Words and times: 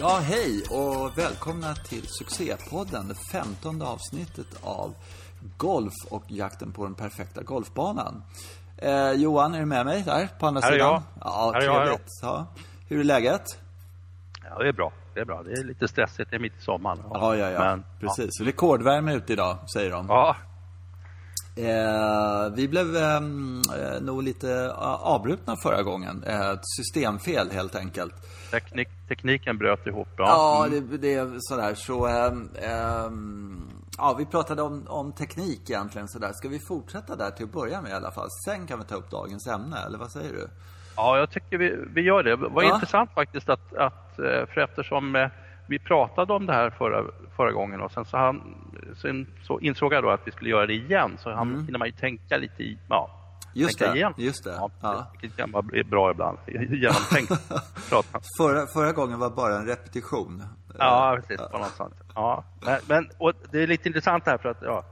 Ja, 0.00 0.18
hej 0.22 0.62
och 0.70 1.18
välkomna 1.18 1.74
till 1.74 2.04
succépodden, 2.08 3.08
det 3.08 3.14
femtonde 3.14 3.84
avsnittet 3.84 4.46
av 4.62 4.94
Golf 5.56 5.92
och 6.10 6.24
jakten 6.26 6.72
på 6.72 6.84
den 6.84 6.94
perfekta 6.94 7.42
golfbanan. 7.42 8.22
Eh, 8.76 9.12
Johan, 9.12 9.54
är 9.54 9.58
du 9.60 9.66
med 9.66 9.86
mig 9.86 10.02
där 10.02 10.28
på 10.38 10.46
andra 10.46 10.60
Här 10.60 10.68
är 10.68 10.72
sidan? 10.72 10.92
jag. 10.92 11.02
Ja, 11.20 11.50
Här 11.54 11.60
är 11.60 11.64
jag, 11.64 11.86
trevligt. 11.86 12.06
Ja. 12.22 12.46
Hur 12.88 13.00
är 13.00 13.04
läget? 13.04 13.42
Ja, 14.50 14.58
det 14.62 14.68
är 14.68 14.72
bra. 14.72 14.92
Det 15.14 15.20
är 15.20 15.24
bra. 15.24 15.42
Det 15.42 15.52
är 15.52 15.64
lite 15.64 15.88
stressigt. 15.88 16.30
Det 16.30 16.36
är 16.36 16.40
mitt 16.40 16.58
i 16.58 16.62
sommaren. 16.62 16.98
Ja, 17.10 17.36
ja, 17.36 17.50
ja. 17.50 17.60
Men, 17.60 17.84
Precis. 18.00 18.40
Rekordvärme 18.40 19.14
ute 19.14 19.32
idag, 19.32 19.58
säger 19.74 19.90
de. 19.90 20.06
Ja. 20.08 20.36
Eh, 21.56 22.52
vi 22.54 22.68
blev 22.68 22.96
ehm, 22.96 23.62
eh, 23.78 24.00
nog 24.02 24.22
lite 24.22 24.52
eh, 24.52 24.70
avbrutna 25.06 25.56
förra 25.62 25.82
gången. 25.82 26.24
Eh, 26.26 26.50
ett 26.50 26.60
systemfel 26.76 27.50
helt 27.50 27.76
enkelt. 27.76 28.14
Teknik, 28.50 28.88
tekniken 29.08 29.58
bröt 29.58 29.86
ihop. 29.86 30.08
Ja. 30.16 30.24
Ja, 30.26 30.66
Mm. 30.66 30.88
det, 30.90 30.98
det 30.98 31.14
är 31.14 31.30
sådär. 31.38 31.74
Så, 31.74 32.06
ehm, 32.06 32.48
ja, 33.98 34.14
vi 34.18 34.26
pratade 34.26 34.62
om, 34.62 34.84
om 34.88 35.12
teknik 35.12 35.70
egentligen 35.70 36.08
sådär. 36.08 36.32
Ska 36.34 36.48
vi 36.48 36.58
fortsätta 36.68 37.16
där 37.16 37.30
till 37.30 37.44
att 37.44 37.52
börja 37.52 37.82
med 37.82 37.90
i 37.90 37.94
alla 37.94 38.10
fall? 38.12 38.28
Sen 38.44 38.66
kan 38.66 38.78
vi 38.78 38.84
ta 38.84 38.94
upp 38.94 39.10
dagens 39.10 39.46
ämne, 39.46 39.76
eller 39.86 39.98
vad 39.98 40.10
säger 40.12 40.32
du? 40.32 40.48
ja, 40.96 41.18
jag 41.18 41.30
tycker 41.30 41.58
vi, 41.58 41.76
vi 41.94 42.00
gör 42.00 42.22
det. 42.22 42.30
Det 42.36 42.48
var 42.48 42.62
Ja. 42.62 42.74
intressant 42.74 43.10
faktiskt 43.14 43.48
att, 43.48 43.74
att 43.74 44.18
eh, 44.18 44.46
för 44.54 44.58
eftersom 44.60 45.16
eh, 45.16 45.28
vi 45.70 45.78
pratade 45.78 46.32
om 46.32 46.46
det 46.46 46.52
här 46.52 46.70
förra, 46.70 47.04
förra 47.36 47.52
gången 47.52 47.80
och 47.80 47.92
sen 47.92 48.04
så, 48.04 48.16
han, 48.16 48.42
sen 49.02 49.26
så 49.42 49.60
insåg 49.60 49.92
jag 49.92 50.02
då 50.02 50.10
att 50.10 50.20
vi 50.24 50.30
skulle 50.30 50.50
göra 50.50 50.66
det 50.66 50.74
igen. 50.74 51.16
Så 51.18 51.30
han 51.32 51.64
hinner 51.64 51.78
man 51.78 51.88
ju 51.88 51.92
tänka 51.92 52.36
lite 52.36 52.62
i, 52.62 52.78
ja, 52.88 53.16
Mm. 53.54 53.62
Just 53.62 53.78
tänka 53.78 53.92
det, 53.92 53.98
igen. 53.98 54.12
just 54.16 54.44
det. 54.44 54.50
Ja, 54.50 54.70
Ja. 54.82 55.06
Vilket 55.20 55.38
kan 55.38 55.50
vara 55.52 55.84
bra 55.84 56.10
ibland. 56.10 56.38
Genomtänkt. 56.46 57.32
Förra, 58.38 58.66
förra 58.66 58.92
gången 58.92 59.18
var 59.18 59.30
bara 59.30 59.56
en 59.56 59.66
repetition. 59.66 60.42
Ja, 60.78 61.18
precis. 61.20 61.46
På 61.50 61.58
något 61.58 61.74
sånt. 61.76 61.94
Ja. 62.14 62.44
Men, 62.66 62.80
men 62.88 63.10
och 63.18 63.32
det 63.50 63.62
är 63.62 63.66
lite 63.66 63.88
intressant 63.88 64.26
här 64.26 64.38
för 64.38 64.48
att 64.48 64.62
ja, 64.62 64.84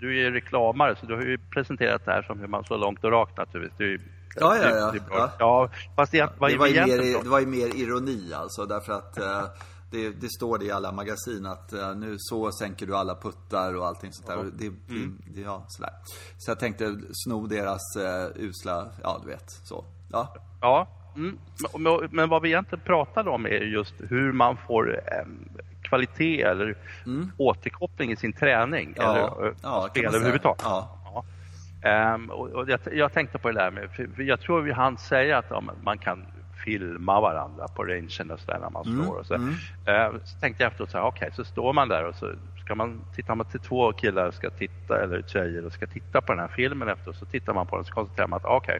du 0.00 0.08
är 0.08 0.24
ju 0.24 0.30
reklamare 0.30 0.96
så 0.96 1.06
du 1.06 1.14
har 1.14 1.22
ju 1.22 1.38
presenterat 1.38 2.04
det 2.04 2.10
här 2.12 2.22
som 2.22 2.40
hur 2.40 2.46
man 2.46 2.64
slår 2.64 2.78
långt 2.78 3.04
och 3.04 3.10
rakt 3.10 3.36
naturligtvis. 3.36 3.78
Det 3.78 3.84
är 3.84 4.00
Ja, 4.36 4.56
ja, 4.56 4.76
ja. 4.76 4.92
bra. 4.92 5.18
Ja. 5.18 5.30
ja. 5.38 5.68
fast 5.96 6.12
det, 6.12 6.28
vad 6.38 6.50
Det 6.50 6.56
var, 6.56 6.66
ju 6.66 6.74
mer, 6.86 7.22
det 7.22 7.28
var 7.28 7.40
ju 7.40 7.46
mer 7.46 7.76
ironi 7.76 8.32
alltså, 8.34 8.66
därför 8.66 8.92
att 8.92 9.18
eh, 9.18 9.42
det, 9.90 10.10
det 10.10 10.28
står 10.30 10.58
det 10.58 10.64
i 10.64 10.70
alla 10.70 10.92
magasin 10.92 11.46
att 11.46 11.72
eh, 11.72 11.94
nu 11.94 12.14
så 12.18 12.52
sänker 12.52 12.86
du 12.86 12.96
alla 12.96 13.14
puttar 13.14 13.76
och 13.76 13.86
allting 13.86 14.12
sånt 14.12 14.26
där. 14.28 14.36
Det, 14.36 14.68
det, 14.68 14.94
Mm. 14.94 15.18
det, 15.26 15.40
ja, 15.40 15.64
sådär. 15.68 15.92
Så 16.38 16.50
jag 16.50 16.58
tänkte 16.58 16.96
sno 17.12 17.46
deras 17.46 17.96
eh, 17.96 18.28
usla, 18.36 18.88
ja 19.02 19.20
du 19.24 19.30
vet, 19.30 19.50
så. 19.64 19.84
Ja. 20.12 20.34
Ja, 20.60 20.88
mm. 21.16 21.38
men, 21.78 22.08
men- 22.10 22.28
vad 22.28 22.42
vi 22.42 22.48
egentligen 22.48 22.84
pratade 22.84 23.30
om 23.30 23.46
är 23.46 23.50
just 23.50 23.94
hur 23.98 24.32
man 24.32 24.56
får 24.66 25.00
em, 25.20 25.48
kvalitet 25.82 26.42
eller 26.42 26.76
återkoppling 27.36 28.12
i 28.12 28.16
sin 28.16 28.32
träning. 28.32 28.84
Mm. 28.84 28.94
Ja, 28.96 29.36
eller 29.38 29.54
ja, 29.62 29.88
spel 29.90 30.04
överhuvudtaget. 30.14 30.62
Ja. 30.64 30.96
Ehm, 31.82 32.30
och, 32.30 32.48
och 32.48 32.70
jag, 32.70 32.80
jag 32.92 33.12
tänkte 33.12 33.38
på 33.38 33.50
det 33.50 33.60
där 33.60 33.70
med, 33.70 33.90
för, 33.90 34.22
jag 34.22 34.40
tror 34.40 34.62
vi 34.62 34.72
hann 34.72 34.98
säga 34.98 35.38
att 35.38 35.46
ja, 35.50 35.62
man 35.82 35.98
kan 35.98 36.26
filma 36.64 37.20
varandra 37.20 37.68
på 37.68 37.84
rangen 37.84 38.30
och 38.30 38.40
sådär 38.40 38.58
när 38.60 38.70
man 38.70 38.86
Mm, 38.86 38.98
slår. 38.98 39.16
Och 39.16 39.26
så. 39.26 39.34
Ehm, 39.34 40.20
så 40.24 40.38
tänkte 40.40 40.62
jag 40.62 40.70
efteråt 40.70 40.90
så 40.90 40.98
här, 40.98 41.04
okej, 41.04 41.30
så 41.32 41.44
står 41.44 41.72
man 41.72 41.88
där 41.88 42.04
och 42.04 42.14
så 42.14 42.32
ska 42.64 42.74
man, 42.74 43.00
tittar 43.14 43.34
man 43.34 43.46
till 43.46 43.60
två 43.60 43.92
killar 43.92 44.30
ska 44.30 44.50
titta, 44.50 45.02
eller 45.02 45.22
tjejer 45.22 45.66
och 45.66 45.72
ska 45.72 45.86
titta 45.86 46.20
på 46.20 46.32
den 46.32 46.40
här 46.40 46.48
filmen 46.48 46.88
efteråt, 46.88 47.16
så 47.16 47.26
tittar 47.26 47.54
man 47.54 47.66
på 47.66 47.76
den 47.76 47.84
så 47.84 47.92
koncentrerar 47.92 48.28
man 48.28 48.36
att 48.36 48.44
okej, 48.44 48.78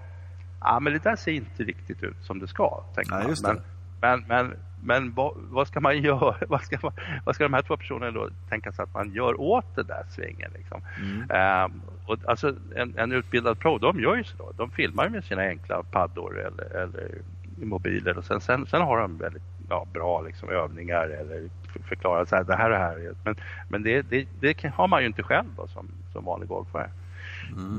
ja 0.60 0.80
men 0.80 0.92
det 0.92 1.02
där 1.02 1.16
ser 1.16 1.32
inte 1.32 1.62
riktigt 1.62 2.02
ut 2.02 2.24
som 2.24 2.39
det 2.39 2.46
ska, 2.46 2.84
tänker 2.94 3.14
Nej, 3.14 3.27
man. 3.27 3.55
Men, 3.55 3.62
men, 4.00 4.24
men, 4.28 4.55
men 4.74 5.14
vad, 5.14 5.33
vad 5.36 5.68
ska 5.68 5.80
man 5.80 6.02
göra? 6.02 6.36
Vad 6.48 6.62
ska, 6.62 6.78
man, 6.83 6.92
vad 7.24 7.34
ska 7.34 7.44
de 7.44 7.55
här 7.55 7.62
två 7.62 7.77
personerna 7.77 8.11
då 8.11 8.30
tänka 8.48 8.72
sig 8.72 8.83
att 8.83 8.94
man 8.94 9.12
gör 9.12 9.40
åt 9.40 9.74
det 9.74 9.83
där 9.83 10.05
svingen? 10.08 10.50
Liksom? 10.55 10.83
Mm. 10.98 11.30
Ehm, 11.30 11.83
och 12.05 12.18
alltså 12.28 12.56
en, 12.77 12.98
en 12.98 13.12
utbildad 13.12 13.58
pro, 13.58 13.78
de 13.78 14.00
gör 14.00 14.16
ju 14.16 14.24
så 14.24 14.36
då. 14.39 14.52
De 14.56 14.70
filmar 14.70 15.08
med 15.08 15.24
sina 15.24 15.42
enkla 15.42 15.83
paddor 15.83 16.39
eller, 16.40 16.77
eller 16.77 17.22
mobiler 17.56 18.18
och 18.18 18.24
sen, 18.24 18.40
sen, 18.40 18.66
sen 18.66 18.83
har 18.83 18.98
de 19.00 19.18
väldigt 19.18 19.42
ja, 19.68 19.86
bra 19.92 20.20
liksom, 20.22 20.48
övningar 20.48 21.08
eller 21.08 21.50
förklarar 21.84 22.24
så 22.24 22.36
här, 22.36 22.44
det 22.44 22.56
här 22.56 22.64
och 22.64 22.70
det 22.70 22.78
här. 22.78 22.98
är- 22.98 23.14
Men, 23.24 23.34
men 23.68 23.83
det, 23.83 24.02
det, 24.02 24.28
det 24.40 24.64
har 24.74 24.89
man 24.89 25.00
ju 25.00 25.06
inte 25.06 25.22
själv 25.22 25.48
då, 25.56 25.66
som, 25.68 25.89
som 26.12 26.24
vanlig 26.24 26.48
golfare. 26.48 26.90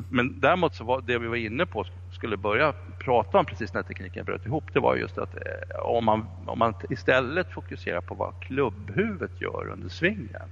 Men 0.09 0.39
däremot 0.39 0.75
så 0.75 0.83
var 0.83 1.01
det 1.01 1.17
vi 1.19 1.27
var 1.27 1.35
inne 1.35 1.65
på 1.65 1.85
skulle 2.21 2.37
börja 2.37 2.73
prata 2.99 3.37
om 3.37 3.45
precis 3.45 3.73
när 3.73 3.83
tekniken 3.83 4.25
bröt 4.25 4.45
ihop, 4.45 4.63
det 4.73 4.79
var 4.79 4.95
just 4.95 5.17
att 5.17 5.35
eh, 5.35 5.79
om, 5.79 6.05
man, 6.05 6.25
om 6.45 6.59
man 6.59 6.73
istället 6.89 7.51
fokuserar 7.51 8.01
på 8.01 8.15
vad 8.15 8.33
klubbhuvudet 8.41 9.41
gör 9.41 9.69
under 9.73 9.89
svingen 9.89 10.49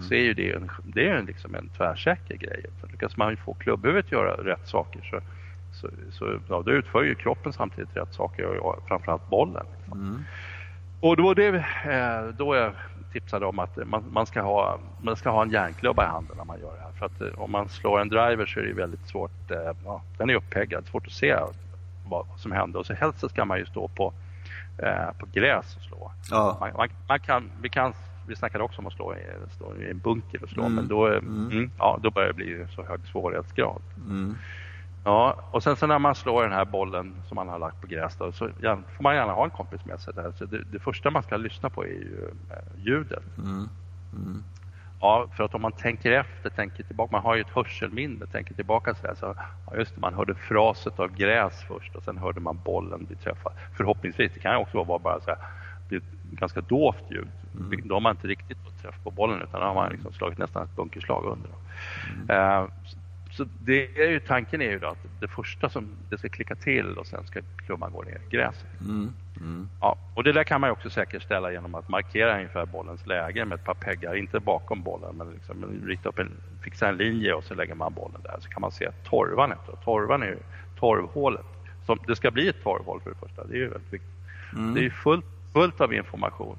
så 0.00 0.14
är 0.14 0.20
ju 0.20 0.34
det 0.34 0.52
en, 0.52 0.70
det 0.84 1.08
är 1.08 1.22
liksom 1.22 1.54
en 1.54 1.68
tvärsäker 1.68 2.36
grej. 2.36 2.64
För 2.80 2.88
lyckas 2.88 3.16
man 3.16 3.36
få 3.36 3.54
klubbhuvudet 3.54 4.12
göra 4.12 4.44
rätt 4.44 4.68
saker 4.68 5.00
så, 5.10 5.20
så, 5.72 5.88
så 6.10 6.38
ja, 6.48 6.62
då 6.66 6.72
utför 6.72 7.02
ju 7.02 7.14
kroppen 7.14 7.52
samtidigt 7.52 7.96
rätt 7.96 8.14
saker 8.14 8.44
och, 8.44 8.88
framförallt 8.88 9.28
bollen. 9.30 9.66
Liksom. 9.76 10.24
Och 11.00 11.16
då 11.16 11.34
det 11.34 11.48
eh, 11.84 12.34
då 12.38 12.56
jag 12.56 12.72
tipsade 13.20 13.46
om 13.46 13.58
att 13.58 13.76
man, 13.86 14.04
man, 14.12 14.26
ska 14.26 14.40
ha, 14.42 14.78
man 15.02 15.16
ska 15.16 15.30
ha 15.30 15.42
en 15.42 15.50
järnklubba 15.50 16.04
i 16.04 16.06
handen 16.06 16.36
när 16.36 16.44
man 16.44 16.60
gör 16.60 16.74
det 16.76 16.82
här. 16.82 16.92
För 16.98 17.06
att 17.06 17.20
eh, 17.20 17.42
om 17.42 17.50
man 17.50 17.68
slår 17.68 18.00
en 18.00 18.08
driver 18.08 18.46
så 18.46 18.60
är 18.60 18.64
det 18.64 18.72
väldigt 18.72 19.08
svårt, 19.08 19.50
eh, 19.50 19.72
ja, 19.84 20.02
den 20.18 20.30
är 20.30 20.34
uppeggad, 20.34 20.86
svårt 20.86 21.06
att 21.06 21.12
se 21.12 21.36
vad 22.08 22.26
som 22.36 22.52
händer. 22.52 22.78
Och 22.78 22.86
så 22.86 22.94
helst 22.94 23.20
så 23.20 23.28
ska 23.28 23.44
man 23.44 23.58
ju 23.58 23.66
stå 23.66 23.88
på, 23.88 24.12
eh, 24.78 25.10
på 25.18 25.26
gräs 25.32 25.76
och 25.76 25.82
slå. 25.82 26.12
Ja. 26.30 26.56
Man, 26.60 26.70
man, 26.76 26.88
man 27.08 27.20
kan, 27.20 27.50
vi, 27.62 27.68
kan, 27.68 27.92
vi 28.28 28.36
snackade 28.36 28.64
också 28.64 28.80
om 28.80 28.86
att 28.86 28.92
slå 28.92 29.14
i, 29.14 29.18
stå 29.56 29.74
i 29.76 29.90
en 29.90 29.98
bunker 29.98 30.42
och 30.42 30.48
slå, 30.48 30.62
Mm. 30.62 30.74
men 30.74 30.88
då, 30.88 31.08
eh, 31.08 31.18
mm, 31.18 31.70
ja, 31.78 31.98
då 32.02 32.10
börjar 32.10 32.28
det 32.28 32.34
bli 32.34 32.66
så 32.74 32.82
hög 32.82 33.00
svårighetsgrad. 33.12 33.82
Mm. 34.08 34.34
Ja, 35.06 35.36
och 35.50 35.62
sen 35.62 35.76
så 35.76 35.86
när 35.86 35.98
man 35.98 36.14
slår 36.14 36.42
den 36.42 36.52
här 36.52 36.64
bollen 36.64 37.14
som 37.28 37.34
man 37.34 37.48
har 37.48 37.58
lagt 37.58 37.80
på 37.80 37.86
gräs 37.86 38.16
då, 38.16 38.32
så 38.32 38.48
gärna, 38.62 38.82
får 38.96 39.02
man 39.02 39.14
gärna 39.14 39.32
ha 39.32 39.44
en 39.44 39.50
kompis 39.50 39.84
med 39.84 40.00
sig 40.00 40.14
där. 40.14 40.32
Så 40.38 40.44
det, 40.44 40.64
det 40.72 40.78
första 40.78 41.10
man 41.10 41.22
ska 41.22 41.36
lyssna 41.36 41.70
på 41.70 41.84
är 41.84 41.88
ju 41.88 42.30
eh, 42.50 42.84
ljudet. 42.84 43.22
Mm. 43.38 43.68
Ja, 45.00 45.28
för 45.36 45.44
att 45.44 45.54
om 45.54 45.62
man 45.62 45.72
tänker 45.72 46.12
efter, 46.12 46.50
tänker 46.50 46.82
tillbaka, 46.82 47.12
man 47.12 47.22
har 47.22 47.34
ju 47.34 47.40
ett 47.40 47.50
hörselminne, 47.54 48.26
tänker 48.26 48.54
tillbaka 48.54 48.94
så 48.94 49.06
där 49.06 49.14
så, 49.14 49.34
ja 49.66 49.76
just 49.76 49.94
det, 49.94 50.00
man 50.00 50.14
hörde 50.14 50.34
fraset 50.34 51.00
av 51.00 51.16
gräs 51.16 51.64
först 51.68 51.96
och 51.96 52.02
sen 52.02 52.18
hörde 52.18 52.40
man 52.40 52.60
bollen 52.64 53.04
bli 53.04 53.16
träffad. 53.16 53.52
Förhoppningsvis, 53.76 54.32
det 54.34 54.40
kan 54.40 54.52
ju 54.52 54.58
också 54.58 54.82
vara 54.82 54.98
bara 54.98 55.20
så 55.20 55.30
här, 55.30 55.38
bli 55.88 55.96
ett 55.96 56.22
ganska 56.30 56.60
dovt 56.60 57.10
ljud. 57.10 57.28
Då 57.84 57.94
har 57.94 58.00
man 58.00 58.10
inte 58.10 58.26
riktigt 58.26 58.58
fått 58.64 58.82
träff 58.82 58.94
på 59.02 59.10
bollen 59.10 59.42
utan 59.42 59.60
då 59.60 59.66
har 59.66 59.74
man 59.74 59.92
liksom 59.92 60.12
slagit 60.12 60.38
nästan 60.38 60.64
ett 60.64 60.76
bunkerslag 60.76 61.24
under. 61.24 61.50
Eh, 62.34 62.68
så- 63.36 63.48
det 63.64 63.98
är 64.02 64.10
ju, 64.10 64.20
tanken 64.20 64.62
är 64.62 64.70
ju 64.70 64.78
då 64.78 64.86
att 64.86 65.06
det 65.20 65.28
första 65.28 65.68
som 65.68 65.88
det 66.10 66.18
ska 66.18 66.28
klicka 66.28 66.54
till 66.54 66.98
och 66.98 67.06
sen 67.06 67.26
ska 67.26 67.40
klubban 67.66 67.92
gå 67.92 68.02
ner 68.02 68.20
i 68.28 68.36
gräset. 68.36 68.80
Mm. 68.80 69.12
Mm. 69.40 69.68
Ja, 69.80 69.96
och 70.14 70.24
det 70.24 70.32
där 70.32 70.44
kan 70.44 70.60
man 70.60 70.70
också 70.70 70.90
säkerställa 70.90 71.52
genom 71.52 71.74
att 71.74 71.88
markera 71.88 72.34
ungefär 72.36 72.66
bollens 72.66 73.06
läge 73.06 73.44
med 73.44 73.58
ett 73.58 73.64
par 73.64 73.74
peggar, 73.74 74.14
inte 74.14 74.40
bakom 74.40 74.82
bollen 74.82 75.16
men 75.16 75.30
liksom 75.30 75.80
rita 75.86 76.08
upp 76.08 76.18
en, 76.18 76.30
fixa 76.62 76.88
en 76.88 76.96
linje 76.96 77.32
och 77.32 77.44
så 77.44 77.54
lägger 77.54 77.74
man 77.74 77.94
bollen 77.94 78.20
där 78.22 78.36
så 78.40 78.48
kan 78.48 78.60
man 78.60 78.72
se 78.72 78.90
torvan 79.04 79.52
efteråt. 79.52 79.84
Torvan 79.84 80.22
är 80.22 80.26
ju 80.26 80.38
torvhålet. 80.78 81.46
Som, 81.86 81.98
det 82.06 82.16
ska 82.16 82.30
bli 82.30 82.48
ett 82.48 82.62
torvhål 82.62 83.00
för 83.00 83.10
det 83.10 83.16
första, 83.16 83.44
det 83.44 83.54
är 83.54 83.58
ju 83.58 83.68
väldigt 83.68 83.92
viktigt. 83.92 84.10
Det 84.74 84.86
är 84.86 84.90
fullt, 84.90 85.24
fullt 85.52 85.80
av 85.80 85.94
information. 85.94 86.56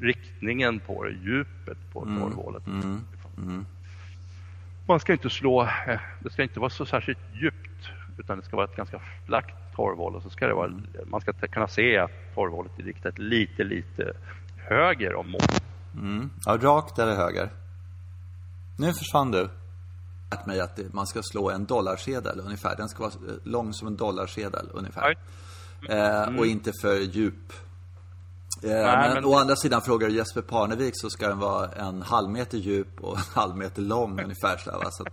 Riktningen 0.00 0.80
på 0.80 1.04
det, 1.04 1.10
djupet 1.10 1.78
på 1.92 2.00
torvhålet. 2.20 2.62
Man 4.88 5.00
ska 5.00 5.12
inte 5.12 5.30
slå, 5.30 5.62
eh, 5.62 6.00
det 6.20 6.30
ska 6.30 6.42
inte 6.42 6.60
vara 6.60 6.70
så 6.70 6.86
särskilt 6.86 7.18
djupt 7.32 7.90
utan 8.18 8.38
det 8.38 8.44
ska 8.44 8.56
vara 8.56 8.66
ett 8.66 8.76
ganska 8.76 9.00
flackt 9.26 9.56
torvhål 9.76 10.16
och 10.16 10.22
så 10.22 10.30
ska 10.30 10.46
det 10.46 10.54
vara, 10.54 10.72
man 11.06 11.20
ska 11.20 11.32
kunna 11.32 11.68
se 11.68 11.98
att 11.98 12.10
torvhålet 12.34 12.78
är 12.78 12.82
riktat 12.82 13.18
lite, 13.18 13.64
lite 13.64 14.12
höger 14.56 15.14
om 15.14 15.30
mål. 15.30 15.40
Mm. 15.94 16.30
Ja, 16.46 16.58
rakt 16.60 16.98
eller 16.98 17.16
höger? 17.16 17.48
Nu 18.78 18.92
försvann 18.92 19.30
du. 19.30 19.48
lärt 20.30 20.46
mig 20.46 20.60
att 20.60 20.80
man 20.92 21.06
ska 21.06 21.22
slå 21.22 21.50
en 21.50 21.64
dollarsedel 21.64 22.40
ungefär. 22.40 22.76
Den 22.76 22.88
ska 22.88 23.02
vara 23.02 23.12
eh, 23.12 23.34
lång 23.42 23.72
som 23.72 23.88
en 23.88 23.96
dollarsedel 23.96 24.68
ungefär. 24.72 25.16
Eh, 25.88 26.38
och 26.38 26.46
inte 26.46 26.72
för 26.82 26.96
djup. 26.96 27.52
Eh, 28.62 28.70
men, 28.70 29.14
men- 29.14 29.24
å 29.24 29.34
andra 29.34 29.56
sidan 29.56 29.82
frågar 29.82 30.08
du 30.08 30.14
Jesper 30.14 30.42
Parnevik 30.42 30.94
så 30.96 31.10
ska 31.10 31.28
den 31.28 31.38
vara 31.38 31.68
en 31.68 32.02
halv 32.02 32.30
meter 32.30 32.58
djup 32.58 33.00
och 33.00 33.16
en 33.16 33.22
halv 33.34 33.56
meter 33.56 33.82
lång 33.82 34.20
ungefär. 34.24 34.56
Så, 34.56 34.70
va? 34.70 34.90
så 34.90 35.04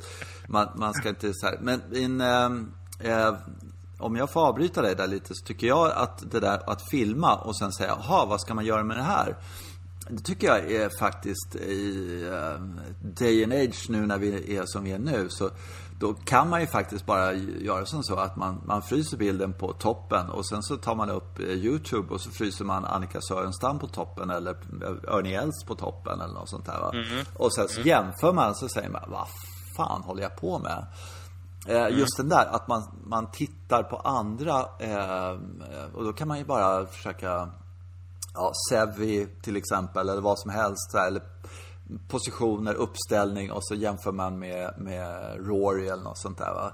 man, 0.48 0.68
man 0.76 0.94
ska 0.94 1.10
inte 1.10 1.32
så 1.34 1.46
här. 1.46 1.58
Men 1.62 1.96
in, 1.96 2.22
eh, 2.22 2.50
eh, 3.00 3.34
om 4.00 4.16
jag 4.16 4.30
får 4.30 4.48
avbryta 4.48 4.82
dig 4.82 4.96
där 4.96 5.08
lite 5.08 5.36
så 5.36 5.46
tycker 5.46 5.68
jag 5.68 5.92
att 5.92 6.32
det 6.32 6.40
där 6.40 6.70
att 6.70 6.90
filma 6.90 7.36
och 7.36 7.58
sen 7.58 7.72
säga, 7.72 7.98
jaha, 8.00 8.26
vad 8.26 8.42
ska 8.42 8.54
man 8.54 8.66
göra 8.66 8.84
med 8.84 8.98
det 8.98 9.04
här? 9.04 9.36
Det 10.10 10.24
tycker 10.24 10.48
jag 10.48 10.72
är 10.72 10.90
faktiskt 11.00 11.56
i 11.56 12.06
uh, 12.30 12.62
day 13.02 13.44
and 13.44 13.54
age 13.54 13.86
nu 13.90 14.06
när 14.06 14.18
vi 14.18 14.58
är 14.58 14.64
som 14.66 14.84
vi 14.84 14.92
är 14.92 15.00
nu 15.00 15.28
så 15.30 15.50
då 16.00 16.14
kan 16.14 16.50
man 16.50 16.62
ju 16.62 16.68
faktiskt 16.68 17.06
bara 17.06 17.34
göra 17.34 17.86
som 17.86 18.04
så 18.04 18.16
att 18.16 18.36
man, 18.36 18.62
man 18.66 18.82
fryser 18.82 19.18
bilden 19.18 19.54
på 19.54 19.74
toppen 19.74 20.30
och 20.30 20.48
sen 20.48 20.64
så 20.64 20.78
tar 20.78 20.96
man 20.96 21.10
upp 21.10 21.40
eh, 21.40 21.46
YouTube 21.46 22.14
och 22.14 22.22
så 22.22 22.32
fryser 22.32 22.66
man 22.66 22.86
Annika 22.86 23.22
Sörenstam 23.22 23.80
på 23.80 23.88
toppen 23.88 24.30
eller 24.30 24.52
eh, 24.52 25.14
Örnie 25.14 25.42
Els 25.42 25.64
på 25.68 25.76
toppen 25.76 26.22
eller 26.22 26.34
något 26.34 26.50
sånt 26.50 26.66
där 26.66 26.80
va. 26.80 26.92
Mm. 26.94 27.26
Och 27.36 27.54
sen 27.54 27.68
så 27.68 27.82
mm. 27.82 27.88
jämför 27.88 28.34
man 28.34 28.56
så 28.56 28.70
säger 28.70 28.90
man, 28.90 29.02
vad 29.08 29.28
fan 29.78 30.02
håller 30.02 30.24
jag 30.24 30.36
på 30.36 30.60
med? 30.60 30.86
Eh, 31.68 31.86
mm. 31.86 32.00
Just 32.00 32.18
den 32.18 32.30
där 32.30 32.46
att 32.52 32.68
man, 32.68 32.84
man 33.06 33.32
tittar 33.32 33.84
på 33.84 33.98
andra 33.98 34.60
eh, 34.80 35.38
och 35.94 36.04
då 36.04 36.14
kan 36.14 36.28
man 36.28 36.38
ju 36.38 36.46
bara 36.46 36.86
försöka 36.86 37.50
Ja, 38.38 38.52
Sevi 38.70 39.28
till 39.42 39.56
exempel 39.56 40.10
eller 40.10 40.22
vad 40.22 40.40
som 40.40 40.52
helst 40.52 40.96
eller 40.96 41.22
positioner, 42.08 42.74
uppställning 42.74 43.52
och 43.52 43.64
så 43.64 43.76
jämför 43.76 44.12
man 44.12 44.40
med, 44.40 44.74
med 44.78 45.36
Rory 45.48 45.88
eller 45.88 46.04
något 46.04 46.18
sånt 46.18 46.38
där 46.38 46.54
va. 46.54 46.72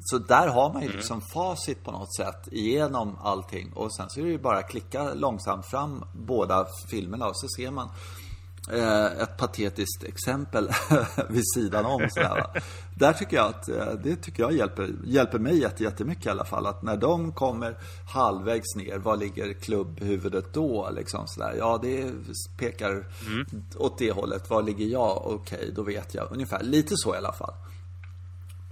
Så 0.00 0.18
där 0.18 0.48
har 0.48 0.72
man 0.72 0.82
ju 0.82 0.86
mm. 0.86 0.96
liksom 0.96 1.20
facit 1.20 1.84
på 1.84 1.90
något 1.90 2.16
sätt 2.16 2.48
igenom 2.52 3.18
allting 3.22 3.72
och 3.72 3.94
sen 3.94 4.10
så 4.10 4.20
är 4.20 4.24
det 4.24 4.30
ju 4.30 4.38
bara 4.38 4.58
att 4.58 4.70
klicka 4.70 5.14
långsamt 5.14 5.66
fram 5.66 6.04
båda 6.14 6.66
filmerna 6.90 7.26
och 7.26 7.36
så 7.36 7.46
ser 7.56 7.70
man 7.70 7.88
ett 9.22 9.36
patetiskt 9.36 10.04
exempel 10.04 10.68
vid 11.28 11.44
sidan 11.54 11.86
om. 11.86 12.08
Sådär, 12.10 12.62
Där 12.94 13.12
tycker 13.12 13.36
jag 13.36 13.46
att 13.46 13.68
eh, 13.68 13.92
det 14.04 14.16
tycker 14.16 14.42
jag 14.42 14.52
hjälper, 14.52 14.90
hjälper 15.04 15.38
mig 15.38 15.58
jättemycket 15.78 16.26
i 16.26 16.28
alla 16.28 16.44
fall. 16.44 16.66
Att 16.66 16.82
när 16.82 16.96
de 16.96 17.32
kommer 17.32 17.76
halvvägs 18.12 18.76
ner, 18.76 18.98
var 18.98 19.16
ligger 19.16 19.52
klubbhuvudet 19.52 20.54
då? 20.54 20.90
Liksom 20.96 21.26
sådär. 21.26 21.54
Ja, 21.58 21.78
det 21.82 22.12
pekar 22.58 22.90
mm. 22.90 23.46
åt 23.76 23.98
det 23.98 24.12
hållet. 24.12 24.50
Var 24.50 24.62
ligger 24.62 24.86
jag? 24.86 25.16
Okej, 25.26 25.58
okay, 25.58 25.70
då 25.70 25.82
vet 25.82 26.14
jag 26.14 26.32
ungefär. 26.32 26.62
Lite 26.62 26.94
så 26.96 27.14
i 27.14 27.18
alla 27.18 27.32
fall. 27.32 27.54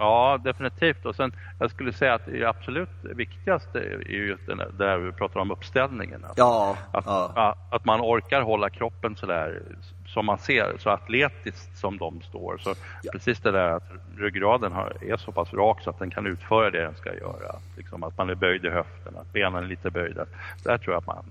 Ja, 0.02 0.38
definitivt. 0.44 1.06
Och 1.06 1.16
sen, 1.16 1.32
jag 1.58 1.70
skulle 1.70 1.92
säga 1.92 2.14
att 2.14 2.26
det 2.26 2.44
absolut 2.44 2.88
viktigaste 3.02 3.78
är 3.78 4.08
just 4.08 4.46
det 4.46 4.68
där 4.78 4.98
vi 4.98 5.12
pratar 5.12 5.40
om 5.40 5.50
uppställningen. 5.50 6.24
Att, 6.24 6.38
ja, 6.38 6.76
att, 6.92 7.06
ja. 7.06 7.56
att 7.70 7.84
man 7.84 8.00
orkar 8.00 8.42
hålla 8.42 8.70
kroppen 8.70 9.16
sådär 9.16 9.62
som 10.06 10.26
man 10.26 10.38
ser, 10.38 10.76
så 10.78 10.90
atletiskt 10.90 11.78
som 11.78 11.98
de 11.98 12.22
står. 12.22 12.58
Så 12.58 12.74
ja. 13.02 13.12
Precis 13.12 13.40
det 13.40 13.50
där 13.50 13.68
att 13.68 13.90
ryggraden 14.16 14.72
har, 14.72 14.96
är 15.00 15.16
så 15.16 15.32
pass 15.32 15.52
rak 15.52 15.82
så 15.82 15.90
att 15.90 15.98
den 15.98 16.10
kan 16.10 16.26
utföra 16.26 16.70
det 16.70 16.82
den 16.82 16.94
ska 16.94 17.14
göra. 17.14 17.56
Liksom 17.76 18.02
att 18.02 18.18
man 18.18 18.30
är 18.30 18.34
böjd 18.34 18.64
i 18.64 18.70
höften, 18.70 19.16
att 19.16 19.32
benen 19.32 19.64
är 19.64 19.68
lite 19.68 19.90
böjda. 19.90 20.26
Där 20.64 20.78
tror 20.78 20.94
jag 20.94 21.00
att 21.00 21.06
man 21.06 21.24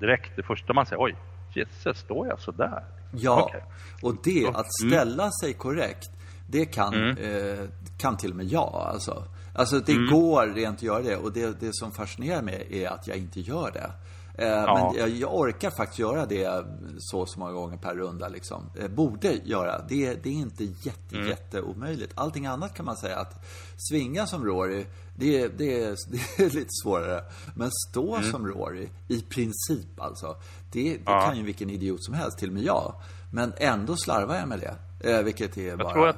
direkt, 0.00 0.36
det 0.36 0.42
första 0.42 0.72
man 0.72 0.86
säger, 0.86 1.02
oj, 1.02 1.16
Jesus, 1.54 1.98
står 1.98 2.26
jag 2.26 2.40
sådär? 2.40 2.84
Ja, 3.12 3.44
okay. 3.44 3.60
och 4.02 4.14
det, 4.24 4.46
att 4.46 4.82
mm. 4.82 4.90
ställa 4.90 5.30
sig 5.30 5.52
korrekt, 5.52 6.10
det 6.46 6.64
kan, 6.64 6.94
mm. 6.94 7.16
eh, 7.18 7.68
kan 7.98 8.16
till 8.16 8.30
och 8.30 8.36
med 8.36 8.46
jag. 8.46 8.88
Alltså, 8.92 9.24
alltså 9.54 9.80
det 9.80 9.92
mm. 9.92 10.10
går 10.10 10.46
rent 10.46 10.76
att 10.76 10.82
göra 10.82 11.02
det. 11.02 11.16
Och 11.16 11.32
det, 11.32 11.60
det 11.60 11.74
som 11.74 11.92
fascinerar 11.92 12.42
mig 12.42 12.66
är 12.70 12.88
att 12.88 13.06
jag 13.06 13.16
inte 13.16 13.40
gör 13.40 13.70
det. 13.70 13.90
Eh, 14.38 14.48
ja. 14.48 14.74
Men 14.74 15.00
jag, 15.00 15.08
jag, 15.08 15.34
orkar 15.34 15.70
faktiskt 15.70 15.98
göra 15.98 16.26
det 16.26 16.64
så 16.98 17.26
så 17.26 17.38
många 17.38 17.52
gånger 17.52 17.76
per 17.76 17.94
runda. 17.94 18.28
Liksom. 18.28 18.70
Eh, 18.80 18.88
borde 18.88 19.32
göra. 19.44 19.84
Det, 19.88 20.14
det 20.14 20.28
är 20.28 20.32
inte 20.32 20.64
jätte, 20.64 21.16
mm. 21.16 21.28
jätteomöjligt. 21.28 22.12
Allting 22.14 22.46
annat 22.46 22.74
kan 22.74 22.86
man 22.86 22.96
säga 22.96 23.16
att 23.16 23.44
svinga 23.76 24.26
som 24.26 24.44
Rory, 24.44 24.86
det, 25.16 25.48
det, 25.48 25.82
är, 25.82 25.96
det 26.36 26.44
är 26.44 26.50
lite 26.50 26.70
svårare. 26.82 27.24
Men 27.54 27.70
stå 27.90 28.16
mm. 28.16 28.30
som 28.30 28.46
Rory, 28.46 28.88
i 29.08 29.20
princip 29.20 30.00
alltså. 30.00 30.36
Det, 30.72 30.92
det 30.92 31.00
ja. 31.06 31.26
kan 31.26 31.36
ju 31.36 31.42
vilken 31.42 31.70
idiot 31.70 32.04
som 32.04 32.14
helst, 32.14 32.38
till 32.38 32.48
och 32.48 32.54
med 32.54 32.62
jag. 32.62 32.94
Men 33.30 33.52
ändå 33.56 33.96
slarvar 33.96 34.36
jag 34.36 34.48
med 34.48 34.60
det. 34.60 34.74
Eh, 35.10 35.22
vilket 35.22 35.58
är 35.58 35.76
bara... 35.76 36.14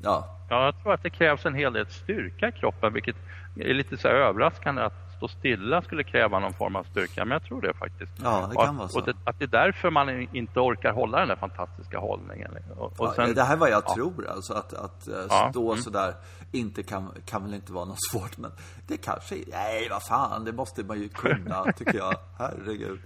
Att... 0.00 0.04
Ja. 0.04 0.38
ja, 0.48 0.64
jag 0.64 0.82
tror 0.82 0.92
att 0.92 1.02
det 1.02 1.10
krävs 1.10 1.46
en 1.46 1.54
hel 1.54 1.72
del 1.72 1.86
styrka 1.86 2.48
i 2.48 2.52
kroppen, 2.52 2.92
vilket 2.92 3.16
är 3.56 3.74
lite 3.74 3.96
så 3.96 4.08
överraskande 4.08 4.82
att 4.82 5.10
stå 5.16 5.28
stilla 5.28 5.82
skulle 5.82 6.04
kräva 6.04 6.38
någon 6.38 6.52
form 6.52 6.76
av 6.76 6.84
styrka, 6.84 7.24
men 7.24 7.30
jag 7.30 7.44
tror 7.44 7.60
det 7.60 7.74
faktiskt. 7.74 8.12
Ja, 8.22 8.46
det 8.50 8.56
kan 8.56 8.76
vara 8.76 8.88
så. 8.88 8.98
Och 8.98 9.06
det, 9.06 9.14
att 9.24 9.38
det 9.38 9.44
är 9.44 9.64
därför 9.64 9.90
man 9.90 10.28
inte 10.36 10.60
orkar 10.60 10.92
hålla 10.92 11.18
den 11.18 11.28
där 11.28 11.36
fantastiska 11.36 11.98
hållningen. 11.98 12.50
Och, 12.76 13.00
och 13.00 13.14
sen, 13.14 13.34
det 13.34 13.42
här 13.42 13.52
är 13.52 13.58
vad 13.58 13.70
jag 13.70 13.82
ja. 13.86 13.94
tror, 13.94 14.28
alltså 14.28 14.54
att, 14.54 14.74
att 14.74 15.08
uh, 15.08 15.50
stå 15.50 15.72
mm. 15.72 15.82
sådär 15.82 16.14
inte 16.52 16.82
kan, 16.82 17.12
kan 17.24 17.44
väl 17.44 17.54
inte 17.54 17.72
vara 17.72 17.84
något 17.84 18.04
svårt, 18.10 18.38
men 18.38 18.50
det 18.86 18.96
kanske 18.96 19.34
är, 19.34 19.44
nej 19.50 19.88
vad 19.90 20.02
fan, 20.02 20.44
det 20.44 20.52
måste 20.52 20.84
man 20.84 21.00
ju 21.00 21.08
kunna, 21.08 21.72
tycker 21.76 21.98
jag. 21.98 22.14
Herregud. 22.38 23.00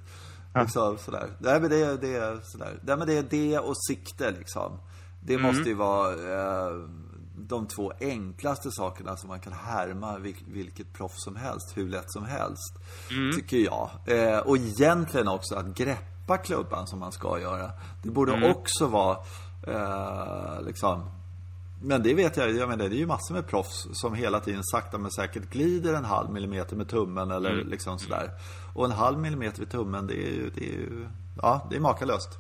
Liksom 0.55 0.99
sådär. 0.99 1.29
Nej 1.39 1.61
men 1.61 1.71
det 1.71 1.83
är, 1.83 1.97
det 1.97 2.15
är 2.17 2.41
sådär. 2.43 2.73
Nej 2.83 2.97
men 2.97 3.07
det 3.07 3.19
är 3.19 3.23
det 3.23 3.59
och 3.59 3.77
sikte 3.89 4.31
liksom. 4.31 4.79
Det 5.27 5.35
mm. 5.35 5.47
måste 5.47 5.69
ju 5.69 5.75
vara 5.75 6.13
eh, 6.13 6.89
de 7.37 7.67
två 7.67 7.93
enklaste 8.01 8.71
sakerna 8.71 9.17
som 9.17 9.29
man 9.29 9.41
kan 9.41 9.53
härma 9.53 10.19
vilket 10.47 10.93
proffs 10.93 11.25
som 11.25 11.37
helst, 11.37 11.73
hur 11.77 11.89
lätt 11.89 12.13
som 12.13 12.25
helst. 12.25 12.79
Mm. 13.11 13.37
Tycker 13.37 13.57
jag. 13.57 13.91
Eh, 14.07 14.39
och 14.39 14.57
egentligen 14.57 15.29
också 15.29 15.55
att 15.55 15.67
greppa 15.67 16.39
klubban 16.39 16.87
som 16.87 16.99
man 16.99 17.13
ska 17.13 17.41
göra. 17.41 17.71
Det 18.03 18.11
borde 18.11 18.35
mm. 18.35 18.51
också 18.51 18.87
vara 18.87 19.17
eh, 19.67 20.63
liksom 20.63 21.11
men 21.85 22.03
det 22.03 22.15
vet 22.15 22.37
jag, 22.37 22.57
jag 22.57 22.69
menar, 22.69 22.89
det 22.89 22.97
är 22.97 22.99
ju 22.99 23.07
massor 23.07 23.35
med 23.35 23.47
proffs 23.47 23.87
som 23.93 24.15
hela 24.15 24.41
tiden 24.41 24.65
sakta 24.65 24.99
men 24.99 25.11
säkert 25.11 25.51
glider 25.51 25.95
en 25.95 26.05
halv 26.05 26.31
millimeter 26.31 26.77
med 26.77 26.89
tummen 26.89 27.31
eller 27.31 27.53
mm. 27.53 27.69
liksom 27.69 27.99
sådär. 27.99 28.31
Och 28.75 28.85
en 28.85 28.91
halv 28.91 29.19
millimeter 29.19 29.59
vid 29.59 29.71
tummen, 29.71 30.07
det 30.07 30.15
är 30.15 30.33
ju, 30.33 30.51
det 30.51 30.65
är 30.65 30.73
ju 30.73 31.07
ja, 31.43 31.67
det 31.71 31.77
är 31.77 31.81
makalöst. 31.81 32.39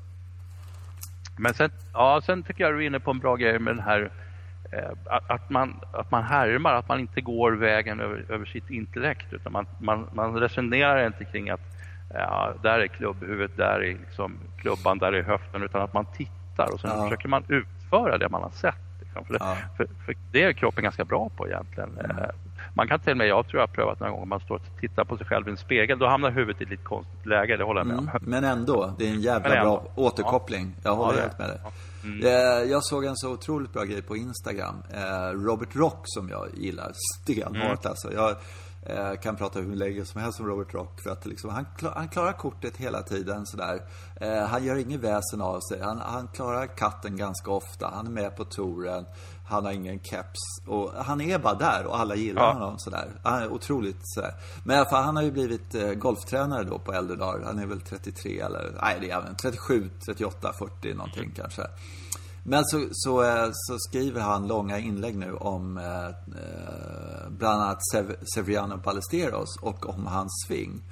Men 1.36 1.54
sen, 1.54 1.70
ja, 1.92 2.20
sen 2.24 2.42
tycker 2.42 2.64
jag 2.64 2.74
du 2.74 2.82
är 2.82 2.86
inne 2.86 3.00
på 3.00 3.10
en 3.10 3.18
bra 3.18 3.36
grej 3.36 3.58
med 3.58 3.76
den 3.76 3.84
här 3.84 4.10
eh, 4.72 4.90
att, 5.26 5.50
man, 5.50 5.80
att 5.92 6.10
man 6.10 6.22
härmar, 6.22 6.74
att 6.74 6.88
man 6.88 7.00
inte 7.00 7.20
går 7.20 7.52
vägen 7.52 8.00
över, 8.00 8.24
över 8.28 8.46
sitt 8.46 8.70
intellekt 8.70 9.32
utan 9.32 9.52
man, 9.52 9.66
man, 9.78 10.08
man 10.12 10.34
resonerar 10.34 11.06
inte 11.06 11.24
kring 11.24 11.50
att 11.50 11.74
ja, 12.14 12.54
där 12.62 12.78
är 12.78 12.86
klubbhuvudet, 12.86 13.56
där 13.56 13.80
är 13.80 13.98
liksom 13.98 14.38
klubban, 14.58 14.98
där 14.98 15.12
är 15.12 15.22
höften 15.22 15.62
utan 15.62 15.82
att 15.82 15.92
man 15.92 16.06
tittar 16.16 16.72
och 16.72 16.80
sen 16.80 16.90
ja. 16.94 17.04
försöker 17.04 17.28
man 17.28 17.44
utföra 17.48 18.18
det 18.18 18.28
man 18.28 18.42
har 18.42 18.50
sett. 18.50 18.74
Liksom. 19.00 19.24
För, 19.24 19.36
ja. 19.40 19.56
för, 19.76 19.88
för, 20.06 20.14
det 20.32 20.42
är 20.42 20.52
kroppen 20.52 20.84
ganska 20.84 21.04
bra 21.04 21.30
på 21.36 21.48
egentligen. 21.48 21.90
Mm. 22.04 22.16
Man 22.76 22.88
kan 22.88 23.00
till 23.00 23.10
och 23.10 23.16
med, 23.16 23.26
jag 23.26 23.48
tror 23.48 23.60
jag 23.60 23.68
har 23.68 23.74
prövat 23.74 24.00
några 24.00 24.12
gånger, 24.12 24.26
man 24.26 24.40
står 24.40 24.54
och 24.54 24.62
tittar 24.80 25.04
på 25.04 25.16
sig 25.16 25.26
själv 25.26 25.48
i 25.48 25.50
en 25.50 25.56
spegel, 25.56 25.98
då 25.98 26.06
hamnar 26.06 26.30
huvudet 26.30 26.60
i 26.60 26.64
ett 26.64 26.70
lite 26.70 26.82
konstigt 26.82 27.26
läge, 27.26 27.56
det 27.56 27.64
håller 27.64 27.80
jag 27.80 27.86
med 27.86 27.98
om. 27.98 28.08
Mm, 28.08 28.22
men 28.22 28.44
ändå, 28.44 28.94
det 28.98 29.08
är 29.08 29.10
en 29.10 29.20
jävla 29.20 29.48
bra 29.48 29.84
återkoppling. 29.94 30.76
Jag 30.84 30.94
håller 30.94 31.18
ja, 31.18 31.22
helt 31.22 31.38
med 31.38 31.48
dig. 31.48 31.58
Mm. 32.04 32.26
Eh, 32.26 32.70
jag 32.70 32.84
såg 32.84 33.04
en 33.04 33.16
så 33.16 33.32
otroligt 33.32 33.72
bra 33.72 33.84
grej 33.84 34.02
på 34.02 34.16
Instagram. 34.16 34.82
Eh, 34.94 35.30
Robert 35.32 35.76
Rock 35.76 36.02
som 36.04 36.28
jag 36.28 36.48
gillar 36.54 36.92
stenhårt 36.94 37.56
mm. 37.56 37.78
alltså. 37.82 38.12
Jag 38.12 38.30
eh, 38.86 39.20
kan 39.20 39.36
prata 39.36 39.60
hur 39.60 39.76
länge 39.76 40.04
som 40.04 40.20
helst 40.20 40.40
om 40.40 40.46
Robert 40.46 40.74
Rock 40.74 41.00
för 41.02 41.10
att 41.10 41.26
liksom, 41.26 41.50
han, 41.50 41.66
han 41.94 42.08
klarar 42.08 42.32
kortet 42.32 42.76
hela 42.76 43.02
tiden 43.02 43.46
sådär. 43.46 43.80
Han 44.48 44.64
gör 44.64 44.76
inget 44.76 45.00
väsen 45.00 45.40
av 45.40 45.60
sig. 45.60 45.80
Han, 45.82 46.00
han 46.00 46.28
klarar 46.28 46.66
katten 46.66 47.16
ganska 47.16 47.50
ofta. 47.50 47.90
Han 47.94 48.06
är 48.06 48.10
med 48.10 48.36
på 48.36 48.44
touren. 48.44 49.04
Han 49.46 49.64
har 49.64 49.72
ingen 49.72 50.00
keps. 50.00 50.40
Och 50.66 50.92
han 51.04 51.20
är 51.20 51.38
bara 51.38 51.54
där 51.54 51.86
och 51.86 52.00
alla 52.00 52.14
gillar 52.14 52.42
ja. 52.42 52.52
honom 52.52 52.78
sådär. 52.78 53.10
Han 53.22 53.42
är 53.42 53.52
otroligt 53.52 54.00
sådär. 54.02 54.34
Men 54.64 54.76
i 54.76 54.78
alla 54.78 54.90
fall, 54.90 55.04
han 55.04 55.16
har 55.16 55.22
ju 55.22 55.30
blivit 55.30 55.74
eh, 55.74 55.92
golftränare 55.92 56.64
då 56.64 56.78
på 56.78 56.92
äldre 56.92 57.16
dagar. 57.16 57.44
Han 57.46 57.58
är 57.58 57.66
väl 57.66 57.80
33 57.80 58.40
eller, 58.40 58.78
nej 58.82 58.98
det 59.00 59.10
är 59.10 59.14
han 59.14 59.36
37, 59.36 59.90
38, 60.06 60.52
40 60.58 60.94
någonting 60.94 61.22
mm. 61.22 61.34
kanske. 61.34 61.62
Men 62.46 62.64
så, 62.64 62.86
så, 62.92 63.22
eh, 63.22 63.50
så, 63.52 63.78
skriver 63.78 64.20
han 64.20 64.48
långa 64.48 64.78
inlägg 64.78 65.16
nu 65.16 65.32
om 65.32 65.78
eh, 65.78 66.06
eh, 66.06 67.28
bland 67.28 67.62
annat 67.62 67.78
Sev 67.92 68.16
Severiano 68.34 68.76
Ballesteros 68.76 69.56
och 69.60 69.88
om 69.88 70.06
hans 70.06 70.44
sving. 70.46 70.82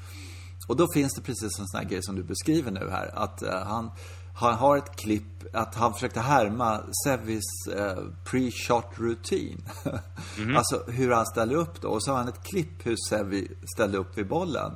Och 0.69 0.77
då 0.77 0.87
finns 0.95 1.15
det 1.15 1.23
precis 1.23 1.59
en 1.59 1.67
sån 1.67 1.81
här 1.81 1.89
grej 1.89 2.03
som 2.03 2.15
du 2.17 2.23
beskriver 2.23 2.71
nu 2.71 2.89
här. 2.91 3.11
Att 3.15 3.43
eh, 3.43 3.63
han 3.65 3.91
han 4.35 4.55
har 4.55 4.77
ett 4.77 4.97
klipp 4.97 5.25
att 5.53 5.75
han 5.75 5.95
försökte 5.95 6.21
härma 6.21 6.81
Sevis 7.05 7.67
eh, 7.77 8.03
pre-shot 8.25 8.97
rutin. 8.97 9.65
Mm. 10.39 10.57
alltså 10.57 10.85
hur 10.89 11.11
han 11.11 11.27
ställer 11.27 11.55
upp 11.55 11.81
då. 11.81 11.89
Och 11.89 12.05
så 12.05 12.11
har 12.11 12.19
han 12.19 12.29
ett 12.29 12.43
klipp 12.43 12.87
hur 12.87 12.97
Sevi 13.09 13.49
ställde 13.75 13.99
upp 13.99 14.19
vid 14.19 14.29
bollen. 14.29 14.73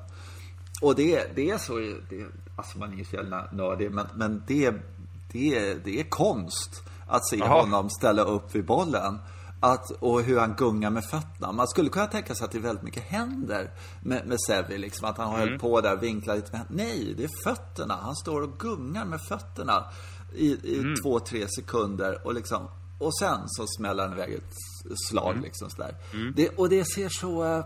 Och 0.83 0.95
det, 0.95 1.37
det 1.37 1.51
är 1.51 1.59
så, 1.59 1.79
det, 1.79 2.27
alltså 2.57 2.79
man 2.79 2.93
är 2.93 2.97
ju 2.97 3.05
så 3.05 3.17
jävla 3.17 3.49
nördig, 3.53 3.91
men, 3.91 4.07
men 4.15 4.43
det, 4.47 4.75
det, 5.33 5.75
det 5.85 6.01
är 6.01 6.05
konst 6.11 6.83
att 7.09 7.29
se 7.29 7.43
Aha. 7.43 7.61
honom 7.61 7.91
ställa 7.91 8.23
upp 8.23 8.55
vid 8.55 8.65
bollen. 8.65 9.19
Att, 9.61 9.91
och 9.91 10.23
hur 10.23 10.39
han 10.39 10.55
gungar 10.55 10.91
med 10.91 11.05
fötterna. 11.05 11.53
Man 11.53 11.69
skulle 11.69 11.89
kunna 11.89 12.07
tänka 12.07 12.35
sig 12.35 12.45
att 12.45 12.53
det 12.53 12.59
är 12.59 12.63
väldigt 12.63 12.85
mycket 12.85 13.03
händer 13.03 13.71
med, 14.01 14.27
med 14.27 14.39
Sevi. 14.47 14.79
Liksom, 14.79 15.09
att 15.09 15.19
han 15.19 15.29
har 15.29 15.47
mm. 15.47 15.59
på 15.59 15.81
där 15.81 15.97
och 15.97 16.03
vinklar 16.03 16.37
lite. 16.37 16.49
Men 16.53 16.67
nej, 16.69 17.15
det 17.17 17.25
är 17.25 17.31
fötterna. 17.45 17.99
Han 18.03 18.17
står 18.17 18.43
och 18.43 18.59
gungar 18.59 19.05
med 19.05 19.21
fötterna 19.29 19.85
i, 20.35 20.47
i 20.47 20.79
mm. 20.79 20.95
två, 21.03 21.21
tre 21.21 21.47
sekunder. 21.49 22.27
Och, 22.27 22.35
liksom, 22.35 22.69
och 22.99 23.19
sen 23.19 23.39
så 23.47 23.67
smäller 23.67 24.03
han 24.03 24.13
iväg 24.13 24.35
ett 24.35 24.53
slag. 25.09 25.31
Mm. 25.31 25.43
Liksom, 25.43 25.71
sådär. 25.71 25.95
Mm. 26.13 26.33
Det, 26.37 26.49
och 26.49 26.69
det 26.69 26.85
ser 26.85 27.09
så... 27.09 27.65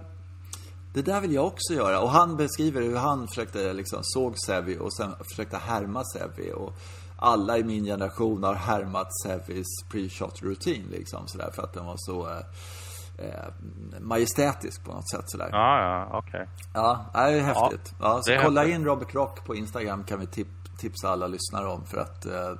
Det 0.94 1.02
där 1.02 1.20
vill 1.20 1.32
jag 1.32 1.46
också 1.46 1.74
göra. 1.74 2.00
Och 2.00 2.10
han 2.10 2.36
beskriver 2.36 2.82
hur 2.82 2.96
han 2.96 3.28
försökte, 3.28 3.72
liksom, 3.72 3.98
såg 4.02 4.34
Sevi 4.46 4.78
och 4.78 4.94
sen 4.94 5.14
försökte 5.30 5.56
härma 5.56 6.04
Sevi. 6.04 6.52
Och 6.52 6.72
alla 7.20 7.58
i 7.58 7.64
min 7.64 7.84
generation 7.84 8.42
har 8.42 8.54
härmat 8.54 9.08
Sevis 9.22 9.66
pre-shot 9.90 10.42
rutin 10.42 10.86
liksom 10.90 11.28
sådär 11.28 11.50
för 11.54 11.62
att 11.62 11.72
den 11.72 11.86
var 11.86 11.96
så 11.96 12.28
eh, 12.28 13.26
eh, 13.26 13.52
majestätisk 14.00 14.84
på 14.84 14.92
något 14.92 15.10
sätt 15.10 15.24
sådär. 15.26 15.48
Ja, 15.52 15.82
ja. 15.82 16.18
Okay. 16.18 16.46
Ja, 16.74 17.06
det 17.12 17.18
är 17.18 17.40
häftigt. 17.40 17.94
Ja, 18.00 18.14
ja 18.16 18.22
så 18.22 18.38
kolla 18.42 18.60
häftigt. 18.60 18.76
in 18.78 18.84
Robert 18.84 19.14
Rock 19.14 19.44
på 19.44 19.54
Instagram 19.54 20.04
kan 20.04 20.20
vi 20.20 20.26
tip 20.26 20.48
tipsa 20.78 21.08
alla 21.08 21.26
lyssnare 21.26 21.66
om 21.66 21.84
för 21.86 21.98
att, 21.98 22.26
eh, 22.26 22.52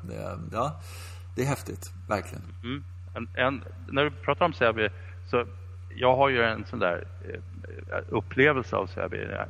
ja, 0.53 0.81
det 1.37 1.43
är 1.43 1.47
häftigt, 1.47 1.93
verkligen. 2.09 2.45
Mm. 2.65 2.85
En, 3.15 3.29
en, 3.47 3.65
när 3.89 4.05
du 4.05 4.11
pratar 4.11 4.45
om 4.45 4.53
Sevi 4.53 4.89
så 5.31 5.45
jag 5.97 6.17
har 6.17 6.29
ju 6.29 6.43
en 6.43 6.65
sån 6.67 6.79
där 6.79 7.05
eh, 7.25 7.41
upplevelse 8.09 8.77
av 8.77 8.91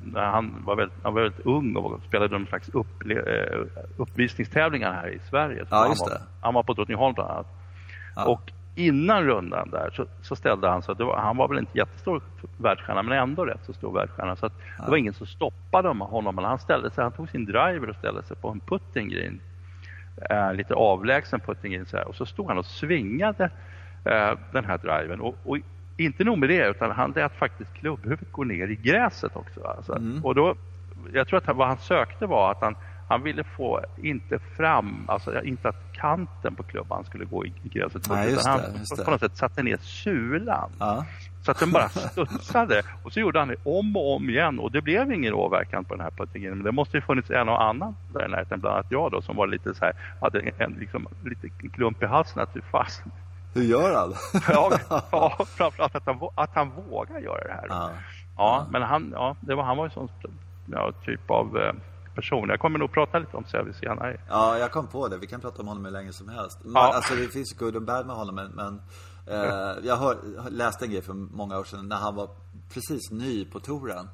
när 0.03 0.27
han 0.27 0.63
var 0.65 0.77
väldigt, 0.77 0.99
han 1.03 1.15
var 1.15 1.23
väldigt 1.23 1.47
ung 1.47 1.77
och 1.77 2.01
spelade 2.09 2.39
någon 2.39 2.47
slags 2.47 2.69
upple, 2.69 3.15
eh, 3.15 3.61
uppvisningstävlingar 3.97 4.93
här 4.93 5.09
i 5.09 5.19
Sverige. 5.31 5.67
Ja, 5.71 5.77
han, 5.77 5.89
var, 5.89 6.21
han 6.41 6.55
var 6.55 6.63
på 6.63 6.73
Drottningholm 6.73 7.15
bland 7.15 7.31
annat. 7.31 7.47
Ja. 8.17 8.25
Och 8.25 8.53
innan 8.75 9.25
rundan 9.25 9.71
där 9.71 9.91
så, 9.91 10.07
så 10.23 10.37
ställde 10.37 10.69
han 10.69 10.83
sig, 10.83 10.95
han 11.17 11.37
var 11.37 11.49
väl 11.49 11.59
inte 11.59 11.79
jättestor 11.79 12.23
världsstjärna 12.59 13.03
men 13.03 13.19
ändå 13.19 13.45
rätt 13.45 13.65
så 13.67 13.73
stor 13.73 13.93
världsstjärna. 13.93 14.37
Så 14.37 14.47
att 14.47 14.53
ja. 14.79 14.85
det 14.85 14.91
var 14.91 14.97
ingen 14.97 15.15
som 15.15 15.27
stoppade 15.27 15.89
honom. 15.89 16.35
Men 16.35 16.45
han 16.45 16.59
ställde 16.59 16.91
sig, 16.91 17.05
han 17.05 17.13
tog 17.13 17.29
sin 17.29 17.45
driver 17.45 17.89
och 17.89 17.97
ställde 17.97 18.23
sig 18.23 18.37
på 18.37 18.49
en 18.49 18.61
putting 18.61 19.09
green. 19.09 19.41
Eh, 20.31 20.55
lite 20.55 20.75
avlägsen 20.75 21.41
putting 21.41 21.73
green 21.73 21.87
så 21.87 21.97
här, 21.97 22.09
och 22.09 22.15
så 22.15 22.27
stod 22.27 22.49
han 22.49 22.59
och 22.59 22.67
svingade 22.67 23.51
eh, 24.05 24.33
den 24.53 24.65
här 24.65 24.79
driven. 24.79 25.21
Och, 25.21 25.37
och 25.45 25.59
inte 26.05 26.25
nog 26.25 26.39
med 26.39 26.49
det, 26.49 26.69
utan 26.69 26.91
han 26.91 27.13
lät 27.13 27.37
faktiskt 27.37 27.75
klubbhuvudet 27.75 28.33
gå 28.33 28.45
ner 28.45 28.69
i 28.69 28.77
gräset 28.77 29.37
också. 29.37 29.65
Alltså. 29.65 29.93
Mm. 29.93 30.25
Och 30.25 30.35
då, 30.35 30.55
jag 31.13 31.29
tror 31.29 31.39
att 31.39 31.47
han, 31.47 31.57
vad 31.57 31.69
han 31.69 31.79
sökte 31.79 32.27
var 32.27 32.51
att 32.51 32.61
han, 32.61 32.77
han 33.09 33.23
ville 33.23 33.45
få, 33.45 33.81
inte 34.03 34.39
fram, 34.39 35.05
alltså 35.09 35.43
inte 35.43 35.69
att 35.69 35.93
kanten 35.93 36.55
på 36.55 36.63
klubban 36.63 37.05
skulle 37.05 37.25
gå 37.25 37.47
i, 37.47 37.53
gräset. 37.63 38.09
Nej, 38.11 38.33
utan 38.33 38.51
han 38.51 38.61
det, 38.97 39.05
på 39.05 39.11
något 39.11 39.21
sätt 39.21 39.37
satte 39.37 39.63
ner 39.63 39.77
sulan. 39.77 40.71
Ja. 40.79 41.07
Så 41.43 41.51
att 41.51 41.59
den 41.59 41.73
bara 41.73 41.89
studsade. 41.89 42.83
Och 43.03 43.13
så 43.13 43.21
gjorde 43.21 43.39
han 43.39 43.49
det 43.49 43.57
om 43.65 43.97
och 43.97 44.17
om 44.17 44.31
igen. 44.31 44.59
Och 44.59 44.73
det 44.73 44.83
blev 44.83 45.13
ingen 45.13 45.35
åverkan 45.35 45.85
på 45.85 45.95
den 45.95 46.05
här 46.05 46.11
puttingen. 46.11 46.55
Men 46.55 46.65
det 46.65 46.73
måste 46.73 46.97
ju 46.97 47.01
funnits 47.01 47.31
en 47.31 47.49
och 47.49 47.63
annan 47.63 47.97
där 48.13 48.27
i 48.27 48.29
närheten. 48.29 48.61
Bland 48.61 48.75
annat 48.75 48.87
jag 48.91 49.11
då 49.11 49.23
som 49.23 49.37
var 49.37 49.47
lite 49.47 49.75
så 49.75 49.85
här, 49.85 49.95
hade 50.21 50.41
en, 50.59 50.73
liksom, 50.81 51.07
lite 51.25 51.49
klump 51.73 52.03
i 52.03 52.07
halsen. 52.07 52.43
Att 52.43 52.57
fast, 52.71 53.03
hur 53.53 53.63
gör 53.63 53.95
han? 53.95 54.15
ja, 54.49 54.79
ja, 55.13 55.45
framförallt 55.57 55.95
att 55.95 56.07
han, 56.07 56.21
att 56.35 56.51
han 56.55 56.71
vågar 56.71 57.19
göra 57.19 57.45
det 57.45 57.53
här. 57.53 57.67
Ja, 57.69 57.91
ja 58.37 58.67
men 58.71 58.83
han, 58.83 59.11
ja, 59.13 59.37
det 59.41 59.55
var, 59.55 59.63
han 59.63 59.77
var 59.77 59.85
ju 59.85 59.91
sån 59.91 60.09
ja, 60.67 60.93
typ 61.05 61.31
av 61.31 61.57
eh, 61.57 61.73
person. 62.15 62.49
Jag 62.49 62.61
kommer 62.61 62.79
nog 62.79 62.93
prata 62.93 63.19
lite 63.19 63.37
om 63.37 63.45
Säve 63.45 63.73
senare. 63.73 64.21
Ja, 64.29 64.59
jag 64.59 64.71
kom 64.71 64.87
på 64.87 65.09
det. 65.09 65.19
Vi 65.19 65.27
kan 65.27 65.41
prata 65.41 65.63
om 65.63 65.69
honom 65.69 65.85
hur 65.85 65.93
länge 65.93 66.13
som 66.13 66.29
helst. 66.29 66.65
Man, 66.65 66.83
ja. 66.83 66.95
Alltså 66.95 67.15
det 67.15 67.29
finns 67.29 67.59
good 67.59 67.77
och 67.77 67.83
bad 67.83 68.07
med 68.07 68.17
honom, 68.17 68.35
men, 68.35 68.51
men 68.51 68.83
eh, 69.27 69.77
jag 69.83 69.97
har, 69.97 70.17
läste 70.51 70.85
en 70.85 70.91
grej 70.91 71.03
för 71.03 71.13
många 71.13 71.59
år 71.59 71.65
sedan 71.65 71.89
när 71.89 71.97
han 71.97 72.15
var 72.15 72.29
precis 72.75 73.11
ny 73.11 73.45
på 73.45 73.61
touren. 73.61 74.09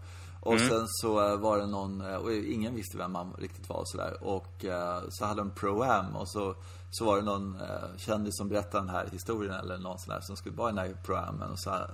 Och 0.46 0.56
mm. 0.56 0.68
sen 0.68 0.84
så 0.88 1.36
var 1.36 1.58
det 1.58 1.66
någon, 1.66 2.00
eh, 2.00 2.16
och 2.16 2.32
ingen 2.32 2.74
visste 2.74 2.98
vem 2.98 3.14
han 3.14 3.34
riktigt 3.38 3.68
var 3.68 3.82
sådär. 3.84 4.16
Och 4.20 4.64
eh, 4.64 5.02
så 5.08 5.24
hade 5.24 5.40
de 5.40 5.50
Pro-Am 5.50 6.16
och 6.16 6.28
så 6.28 6.54
så 6.90 7.04
var 7.04 7.16
det 7.16 7.22
någon 7.22 7.60
eh, 7.60 7.96
kändis 7.96 8.36
som 8.36 8.48
berättade 8.48 8.84
den 8.84 8.94
här 8.94 9.08
historien 9.12 9.54
eller 9.54 9.78
någon 9.78 9.98
sån 9.98 10.14
där 10.14 10.20
som 10.20 10.36
skulle 10.36 10.56
vara 10.56 10.70
i 10.70 10.72
den 10.72 10.84
här 10.84 10.96
programmen 11.04 11.50
och 11.50 11.60
så 11.60 11.70
här, 11.70 11.90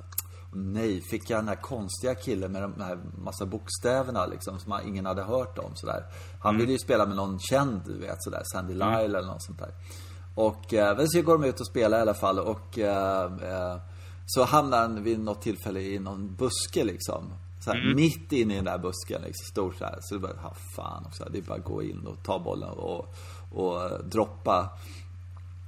och 0.50 0.59
nej, 0.59 1.00
fick 1.00 1.30
jag 1.30 1.38
den 1.38 1.49
här 1.49 1.56
konstiga 1.56 2.14
killen 2.14 2.52
med 2.52 2.62
de 2.62 2.80
här 2.80 2.99
massa 3.25 3.47
bokstäverna 3.47 4.26
liksom 4.26 4.59
som 4.59 4.80
ingen 4.87 5.06
hade 5.06 5.23
hört 5.23 5.59
om 5.59 5.71
sådär. 5.75 6.04
Han 6.42 6.54
mm. 6.54 6.61
ville 6.61 6.73
ju 6.73 6.78
spela 6.78 7.06
med 7.06 7.16
någon 7.16 7.38
känd, 7.40 7.80
du 7.87 7.99
vet 7.99 8.23
sådär, 8.23 8.42
Sandy 8.52 8.75
mm. 8.75 8.88
Lyle 8.88 9.04
mm. 9.04 9.16
eller 9.16 9.28
något 9.28 9.42
sånt 9.42 9.59
där. 9.59 9.75
Och 10.35 10.75
eh, 10.75 11.06
så 11.06 11.23
går 11.23 11.38
de 11.38 11.44
ut 11.44 11.61
och 11.61 11.66
spelar 11.66 11.99
i 11.99 12.00
alla 12.00 12.14
fall 12.14 12.38
och 12.38 12.78
eh, 12.78 13.78
så 14.26 14.44
hamnar 14.44 14.78
han 14.78 15.02
vid 15.02 15.21
något 15.21 15.42
tillfälle 15.42 15.80
i 15.80 15.99
någon 15.99 16.35
buske 16.35 16.85
liksom. 16.85 17.32
Så 17.64 17.71
här, 17.71 17.78
mm. 17.81 17.97
Mitt 17.97 18.33
inne 18.33 18.52
i 18.52 18.57
den 18.57 18.64
där 18.64 18.78
busken, 18.78 19.23
liksom, 19.23 19.47
stor 19.47 19.75
så 19.78 19.85
här. 19.85 19.99
Så 20.00 20.14
det 20.14 20.21
bara, 20.21 20.33
ha 20.33 20.54
fan 20.76 21.04
också. 21.07 21.28
Det 21.33 21.38
är 21.38 21.42
bara 21.42 21.59
att 21.59 21.64
gå 21.64 21.83
in 21.83 22.07
och 22.07 22.23
ta 22.23 22.38
bollen 22.38 22.69
och, 22.69 23.14
och 23.52 24.04
droppa. 24.04 24.71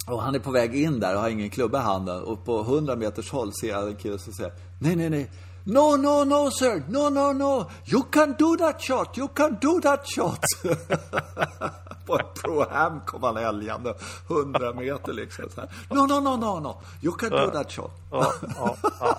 Och 0.07 0.23
han 0.23 0.35
är 0.35 0.39
på 0.39 0.51
väg 0.51 0.77
in 0.77 1.01
där 1.01 1.15
och 1.15 1.21
har 1.21 1.29
ingen 1.29 1.51
klubba 1.51 1.79
i 1.79 1.83
handen. 1.83 2.23
Och 2.23 2.45
på 2.45 2.61
100 2.61 2.97
meters 2.97 3.31
håll 3.31 3.53
ser 3.61 3.69
jag 3.69 3.89
en 3.89 3.97
kille 3.97 4.19
som 4.19 4.33
säger 4.33 4.53
Nej, 4.79 4.97
nej, 4.97 5.11
nej. 5.11 5.31
No, 5.65 5.97
no, 5.97 6.25
no, 6.25 6.51
sir. 6.51 6.83
No, 6.89 7.11
no, 7.11 7.33
no. 7.33 7.71
You 7.87 8.03
can 8.11 8.35
do 8.39 8.57
that 8.57 8.83
shot. 8.83 9.19
You 9.19 9.29
can 9.29 9.59
do 9.61 9.81
that 9.81 10.07
shot. 10.07 10.41
på 12.07 12.19
en 12.19 12.27
Pro-Am 12.35 13.01
kom 13.07 13.23
han 13.23 13.37
älgande 13.37 13.95
100 14.29 14.73
meter 14.73 15.13
liksom. 15.13 15.45
Så 15.55 15.61
här. 15.61 15.71
No, 15.91 16.07
no, 16.07 16.21
no, 16.21 16.37
no, 16.37 16.61
no. 16.61 16.83
You 17.03 17.15
can 17.15 17.31
do 17.31 17.51
that 17.51 17.73
shot. 17.73 17.91
Ja, 18.11 18.33
ja, 18.57 18.77
ja, 19.01 19.19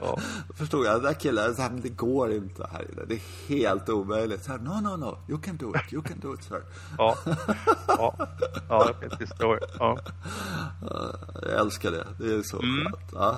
ja. 0.00 0.18
Förstod 0.54 0.86
jag? 0.86 0.94
Den 0.94 1.02
där 1.02 1.12
killen, 1.12 1.54
så 1.54 1.62
här, 1.62 1.70
det 1.82 1.88
går 1.88 2.32
inte 2.32 2.68
här 2.72 2.86
inne. 2.92 3.02
Det 3.08 3.14
är 3.14 3.48
helt 3.48 3.88
omöjligt. 3.88 4.44
Så 4.44 4.50
här, 4.50 4.58
no, 4.58 4.80
no, 4.80 4.96
no. 4.96 5.18
You 5.28 5.40
can 5.40 5.56
do 5.56 5.72
it. 5.76 5.92
You 5.92 6.02
can 6.02 6.20
do 6.20 6.34
it, 6.34 6.44
sir. 6.44 6.62
Ja, 6.98 7.16
ja, 7.88 8.14
ja 8.68 8.90
det 9.00 9.16
förstår 9.16 9.60
ja. 9.78 9.98
Jag 11.42 11.60
älskar 11.60 11.90
det. 11.90 12.06
Det 12.18 12.34
är 12.34 12.42
så 12.42 12.62
mm. 12.62 12.84
skönt. 12.84 13.12
Ja. 13.12 13.36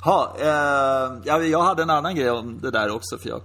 Ha, 0.00 0.36
eh, 0.38 1.46
jag 1.50 1.62
hade 1.62 1.82
en 1.82 1.90
annan 1.90 2.14
grej 2.14 2.30
om 2.30 2.58
det 2.60 2.70
där 2.70 2.90
också. 2.90 3.18
För 3.18 3.28
jag, 3.28 3.42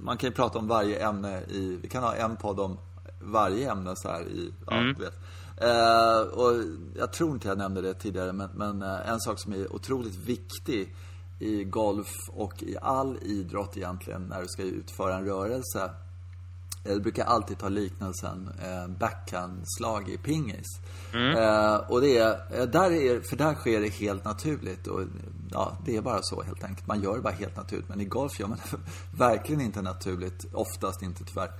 man 0.00 0.16
kan 0.16 0.30
ju 0.30 0.34
prata 0.34 0.58
om 0.58 0.68
varje 0.68 1.08
ämne 1.08 1.40
i... 1.40 1.78
Vi 1.82 1.88
kan 1.88 2.02
ha 2.02 2.14
en 2.14 2.36
podd 2.36 2.60
om 2.60 2.78
varje 3.24 3.70
ämne 3.70 3.96
så 3.96 4.08
här 4.08 4.22
i... 4.22 4.52
Ja, 4.66 4.76
mm. 4.76 4.94
du 4.94 5.04
vet. 5.04 5.14
Eh, 5.56 6.20
och 6.20 6.64
jag 6.98 7.12
tror 7.12 7.30
inte 7.30 7.48
jag 7.48 7.58
nämnde 7.58 7.82
det 7.82 7.94
tidigare, 7.94 8.32
men, 8.32 8.50
men 8.54 8.82
eh, 8.82 9.10
en 9.10 9.20
sak 9.20 9.38
som 9.38 9.52
är 9.52 9.72
otroligt 9.72 10.16
viktig 10.16 10.94
i 11.38 11.64
golf 11.64 12.12
och 12.28 12.62
i 12.62 12.76
all 12.82 13.18
idrott 13.22 13.76
egentligen 13.76 14.22
när 14.22 14.42
du 14.42 14.48
ska 14.48 14.62
utföra 14.62 15.16
en 15.16 15.24
rörelse. 15.24 15.90
Jag 16.84 17.02
brukar 17.02 17.24
alltid 17.24 17.58
ta 17.58 17.68
liknelsen 17.68 18.50
eh, 18.62 18.88
backhandslag 18.88 20.08
i 20.08 20.18
pingis. 20.18 20.66
Mm. 21.14 21.36
Eh, 21.36 21.74
och 21.74 22.00
det 22.00 22.18
är, 22.18 22.60
eh, 22.60 22.66
där 22.66 22.92
är, 22.92 23.20
för 23.20 23.36
där 23.36 23.54
sker 23.54 23.80
det 23.80 23.88
helt 23.88 24.24
naturligt. 24.24 24.86
Och, 24.86 25.00
ja, 25.50 25.78
det 25.84 25.96
är 25.96 26.02
bara 26.02 26.22
så 26.22 26.42
helt 26.42 26.64
enkelt. 26.64 26.86
Man 26.86 27.02
gör 27.02 27.16
det 27.16 27.22
bara 27.22 27.32
helt 27.32 27.56
naturligt. 27.56 27.88
Men 27.88 28.00
i 28.00 28.04
golf 28.04 28.40
gör 28.40 28.46
man 28.46 28.58
det 28.70 28.76
verkligen 29.18 29.60
inte 29.60 29.82
naturligt. 29.82 30.44
Oftast 30.52 31.02
inte 31.02 31.24
tyvärr. 31.24 31.50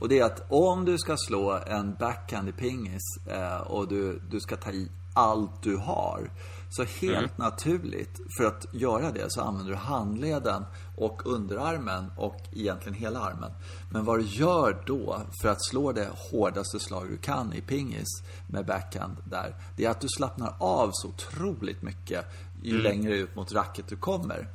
Och 0.00 0.08
det 0.08 0.18
är 0.18 0.24
att 0.24 0.42
om 0.48 0.84
du 0.84 0.98
ska 0.98 1.16
slå 1.16 1.60
en 1.66 1.94
backhand 1.94 2.48
i 2.48 2.52
pingis 2.52 3.02
eh, 3.26 3.60
och 3.60 3.88
du, 3.88 4.20
du 4.30 4.40
ska 4.40 4.56
ta 4.56 4.70
i 4.70 4.88
allt 5.14 5.62
du 5.62 5.76
har. 5.76 6.30
Så 6.70 6.84
helt 6.84 7.16
mm. 7.16 7.30
naturligt, 7.36 8.20
för 8.36 8.44
att 8.44 8.66
göra 8.72 9.10
det 9.10 9.32
så 9.32 9.40
använder 9.40 9.72
du 9.72 9.76
handleden 9.76 10.64
och 10.96 11.26
underarmen 11.26 12.12
och 12.16 12.40
egentligen 12.52 12.98
hela 12.98 13.20
armen. 13.20 13.50
Men 13.90 14.04
vad 14.04 14.18
du 14.18 14.24
gör 14.24 14.82
då 14.86 15.20
för 15.42 15.48
att 15.48 15.64
slå 15.64 15.92
det 15.92 16.08
hårdaste 16.30 16.80
slag 16.80 17.08
du 17.08 17.16
kan 17.16 17.52
i 17.52 17.60
pingis 17.60 18.22
med 18.48 18.66
backhand 18.66 19.16
där, 19.24 19.54
det 19.76 19.84
är 19.84 19.90
att 19.90 20.00
du 20.00 20.08
slappnar 20.08 20.54
av 20.58 20.90
så 20.92 21.08
otroligt 21.08 21.82
mycket 21.82 22.26
ju 22.62 22.70
mm. 22.70 22.82
längre 22.82 23.16
ut 23.16 23.36
mot 23.36 23.52
racket 23.52 23.88
du 23.88 23.96
kommer. 23.96 24.48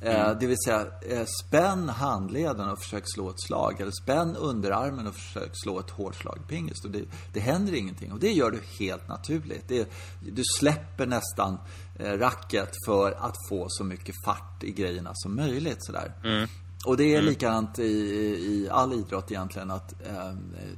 Eh, 0.00 0.20
mm. 0.20 0.36
Det 0.40 0.46
vill 0.46 0.56
säga, 0.64 0.86
eh, 1.08 1.26
spänn 1.46 1.88
handleden 1.88 2.68
och 2.68 2.78
försök 2.78 3.04
slå 3.06 3.30
ett 3.30 3.40
slag. 3.40 3.80
Eller 3.80 3.92
spänn 4.02 4.36
underarmen 4.36 5.06
och 5.06 5.14
försök 5.14 5.50
slå 5.52 5.80
ett 5.80 5.90
hårt 5.90 6.14
slag 6.14 6.38
pingis. 6.48 6.82
Det, 6.82 7.04
det 7.32 7.40
händer 7.40 7.74
ingenting. 7.74 8.12
Och 8.12 8.18
det 8.18 8.32
gör 8.32 8.50
du 8.50 8.60
helt 8.78 9.08
naturligt. 9.08 9.68
Det, 9.68 9.88
du 10.20 10.42
släpper 10.58 11.06
nästan 11.06 11.58
eh, 11.98 12.12
racket 12.12 12.70
för 12.86 13.12
att 13.12 13.36
få 13.48 13.66
så 13.68 13.84
mycket 13.84 14.14
fart 14.24 14.64
i 14.64 14.72
grejerna 14.72 15.10
som 15.14 15.36
möjligt. 15.36 15.84
Sådär. 15.84 16.12
Mm. 16.24 16.48
Och 16.86 16.96
det 16.96 17.04
är 17.04 17.18
mm. 17.18 17.24
likadant 17.24 17.78
i, 17.78 17.82
i 17.82 18.68
all 18.70 18.92
idrott 18.92 19.30
egentligen. 19.30 19.70
Att 19.70 19.92
eh, 20.06 20.32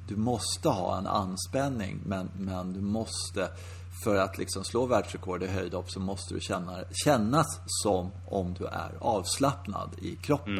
du 0.08 0.16
måste 0.16 0.68
ha 0.68 0.98
en 0.98 1.06
anspänning. 1.06 2.00
Men, 2.06 2.30
men 2.36 2.72
du 2.72 2.80
måste 2.80 3.48
för 4.02 4.16
att 4.16 4.38
liksom 4.38 4.64
slå 4.64 4.86
världsrekord 4.86 5.42
i 5.42 5.46
höjdhopp 5.46 5.90
så 5.90 6.00
måste 6.00 6.34
du 6.34 6.40
känna, 6.40 6.84
kännas 7.04 7.60
som 7.66 8.10
om 8.26 8.54
du 8.58 8.66
är 8.66 8.90
avslappnad 8.98 9.90
i 9.98 10.16
kroppen. 10.16 10.58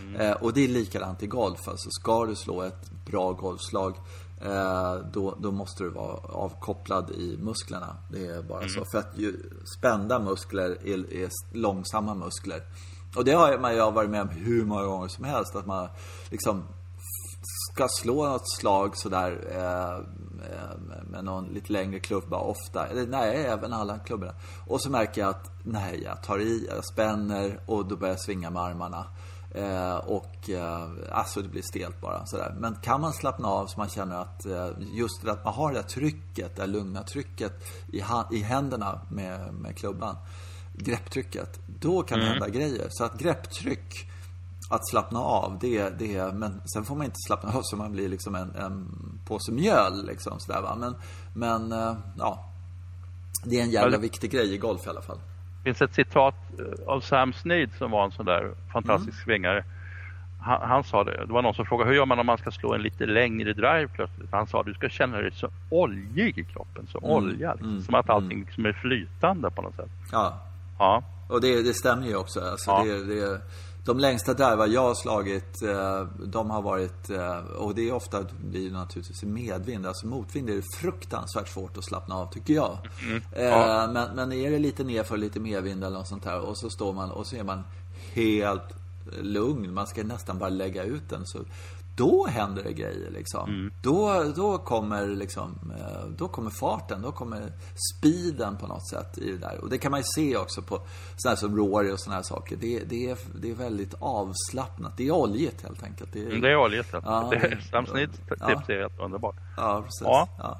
Mm. 0.00 0.14
Mm. 0.14 0.20
Eh, 0.20 0.32
och 0.32 0.52
det 0.52 0.64
är 0.64 0.68
likadant 0.68 1.22
i 1.22 1.26
golf. 1.26 1.68
Alltså 1.68 1.90
ska 1.90 2.26
du 2.26 2.36
slå 2.36 2.62
ett 2.62 2.90
bra 3.06 3.32
golfslag 3.32 3.94
eh, 4.40 4.94
då, 5.12 5.36
då 5.40 5.52
måste 5.52 5.84
du 5.84 5.90
vara 5.90 6.16
avkopplad 6.16 7.10
i 7.10 7.36
musklerna. 7.40 7.96
Det 8.10 8.26
är 8.26 8.42
bara 8.42 8.60
mm. 8.60 8.70
så. 8.70 8.84
För 8.92 8.98
att 8.98 9.12
ju, 9.16 9.36
spända 9.78 10.18
muskler 10.18 10.78
är, 10.84 11.14
är 11.14 11.30
långsamma 11.52 12.14
muskler. 12.14 12.62
Och 13.16 13.24
det 13.24 13.32
har 13.32 13.58
man 13.58 13.74
ju 13.74 13.90
varit 13.90 14.10
med 14.10 14.22
om 14.22 14.28
hur 14.28 14.64
många 14.64 14.84
gånger 14.84 15.08
som 15.08 15.24
helst. 15.24 15.56
Att 15.56 15.66
man 15.66 15.88
liksom 16.30 16.64
ska 17.72 17.88
slå 17.88 18.28
något 18.28 18.50
slag 18.50 18.96
sådär 18.96 19.38
eh, 19.50 20.04
med 21.10 21.24
någon 21.24 21.44
lite 21.44 21.72
längre 21.72 22.00
klubba 22.00 22.36
ofta. 22.36 22.86
Eller 22.86 23.06
nej, 23.06 23.46
även 23.46 23.72
alla 23.72 23.98
klubborna. 23.98 24.32
Och 24.66 24.82
så 24.82 24.90
märker 24.90 25.20
jag 25.20 25.30
att 25.30 25.50
nej, 25.62 26.02
jag 26.04 26.22
tar 26.22 26.38
i, 26.38 26.66
jag 26.68 26.84
spänner 26.84 27.60
och 27.66 27.86
då 27.86 27.96
börjar 27.96 28.12
jag 28.12 28.20
svinga 28.20 28.50
med 28.50 28.62
armarna. 28.62 29.06
Eh, 29.54 29.96
och 29.96 30.50
eh, 30.50 30.88
alltså 31.10 31.42
det 31.42 31.48
blir 31.48 31.62
stelt 31.62 32.00
bara 32.00 32.26
sådär. 32.26 32.54
Men 32.58 32.74
kan 32.74 33.00
man 33.00 33.12
slappna 33.12 33.48
av 33.48 33.66
så 33.66 33.78
man 33.78 33.88
känner 33.88 34.16
att 34.16 34.46
eh, 34.46 34.70
just 34.92 35.22
det 35.22 35.32
att 35.32 35.44
man 35.44 35.54
har 35.54 35.72
det 35.72 35.78
där 35.78 35.88
trycket, 35.88 36.56
det 36.56 36.62
där 36.62 36.66
lugna 36.66 37.02
trycket 37.02 37.52
i, 37.92 38.02
i 38.32 38.42
händerna 38.42 39.00
med, 39.10 39.54
med 39.54 39.76
klubban. 39.76 40.16
Grepptrycket. 40.74 41.60
Då 41.80 42.02
kan 42.02 42.18
det 42.18 42.24
mm. 42.24 42.32
hända 42.32 42.58
grejer. 42.58 42.86
Så 42.90 43.04
att 43.04 43.18
grepptryck 43.18 44.10
att 44.68 44.88
slappna 44.88 45.20
av, 45.20 45.58
det, 45.60 45.98
det, 45.98 46.34
men 46.34 46.60
sen 46.74 46.84
får 46.84 46.96
man 46.96 47.04
inte 47.04 47.18
slappna 47.26 47.50
av 47.50 47.60
så 47.62 47.76
man 47.76 47.92
blir 47.92 48.08
liksom 48.08 48.34
en, 48.34 48.54
en 48.56 48.88
påse 49.26 49.52
mjöl 49.52 50.06
liksom 50.06 50.40
sådär 50.40 50.60
va. 50.62 50.76
Men, 50.80 50.94
men 51.34 51.72
eh, 51.72 51.96
ja. 52.18 52.44
Det 53.44 53.58
är 53.60 53.62
en 53.62 53.70
jävla 53.70 53.98
viktig 53.98 54.30
grej 54.30 54.54
i 54.54 54.58
golf 54.58 54.86
i 54.86 54.88
alla 54.88 55.02
fall. 55.02 55.18
Det 55.58 55.64
finns 55.64 55.82
ett 55.82 55.94
citat 55.94 56.34
eh, 56.58 56.88
av 56.88 57.00
Sam 57.00 57.32
Snead 57.32 57.70
som 57.78 57.90
var 57.90 58.04
en 58.04 58.10
sån 58.10 58.26
där 58.26 58.54
fantastisk 58.72 59.16
mm. 59.16 59.24
svingare. 59.24 59.64
Han, 60.40 60.68
han, 60.68 60.84
sa 60.84 61.04
det, 61.04 61.26
det 61.26 61.32
var 61.32 61.42
någon 61.42 61.54
som 61.54 61.66
frågade 61.66 61.90
hur 61.90 61.96
gör 61.96 62.06
man 62.06 62.18
om 62.18 62.26
man 62.26 62.38
ska 62.38 62.50
slå 62.50 62.74
en 62.74 62.82
lite 62.82 63.06
längre 63.06 63.52
drive 63.52 63.88
plötsligt? 63.88 64.28
Han 64.32 64.46
sa 64.46 64.62
du 64.62 64.74
ska 64.74 64.88
känna 64.88 65.16
dig 65.16 65.32
så 65.32 65.48
oljig 65.70 66.38
i 66.38 66.44
kroppen, 66.44 66.86
så 66.86 66.98
mm. 66.98 67.10
olja. 67.10 67.52
Liksom, 67.52 67.70
mm. 67.70 67.82
Som 67.82 67.94
att 67.94 68.10
allting 68.10 68.40
liksom 68.40 68.66
är 68.66 68.72
flytande 68.72 69.50
på 69.50 69.62
något 69.62 69.76
sätt. 69.76 69.90
Ja. 70.12 70.38
Ja. 70.78 71.02
Och 71.28 71.40
det, 71.40 71.62
det 71.62 71.74
stämmer 71.74 72.06
ju 72.06 72.16
också. 72.16 72.40
Alltså 72.40 72.70
ja. 72.70 72.84
det, 72.84 73.04
det, 73.04 73.40
de 73.88 73.98
längsta 73.98 74.34
drivar 74.34 74.66
jag 74.66 74.82
har 74.82 74.94
slagit, 74.94 75.62
eh, 75.62 76.06
de 76.26 76.50
har 76.50 76.62
varit, 76.62 77.10
eh, 77.10 77.38
och 77.38 77.74
det 77.74 77.88
är 77.88 77.92
ofta, 77.92 78.24
det 78.44 78.66
är 78.66 78.70
naturligtvis 78.70 79.22
medvind, 79.22 79.86
alltså 79.86 80.06
motvind 80.06 80.50
är 80.50 80.54
det 80.54 80.62
fruktansvärt 80.76 81.48
svårt 81.48 81.76
att 81.76 81.84
slappna 81.84 82.14
av 82.14 82.32
tycker 82.32 82.54
jag. 82.54 82.78
Mm. 83.08 83.22
Ja. 83.36 83.84
Eh, 83.84 83.92
men, 83.92 84.16
men 84.16 84.32
är 84.32 84.50
det 84.50 84.58
lite 84.58 84.84
nerför, 84.84 85.16
lite 85.16 85.40
medvind 85.40 85.84
eller 85.84 85.98
något 85.98 86.08
sånt 86.08 86.24
här 86.24 86.40
och 86.40 86.58
så 86.58 86.70
står 86.70 86.92
man 86.92 87.10
och 87.10 87.26
så 87.26 87.36
är 87.36 87.44
man 87.44 87.62
helt 88.12 88.74
lugn, 89.20 89.74
man 89.74 89.86
ska 89.86 90.04
nästan 90.04 90.38
bara 90.38 90.50
lägga 90.50 90.82
ut 90.82 91.08
den. 91.08 91.26
Så 91.26 91.38
då 91.98 92.26
händer 92.26 92.62
det 92.64 92.72
grejer 92.72 93.10
liksom. 93.10 93.48
Mm. 93.48 93.72
Då, 93.82 94.24
då 94.36 94.58
kommer 94.58 95.06
liksom, 95.06 95.72
eh, 95.78 96.08
då 96.18 96.28
kommer 96.28 96.50
farten, 96.50 97.02
då 97.02 97.12
kommer 97.12 97.42
speeden 97.94 98.56
på 98.56 98.66
något 98.66 98.88
sätt 98.88 99.18
i 99.18 99.30
det 99.30 99.38
där. 99.38 99.60
Och 99.62 99.70
det 99.70 99.78
kan 99.78 99.90
man 99.90 100.00
ju 100.00 100.04
se 100.04 100.36
också 100.36 100.62
på 100.62 100.80
sådana 101.16 101.36
som 101.36 101.56
Rory 101.56 101.92
och 101.92 102.00
sådana 102.00 102.16
här 102.16 102.22
saker. 102.22 102.56
Det, 102.56 102.84
det, 102.84 103.10
är, 103.10 103.18
det 103.40 103.50
är 103.50 103.54
väldigt 103.54 103.94
avslappnat. 104.00 104.96
Det 104.96 105.08
är 105.08 105.12
oljigt 105.12 105.62
helt 105.62 105.82
enkelt. 105.82 106.12
Det 106.12 106.22
är, 106.22 106.26
mm, 106.26 106.40
det 106.40 106.50
är 106.50 106.56
oljigt. 106.56 106.88
Ja, 106.92 107.34
är 107.34 107.60
samsnitt 107.70 108.28
tips 108.28 108.40
ja. 108.40 108.74
är 108.74 108.80
helt 108.80 109.00
underbart. 109.00 109.36
Ja, 109.56 109.82
precis. 109.82 110.02
Ja. 110.02 110.28
Ja. 110.38 110.58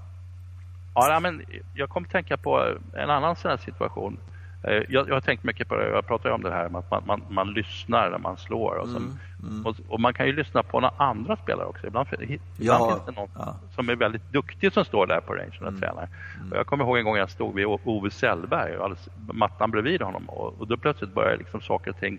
ja, 0.94 1.20
men 1.20 1.42
jag 1.74 1.88
kom 1.88 2.04
att 2.04 2.10
tänka 2.10 2.36
på 2.36 2.76
en 2.92 3.10
annan 3.10 3.36
sån 3.36 3.50
här 3.50 3.58
situation. 3.58 4.18
Eh, 4.64 4.82
jag, 4.88 5.08
jag 5.08 5.14
har 5.14 5.20
tänkt 5.20 5.44
mycket 5.44 5.68
på 5.68 5.74
det, 5.76 5.88
jag 5.88 6.06
pratar 6.06 6.28
ju 6.28 6.34
om 6.34 6.42
det 6.42 6.50
här 6.50 6.68
med 6.68 6.78
att 6.78 6.90
man, 6.90 7.02
man, 7.06 7.22
man 7.30 7.52
lyssnar 7.52 8.10
när 8.10 8.18
man 8.18 8.36
slår. 8.36 8.74
Och, 8.74 8.88
mm, 8.88 9.18
mm. 9.42 9.66
Och, 9.66 9.76
och, 9.88 10.00
man 10.00 10.14
kan 10.14 10.26
ju 10.26 10.32
lyssna 10.32 10.62
på 10.62 10.80
några 10.80 10.94
andra 10.96 11.36
spelare 11.36 11.66
också. 11.66 11.86
Ibland, 11.86 12.08
ibland 12.12 12.40
ja, 12.58 12.90
finns 12.90 13.06
det 13.06 13.20
någon 13.20 13.28
ja. 13.34 13.56
som 13.74 13.88
är 13.88 13.96
väldigt 13.96 14.32
duktig 14.32 14.72
som 14.72 14.84
står 14.84 15.06
där 15.06 15.20
på 15.20 15.34
rangen 15.34 15.52
och 15.60 15.68
mm, 15.68 15.80
tränar. 15.80 16.08
Mm. 16.36 16.52
Och 16.52 16.58
jag 16.58 16.66
kommer 16.66 16.84
ihåg 16.84 16.98
en 16.98 17.04
gång 17.04 17.16
jag 17.16 17.30
stod 17.30 17.54
vid 17.54 17.66
Ove 17.66 18.10
Sellberg 18.10 18.76
och 18.76 18.84
alldeles, 18.84 19.08
mattan 19.32 19.70
bredvid 19.70 20.02
honom 20.02 20.28
och, 20.28 20.60
och 20.60 20.66
då 20.66 20.76
plötsligt 20.76 21.14
började 21.14 21.36
liksom 21.36 21.60
saker 21.60 21.90
och 21.90 22.00
ting 22.00 22.18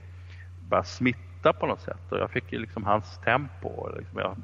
bara 0.69 0.83
smitta 0.83 1.53
på 1.53 1.65
något 1.65 1.81
sätt 1.81 2.11
och 2.11 2.17
jag 2.17 2.31
fick 2.31 2.51
ju 2.51 2.59
liksom 2.59 2.83
hans 2.83 3.19
tempo. 3.25 3.89
Liksom 3.97 4.19
jag, 4.19 4.35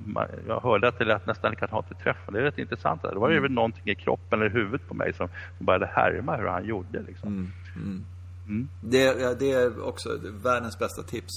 jag 0.47 0.59
hörde 0.59 0.87
att 0.87 0.99
det 0.99 1.05
lät 1.05 1.27
nästan 1.27 1.51
likadant 1.51 1.91
i 1.91 2.03
träffen. 2.03 2.33
Det 2.33 2.39
är 2.39 2.43
rätt 2.43 2.57
intressant. 2.57 3.01
Det 3.01 3.15
var 3.15 3.29
ju 3.29 3.37
mm. 3.37 3.53
någonting 3.53 3.89
i 3.89 3.95
kroppen 3.95 4.41
eller 4.41 4.51
huvudet 4.51 4.87
på 4.87 4.93
mig 4.93 5.13
som, 5.13 5.27
som 5.57 5.65
började 5.65 5.85
härma 5.85 6.35
hur 6.35 6.47
han 6.47 6.65
gjorde. 6.65 7.01
Liksom. 7.01 7.51
Mm. 7.75 8.05
Mm. 8.47 8.55
Mm. 8.57 8.69
Det, 8.81 9.39
det, 9.39 9.51
är 9.51 9.83
också 9.83 10.19
världens 10.23 10.79
bästa 10.79 11.03
tips. 11.03 11.33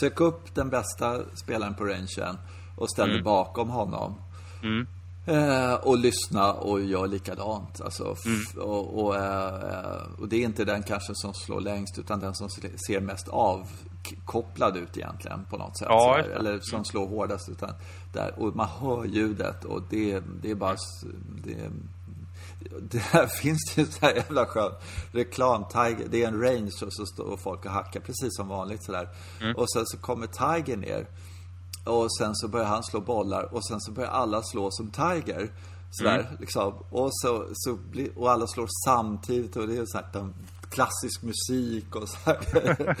Sök 0.00 0.20
upp 0.20 0.54
den 0.54 0.68
bästa 0.68 1.20
spelaren 1.34 1.74
på 1.74 1.84
rangen 1.84 2.38
och 2.76 2.90
ställ 2.90 3.08
dig 3.08 3.16
mm. 3.16 3.24
bakom 3.24 3.68
honom. 3.68 4.14
Mm. 4.62 4.86
Eh, 5.28 5.74
och 5.74 5.98
lyssna 5.98 6.52
och 6.52 6.80
gör 6.80 7.06
likadant. 7.06 7.80
Alltså, 7.80 8.16
mm. 8.26 8.68
och, 8.68 9.04
och, 9.04 9.16
eh, 9.16 10.02
och, 10.18 10.28
det 10.28 10.36
är 10.36 10.44
inte 10.44 10.64
den 10.64 10.82
kanske 10.82 11.12
som 11.14 11.34
slår 11.34 11.60
längst 11.60 11.98
utan 11.98 12.20
den 12.20 12.34
som 12.34 12.48
ser 12.86 13.00
mest 13.00 13.28
avkopplad 13.28 14.76
ut 14.76 14.96
egentligen 14.96 15.44
på 15.50 15.56
något 15.56 15.78
sätt. 15.78 15.88
Ja, 15.90 16.18
eller 16.18 16.60
som 16.60 16.84
slår 16.84 17.06
hårdast. 17.06 17.48
Utan 17.48 17.70
där, 18.12 18.34
och 18.36 18.56
man 18.56 18.68
hör 18.68 19.04
ljudet 19.04 19.64
och 19.64 19.82
det, 19.90 20.22
det 20.42 20.50
är 20.50 20.54
bara... 20.54 20.76
Det, 21.44 21.70
där 22.80 23.26
finns 23.26 23.72
det 23.74 23.80
ju 23.80 23.86
så 23.86 24.06
här 24.06 24.14
jävla 24.14 24.46
skön 24.46 24.72
reklam. 25.12 25.64
Tiger, 25.68 26.08
det 26.10 26.24
är 26.24 26.28
en 26.28 26.40
range 26.40 26.72
och 26.82 26.92
så 26.92 27.06
står 27.06 27.36
folk 27.36 27.64
och 27.64 27.70
hackar 27.70 28.00
precis 28.00 28.36
som 28.36 28.48
vanligt 28.48 28.84
sådär. 28.84 29.08
Mm. 29.40 29.56
Och 29.56 29.70
sen 29.70 29.86
så 29.86 29.98
kommer 29.98 30.26
Tiger 30.26 30.76
ner. 30.76 31.06
Och 31.84 32.16
sen 32.18 32.34
så 32.34 32.48
börjar 32.48 32.66
han 32.66 32.84
slå 32.84 33.00
bollar 33.00 33.54
och 33.54 33.66
sen 33.66 33.80
så 33.80 33.92
börjar 33.92 34.10
alla 34.10 34.42
slå 34.42 34.70
som 34.70 34.90
Tiger. 34.90 35.52
Sådär 35.90 36.18
mm. 36.18 36.36
liksom. 36.40 36.74
Och, 36.90 37.08
så, 37.12 37.46
så 37.52 37.74
blir, 37.74 38.18
och 38.18 38.30
alla 38.30 38.46
slår 38.46 38.68
samtidigt 38.84 39.56
och 39.56 39.68
det 39.68 39.76
är 39.76 39.84
så 39.86 39.98
här, 39.98 40.32
klassisk 40.70 41.22
musik 41.22 41.96
och 41.96 42.08
så 42.08 42.16
här. 42.24 42.96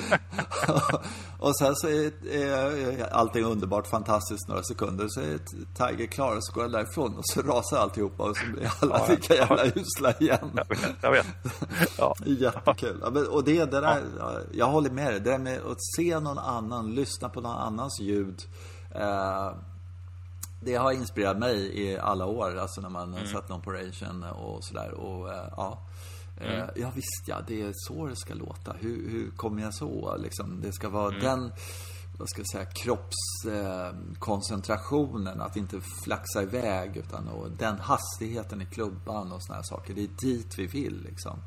och 1.38 1.56
sen 1.56 1.76
så 1.76 1.88
är, 1.88 2.12
är 2.32 3.12
allting 3.12 3.44
underbart 3.44 3.86
fantastiskt 3.86 4.48
några 4.48 4.62
sekunder. 4.62 5.06
Så 5.08 5.20
är 5.20 5.38
Tiger 5.74 6.06
klar 6.06 6.36
och 6.36 6.44
så 6.44 6.52
går 6.52 6.62
han 6.62 6.72
därifrån 6.72 7.16
och 7.16 7.26
så 7.26 7.42
rasar 7.42 7.78
alltihopa 7.78 8.22
och 8.22 8.36
så 8.36 8.46
blir 8.46 8.72
alla 8.80 9.06
lika 9.08 9.34
jävla 9.34 9.64
usla 9.64 10.12
igen. 10.12 10.50
Jag 10.54 10.68
vet. 10.68 10.96
Jag 11.02 11.10
vet. 11.10 11.26
Ja. 11.98 12.14
Jättekul. 12.24 13.02
Och 13.30 13.44
det, 13.44 13.64
det 13.64 13.80
där, 13.80 14.02
jag 14.52 14.66
håller 14.66 14.90
med 14.90 15.12
dig. 15.12 15.20
Det 15.20 15.30
där 15.30 15.38
med 15.38 15.60
att 15.60 15.84
se 15.96 16.20
någon 16.20 16.38
annan, 16.38 16.94
lyssna 16.94 17.28
på 17.28 17.40
någon 17.40 17.56
annans 17.56 18.00
ljud. 18.00 18.42
Eh, 18.94 19.52
det 20.60 20.74
har 20.74 20.92
inspirerat 20.92 21.38
mig 21.38 21.82
i 21.82 21.98
alla 21.98 22.26
år, 22.26 22.58
alltså 22.58 22.80
när 22.80 22.88
man 22.88 23.14
mm. 23.14 23.26
sett 23.26 23.48
någon 23.48 23.60
på 23.60 23.72
Ration 23.72 24.22
och 24.22 24.64
sådär. 24.64 24.90
Och 24.90 25.32
eh, 25.32 25.52
ja, 25.56 25.78
Mm. 26.40 26.52
Eh, 26.52 26.68
ja 26.76 26.90
visst 26.94 27.24
ja, 27.26 27.36
det 27.46 27.62
är 27.62 27.72
så 27.74 28.06
det 28.06 28.16
ska 28.16 28.34
låta. 28.34 28.72
Hur, 28.80 29.10
hur 29.10 29.30
kommer 29.30 29.62
jag 29.62 29.74
så? 29.74 30.16
Liksom, 30.16 30.60
det 30.60 30.72
ska 30.72 30.88
vara 30.88 31.08
mm. 31.08 31.20
den 31.20 31.52
vad 32.18 32.28
ska 32.28 32.40
jag 32.40 32.48
säga, 32.48 32.64
kroppskoncentrationen, 32.64 35.40
eh, 35.40 35.46
att 35.46 35.56
inte 35.56 35.80
flaxa 36.04 36.42
iväg 36.42 36.96
utan 36.96 37.28
och 37.28 37.50
den 37.50 37.78
hastigheten 37.78 38.62
i 38.62 38.66
klubban 38.66 39.32
och 39.32 39.42
såna 39.42 39.56
här 39.56 39.62
saker. 39.62 39.94
Det 39.94 40.00
är 40.00 40.08
dit 40.20 40.58
vi 40.58 40.66
vill 40.66 41.02
liksom. 41.02 41.38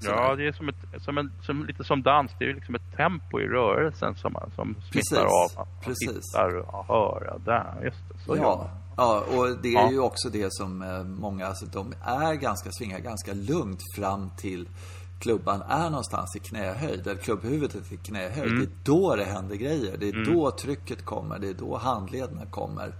Ja, 0.00 0.36
det 0.36 0.46
är 0.46 0.52
som, 0.52 0.68
ett, 0.68 0.76
som, 0.98 1.18
en, 1.18 1.32
som 1.42 1.66
lite 1.66 1.84
som 1.84 2.02
dans. 2.02 2.32
Det 2.38 2.44
är 2.44 2.54
liksom 2.54 2.74
ett 2.74 2.96
tempo 2.96 3.40
i 3.40 3.46
rörelsen 3.46 4.14
som, 4.14 4.36
som 4.54 4.76
smittar 4.90 5.24
av. 5.24 5.50
Man 5.56 5.66
Precis. 5.84 6.08
tittar 6.08 6.56
och 6.56 6.86
hör. 6.86 7.24
Ja, 7.26 7.38
där, 7.44 7.84
just 7.84 8.08
det. 8.08 8.18
Så 8.18 8.36
ja. 8.36 8.70
Ja, 8.96 9.20
och 9.20 9.56
det 9.62 9.68
är 9.68 9.72
ja. 9.72 9.90
ju 9.90 9.98
också 9.98 10.28
det 10.28 10.52
som 10.52 10.82
eh, 10.82 11.04
många, 11.04 11.46
alltså 11.46 11.66
de 11.66 11.94
är 12.04 12.34
ganska, 12.34 12.72
svingar 12.72 12.98
ganska 12.98 13.34
lugnt 13.34 13.80
fram 13.96 14.30
till 14.36 14.68
klubban 15.20 15.62
är 15.62 15.90
någonstans 15.90 16.36
i 16.36 16.38
knähöjd, 16.38 17.06
eller 17.06 17.20
klubbhuvudet 17.20 17.92
i 17.92 17.96
knähöjd. 17.96 18.52
Mm. 18.52 18.58
Det 18.58 18.64
är 18.64 18.84
då 18.84 19.16
det 19.16 19.24
händer 19.24 19.56
grejer. 19.56 19.96
Det 19.96 20.08
är 20.08 20.14
mm. 20.14 20.34
då 20.34 20.50
trycket 20.50 21.04
kommer. 21.04 21.38
Det 21.38 21.48
är 21.48 21.54
då 21.54 21.76
handlederna 21.76 22.46
kommer. 22.46 22.94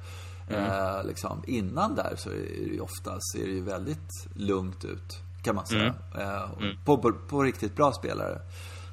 Mm. 0.48 0.64
Eh, 0.64 1.04
liksom, 1.04 1.42
innan 1.46 1.94
där 1.94 2.14
så 2.16 2.30
är 2.30 2.34
det 2.34 2.74
ju 2.74 2.80
ofta 2.80 3.20
ser 3.32 3.46
det 3.46 3.52
ju 3.52 3.62
väldigt 3.62 4.26
lugnt 4.34 4.84
ut, 4.84 5.18
kan 5.42 5.54
man 5.54 5.66
säga. 5.66 5.94
Mm. 6.14 6.28
Eh, 6.28 6.50
mm. 6.58 6.76
på, 6.84 6.98
på, 6.98 7.12
på, 7.12 7.42
riktigt 7.42 7.76
bra 7.76 7.92
spelare. 7.92 8.40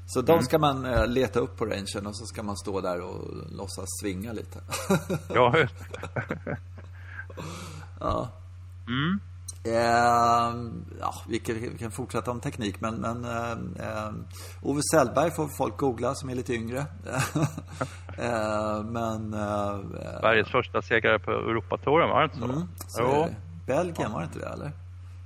Så 0.07 0.21
de 0.21 0.31
mm. 0.31 0.43
ska 0.43 0.59
man 0.59 0.85
eh, 0.85 1.07
leta 1.07 1.39
upp 1.39 1.57
på 1.57 1.65
rangen 1.65 2.07
och 2.07 2.17
så 2.17 2.25
ska 2.25 2.43
man 2.43 2.57
stå 2.57 2.81
där 2.81 3.01
och 3.01 3.27
låtsas 3.51 3.85
svinga 4.01 4.33
lite. 4.33 4.59
ja, 5.33 5.55
ja. 7.99 8.29
Mm. 8.87 9.19
Eh, 9.65 10.53
ja, 10.99 11.13
vi 11.27 11.39
kan, 11.39 11.55
vi 11.55 11.77
kan, 11.77 11.91
fortsätta 11.91 12.31
om 12.31 12.39
teknik, 12.39 12.81
men, 12.81 12.95
men 12.95 13.25
eh, 13.25 13.51
eh, 13.87 14.11
Ove 14.61 14.81
Sellberg 14.91 15.31
får 15.31 15.57
folk 15.57 15.77
googla 15.77 16.15
som 16.15 16.29
är 16.29 16.35
lite 16.35 16.53
yngre. 16.53 16.79
eh, 18.17 18.83
men... 18.83 19.33
Eh, 19.33 19.79
Sveriges 20.19 20.51
första 20.51 20.81
segrare 20.81 21.19
på 21.19 21.31
Europatouren, 21.31 22.09
var 22.09 22.19
det 22.19 22.25
inte 22.25 22.37
så? 22.37 22.45
Mm, 22.45 22.67
så. 22.87 23.29
Belgien, 23.67 24.11
var 24.11 24.19
det 24.19 24.25
inte 24.25 24.39
det, 24.39 24.49
eller? 24.49 24.71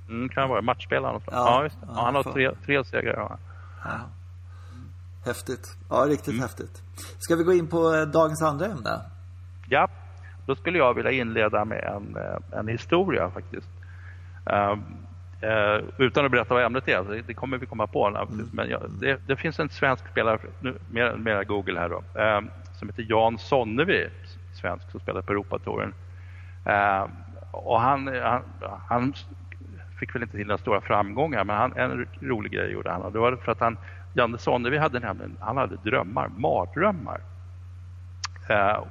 Mm, 0.08 0.28
kan 0.28 0.42
det 0.42 0.48
vara. 0.48 0.62
Matchspelare. 0.62 1.20
Ja, 1.26 1.32
ja, 1.32 1.62
just 1.64 1.76
ja, 1.80 1.88
han 1.92 2.14
har 2.14 2.22
tre, 2.22 2.50
tre 2.66 2.84
segrar. 2.84 3.16
Ja. 3.16 3.38
ja. 3.84 3.98
Häftigt. 5.24 5.76
Ja, 5.90 5.96
riktigt 5.96 6.28
mm. 6.28 6.40
häftigt. 6.40 6.82
Ska 7.18 7.36
vi 7.36 7.44
gå 7.44 7.52
in 7.52 7.68
på 7.68 7.94
eh, 7.94 8.02
dagens 8.02 8.42
andra 8.42 8.66
ämne? 8.66 9.00
Ja. 9.68 9.88
Då 10.48 10.54
skulle 10.54 10.78
jag 10.78 10.94
vilja 10.94 11.10
inleda 11.10 11.64
med 11.64 11.84
en, 11.84 12.16
eh, 12.16 12.58
en 12.58 12.68
historia 12.68 13.30
faktiskt. 13.30 13.68
Uh, 14.50 14.72
uh, 15.48 15.84
utan 15.98 16.24
att 16.24 16.30
berätta 16.30 16.54
vad 16.54 16.64
ämnet 16.64 16.88
är, 16.88 17.04
det, 17.04 17.22
det 17.22 17.34
kommer 17.34 17.58
vi 17.58 17.66
komma 17.66 17.86
på. 17.86 18.06
Mm. 18.06 18.48
Men 18.52 18.68
jag, 18.68 18.82
det, 19.00 19.20
det, 19.26 19.36
finns 19.36 19.60
en 19.60 19.68
svensk 19.68 20.08
spelare, 20.08 20.38
nu, 20.60 20.74
mer, 20.90 21.16
mer 21.16 21.44
Google 21.44 21.80
här 21.80 21.88
då, 21.88 21.96
uh, 21.96 22.48
som 22.78 22.88
heter 22.88 23.06
Jan 23.08 23.38
Sonnevi, 23.38 24.08
svensk 24.60 24.90
som 24.90 25.00
spelar 25.00 25.22
på 25.22 25.32
Europatouren. 25.32 25.94
Uh, 26.66 27.06
och 27.50 27.80
han, 27.80 28.06
han, 28.22 28.42
han, 28.88 29.14
fick 30.00 30.14
väl 30.14 30.22
inte 30.22 30.36
till 30.36 30.46
några 30.46 30.58
stora 30.58 30.80
framgångar 30.80 31.44
men 31.44 31.56
han, 31.56 31.76
en 31.76 32.06
rolig 32.20 32.52
grej 32.52 32.72
gjorde 32.72 32.90
han. 32.90 33.12
Det 33.12 33.18
var 33.18 33.36
för 33.36 33.52
att 33.52 33.60
han, 33.60 33.78
Janne 34.14 34.38
Sonnevi 34.38 34.78
hade 34.78 35.00
nämligen, 35.00 35.36
han 35.40 35.56
hade 35.56 35.76
drömmar, 35.76 36.28
mardrömmar. 36.28 37.20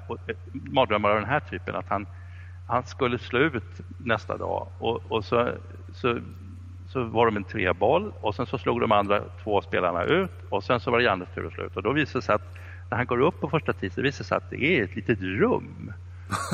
Och, 0.07 0.17
mardrömmar 0.51 1.09
av 1.09 1.15
den 1.15 1.29
här 1.29 1.39
typen 1.39 1.75
att 1.75 1.89
han, 1.89 2.07
han 2.67 2.83
skulle 2.83 3.19
slå 3.19 3.39
ut 3.39 3.81
nästa 3.97 4.37
dag. 4.37 4.67
Och, 4.79 5.11
och 5.11 5.25
så, 5.25 5.51
så, 5.93 6.19
så 6.87 7.03
var 7.03 7.25
de 7.25 7.37
en 7.37 7.43
treboll 7.43 8.11
och 8.21 8.35
sen 8.35 8.45
så 8.45 8.57
slog 8.57 8.81
de 8.81 8.91
andra 8.91 9.21
två 9.43 9.61
spelarna 9.61 10.03
ut 10.03 10.31
och 10.49 10.63
sen 10.63 10.79
så 10.79 10.91
var 10.91 10.97
det 10.97 11.03
Jannes 11.03 11.29
tur 11.35 11.47
att 11.47 11.53
slå 11.53 11.63
ut. 11.63 11.77
Och 11.77 11.83
då 11.83 11.91
visade 11.91 12.19
det 12.19 12.25
sig 12.25 12.35
att 12.35 12.55
när 12.89 12.97
han 12.97 13.05
går 13.05 13.19
upp 13.19 13.41
på 13.41 13.49
första 13.49 13.73
så 13.73 13.79
visar 13.81 14.03
det 14.03 14.11
sig 14.11 14.37
att 14.37 14.49
det 14.49 14.63
är 14.63 14.83
ett 14.83 14.95
litet 14.95 15.21
rum. 15.21 15.93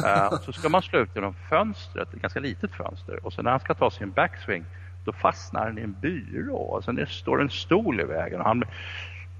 Uh, 0.06 0.40
så 0.42 0.54
ska 0.54 0.70
man 0.70 0.82
slå 0.82 1.00
ut 1.00 1.16
genom 1.16 1.34
fönstret, 1.50 2.14
ett 2.14 2.22
ganska 2.22 2.40
litet 2.40 2.72
fönster. 2.72 3.26
Och 3.26 3.34
så 3.34 3.42
när 3.42 3.52
han 3.52 3.60
ska 3.60 3.74
ta 3.74 3.92
sin 3.92 4.12
backswing 4.12 4.66
då 5.06 5.14
fastnar 5.14 5.66
han 5.66 5.78
i 5.78 5.82
en 5.82 5.96
byrå 6.02 6.58
och 6.58 6.84
sen 6.84 7.08
står 7.08 7.42
en 7.42 7.50
stol 7.50 8.00
i 8.00 8.04
vägen 8.04 8.40
och 8.40 8.46
han 8.46 8.64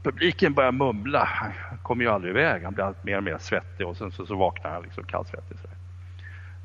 publiken 0.04 0.54
börjar 0.54 0.72
mumla. 0.72 1.24
Han 1.24 1.78
kommer 1.84 2.04
ju 2.04 2.10
aldrig 2.10 2.32
iväg. 2.32 2.64
Han 2.64 2.74
blir 2.74 2.86
allt 2.86 3.04
mer 3.04 3.18
och 3.18 3.24
mer 3.24 3.38
svettig 3.38 3.88
och 3.88 3.98
sen 3.98 4.12
så, 4.12 4.26
så 4.26 4.36
vaknar 4.36 4.72
han 4.72 4.84
liksom 4.84 5.04
kallsvettig. 5.04 5.58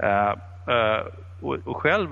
Uh, 0.03 0.35
uh, 0.75 1.07
och, 1.41 1.59
och, 1.65 1.77
själv 1.77 2.09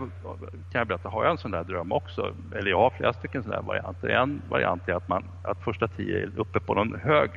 kan 0.72 0.78
jag 0.78 0.86
berätta, 0.86 1.08
har 1.08 1.24
jag 1.24 1.30
en 1.30 1.38
sån 1.38 1.50
där 1.50 1.64
dröm 1.64 1.92
också. 1.92 2.34
Eller 2.54 2.70
jag 2.70 2.78
har 2.78 2.90
flera 2.90 3.12
stycken 3.12 3.42
sådana 3.42 3.62
varianter. 3.62 4.08
En 4.08 4.42
variant 4.48 4.88
är 4.88 4.94
att, 4.94 5.08
man, 5.08 5.24
att 5.42 5.64
första 5.64 5.88
tio 5.88 6.22
är 6.22 6.30
uppe 6.36 6.60
på 6.60 6.74
någon 6.74 7.00
hög 7.00 7.30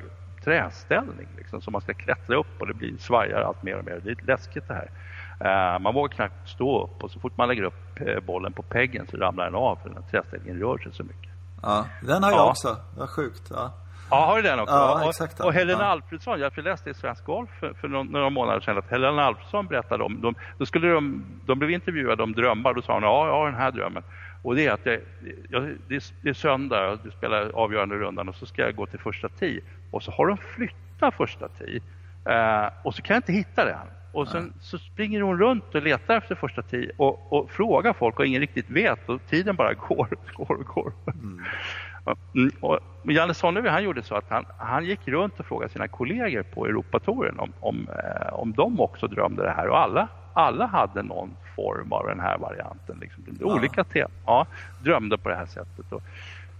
träställning 0.44 1.28
liksom, 1.38 1.62
som 1.62 1.72
man 1.72 1.82
ska 1.82 1.94
klättra 1.94 2.36
upp 2.36 2.62
och 2.62 2.68
det 2.68 2.74
blir 2.74 2.98
svajar 2.98 3.42
allt 3.42 3.64
mer 3.64 3.78
och 3.78 3.86
mer. 3.86 3.94
Det 3.94 4.10
är 4.10 4.16
lite 4.16 4.26
läskigt 4.26 4.68
det 4.68 4.74
här. 4.74 4.90
Uh, 5.42 5.80
man 5.80 5.94
vågar 5.94 6.16
knappt 6.16 6.50
stå 6.50 6.84
upp 6.84 7.04
och 7.04 7.12
så 7.12 7.20
fort 7.20 7.38
man 7.38 7.48
lägger 7.48 7.64
upp 7.64 8.00
bollen 8.26 8.54
på 8.54 8.62
peggen 8.62 9.08
så 9.08 9.18
ramlar 9.18 9.46
den 9.46 9.56
av 9.56 9.76
för 9.76 9.90
den 9.90 10.04
här 10.04 10.10
träställningen 10.12 10.60
rör 10.60 10.78
sig 10.78 10.94
så 10.94 11.04
mycket. 11.04 11.29
Ja, 11.62 11.86
den 12.02 12.24
har 12.24 12.32
jag 12.32 12.40
ja. 12.40 12.50
också. 12.50 12.78
Vad 12.98 13.10
sjukt. 13.10 13.44
Ja. 13.50 13.74
Ja, 14.12 14.26
har 14.26 14.36
du 14.36 14.42
den 14.42 14.60
också? 14.60 14.76
Ja, 14.76 15.10
exakt. 15.10 15.40
Och, 15.40 15.46
och 15.46 15.54
Helena 15.54 15.84
ja. 15.84 15.88
Alfredsson, 15.88 16.40
jag 16.40 16.58
läste 16.58 16.90
i 16.90 16.94
Svensk 16.94 17.26
Golf 17.26 17.50
för, 17.60 17.74
för 17.74 17.88
några 17.88 18.30
månader 18.30 18.60
sedan 18.60 18.78
att 18.78 18.90
Helena 18.90 19.24
Alfredsson 19.24 19.68
berättade 19.68 20.04
om, 20.04 20.22
de, 20.22 20.36
då 20.58 20.66
skulle 20.66 20.88
de, 20.88 21.24
de 21.46 21.60
blev 21.60 21.72
intervjuade 21.72 22.24
om 22.24 22.34
drömmar, 22.34 22.74
då 22.74 22.82
sa 22.82 22.94
hon 22.94 23.04
ja, 23.04 23.28
jag 23.28 23.34
har 23.34 23.46
den 23.46 23.56
här 23.56 23.72
drömmen. 23.72 24.04
Och 24.44 24.56
det 24.56 24.68
är 24.68 24.72
att 24.72 24.86
jag, 24.86 25.00
jag, 25.50 25.78
det, 25.88 26.30
är, 26.30 26.34
söndag, 26.34 27.00
jag 27.04 27.14
spelar 27.18 27.50
avgörande 27.50 27.96
rundan 27.96 28.30
och 28.30 28.36
så 28.36 28.46
ska 28.46 28.62
jag 28.62 28.76
gå 28.76 28.86
till 28.86 29.00
första 29.00 29.30
tee. 29.30 29.62
Och 29.92 30.04
så 30.04 30.12
har 30.12 30.28
de 30.28 30.38
flyttat 30.38 31.14
första 31.14 31.48
tee. 31.48 31.82
Eh, 32.26 32.70
och 32.84 32.96
så 32.96 33.02
kan 33.02 33.14
jag 33.14 33.20
inte 33.20 33.34
hitta 33.34 33.66
den. 33.66 33.88
Och 34.12 34.28
sen 34.28 34.54
så 34.62 34.78
springer 34.78 35.22
hon 35.22 35.40
runt 35.40 35.76
och 35.76 35.84
letar 35.84 36.18
efter 36.18 36.36
första 36.36 36.62
tee 36.62 36.92
och, 36.98 37.34
och 37.34 37.52
frågar 37.52 37.94
folk 37.94 38.20
och 38.20 38.26
ingen 38.26 38.42
riktigt 38.42 38.70
vet 38.70 39.10
och 39.10 39.22
tiden 39.30 39.56
bara 39.56 39.74
går 39.74 40.08
och 40.12 40.48
går 40.48 40.56
och 40.56 40.66
går. 40.66 40.94
Mm. 41.14 41.46
Mm, 42.36 42.52
och 42.60 42.80
Janne 43.04 43.34
Sonnevi 43.34 43.70
han 43.70 43.84
gjorde 43.84 44.04
så 44.04 44.16
att 44.16 44.30
han, 44.30 44.46
han 44.58 44.86
gick 44.86 45.08
runt 45.08 45.40
och 45.40 45.46
frågade 45.46 45.74
sina 45.74 45.88
kollegor 45.88 46.44
på 46.44 46.66
Europatouren 46.66 47.40
om, 47.40 47.54
om, 47.60 47.88
eh, 47.90 48.34
om 48.34 48.52
de 48.52 48.80
också 48.80 49.08
drömde 49.08 49.44
det 49.44 49.52
här 49.52 49.68
och 49.68 49.80
alla, 49.80 50.08
alla 50.34 50.66
hade 50.66 51.04
någon 51.04 51.30
form 51.56 51.94
av 51.94 52.08
den 52.08 52.20
här 52.20 52.38
varianten. 52.38 52.98
Liksom. 53.02 53.24
Ja. 53.40 53.46
Olika 53.46 53.84
teman. 53.84 54.12
Ja, 54.26 54.48
drömde 54.84 55.18
på 55.18 55.30
det 55.30 55.36
här 55.36 55.46
sättet. 55.46 55.92
Och 55.92 56.02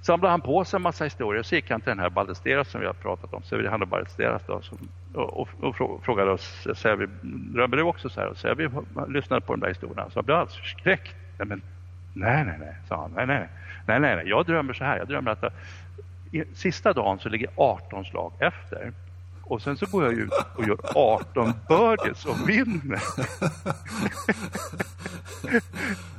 samlade 0.02 0.32
han 0.32 0.42
på 0.42 0.66
sig 0.66 0.78
en 0.78 0.82
massa 0.82 1.04
historier 1.04 1.40
och 1.40 1.46
så 1.46 1.56
gick 1.56 1.72
han 1.72 1.82
till 1.82 1.90
den 1.90 2.00
här 2.00 2.10
Ballesteras 2.10 2.70
som 2.70 2.82
vi 2.82 2.88
har 2.88 2.94
pratat 2.94 3.34
om, 3.34 3.44
Severino 3.44 3.86
Ballesteras 3.86 4.42
då, 4.48 4.62
som, 4.62 4.78
och, 5.14 5.48
och, 5.60 5.82
och, 5.82 6.04
frågade 6.04 6.32
oss, 6.32 6.68
drömmer 7.24 7.78
du 7.78 7.84
också 7.84 8.10
så 8.10 8.22
här? 8.22 8.28
Och 8.28 8.60
vi 8.60 8.70
lyssnade 9.08 9.42
på 9.42 9.54
de 9.54 9.60
där 9.60 9.68
historierna. 9.68 10.10
så 10.10 10.20
han 10.20 10.26
blev 10.26 10.38
alldeles 10.38 10.58
förskräckt. 10.58 11.16
Nej, 11.38 11.48
men, 11.48 11.62
nej, 12.14 12.46
nej, 12.46 12.56
nej, 12.60 12.76
sa 12.88 13.02
han. 13.02 13.12
Nej, 13.16 13.28
nej, 13.28 13.40
nej. 13.40 13.50
Nej, 13.88 14.00
nej, 14.00 14.16
nej. 14.16 14.30
Jag 14.30 14.46
drömmer 14.46 14.74
så 14.74 14.84
här. 14.84 14.98
Jag 14.98 15.08
drömmer 15.08 15.32
att 15.32 15.44
eh, 15.44 15.50
jag, 16.32 16.48
sista 16.54 16.94
dagen 16.94 17.20
så 17.20 17.30
ligger 17.30 17.50
18 17.56 18.06
slag 18.06 18.34
efter. 18.40 18.92
Och 19.44 19.62
sen 19.62 19.78
så 19.78 19.86
går 19.86 20.04
jag 20.04 20.14
ut 20.14 20.34
och 20.56 20.68
gör 20.68 20.78
18 20.96 21.54
birdies 21.68 22.26
och 22.26 22.50
vinner. 22.50 23.02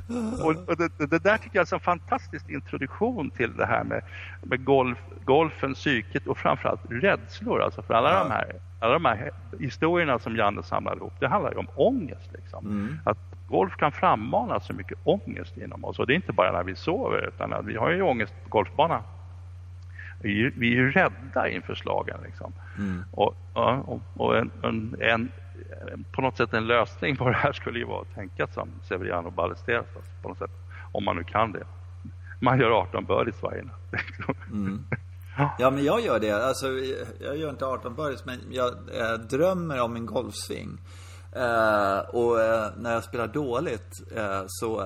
och, 0.43 0.69
och 0.69 0.77
det, 0.77 0.91
det, 0.97 1.23
där 1.23 1.37
tycker 1.37 1.59
jag 1.59 1.67
är 1.71 1.73
en 1.73 1.79
fantastisk 1.79 2.49
introduktion 2.49 3.29
till 3.29 3.57
det 3.57 3.65
här 3.65 3.83
med, 3.83 4.01
med 4.43 4.65
golf, 4.65 4.97
golfen, 5.25 5.73
psyket 5.73 6.27
och 6.27 6.37
framförallt 6.37 6.81
rädslor. 6.89 7.61
Alltså 7.61 7.81
för 7.81 7.93
alla, 7.93 8.11
ja. 8.11 8.23
de 8.23 8.31
här, 8.31 8.55
alla 8.79 8.93
de 8.93 9.05
här 9.05 9.31
historierna 9.59 10.19
som 10.19 10.35
Janne 10.35 10.63
samlade 10.63 10.97
ihop, 10.97 11.13
det 11.19 11.27
handlar 11.27 11.51
ju 11.51 11.57
om 11.57 11.67
ångest. 11.75 12.29
Liksom. 12.33 12.65
Mm. 12.65 12.99
Att 13.05 13.17
golf 13.47 13.75
kan 13.75 13.91
frammana 13.91 14.59
så 14.59 14.73
mycket 14.73 14.97
ångest 15.03 15.57
inom 15.57 15.85
oss. 15.85 15.99
Och 15.99 16.07
det 16.07 16.13
är 16.13 16.15
inte 16.15 16.33
bara 16.33 16.51
när 16.51 16.63
vi 16.63 16.75
sover 16.75 17.27
utan 17.27 17.65
vi 17.65 17.77
har 17.77 17.91
ju 17.91 18.01
ångest 18.01 18.33
på 18.43 18.49
golfbanan. 18.49 19.01
Vi, 20.21 20.45
är, 20.45 20.53
vi 20.57 20.67
är 20.67 20.75
ju 20.75 20.91
rädda 20.91 21.49
inför 21.49 21.75
slagen. 21.75 22.17
Liksom. 22.25 22.53
Mm. 22.77 23.03
Och, 23.11 23.35
och, 23.53 24.01
och 24.17 24.37
en, 24.37 24.51
en, 24.63 24.95
en, 24.99 25.31
på 26.11 26.21
något 26.21 26.37
sätt 26.37 26.53
en 26.53 26.67
lösning 26.67 27.17
på 27.17 27.29
det 27.29 27.35
här 27.35 27.53
skulle 27.53 27.79
ju 27.79 27.85
vara 27.85 28.01
att 28.01 28.15
tänka 28.15 28.47
som 28.47 28.69
Severiano 28.87 29.31
Ballesteros 29.31 29.85
på 30.21 30.29
något 30.29 30.37
sätt. 30.37 30.51
Om 30.91 31.05
man 31.05 31.15
nu 31.15 31.23
kan 31.23 31.51
det. 31.51 31.63
Man 32.41 32.59
gör 32.59 32.71
18 32.71 33.05
birdies 33.05 33.43
varje 33.43 33.63
natt. 33.63 33.95
Mm. 34.51 34.85
Ja 35.59 35.71
men 35.71 35.83
jag 35.83 36.01
gör 36.01 36.19
det. 36.19 36.31
Alltså, 36.31 36.67
jag 37.19 37.37
gör 37.37 37.49
inte 37.49 37.65
18 37.65 37.95
birdies 37.95 38.25
men 38.25 38.39
jag 38.51 38.67
äh, 38.69 39.13
drömmer 39.13 39.81
om 39.81 39.95
en 39.95 40.05
golfsving. 40.05 40.77
Uh, 41.35 41.99
och 42.15 42.35
uh, 42.35 42.67
när 42.77 42.93
jag 42.93 43.03
spelar 43.03 43.27
dåligt 43.27 44.01
uh, 44.17 44.43
så 44.47 44.83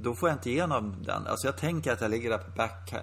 då 0.00 0.14
får 0.14 0.28
jag 0.28 0.36
inte 0.36 0.50
igenom 0.50 0.94
den. 1.06 1.26
Alltså 1.26 1.46
jag 1.46 1.56
tänker 1.56 1.92
att 1.92 2.00
jag 2.00 2.10
ligger 2.10 2.30
där 2.30 2.38
på, 2.38 2.50
back, 2.56 2.94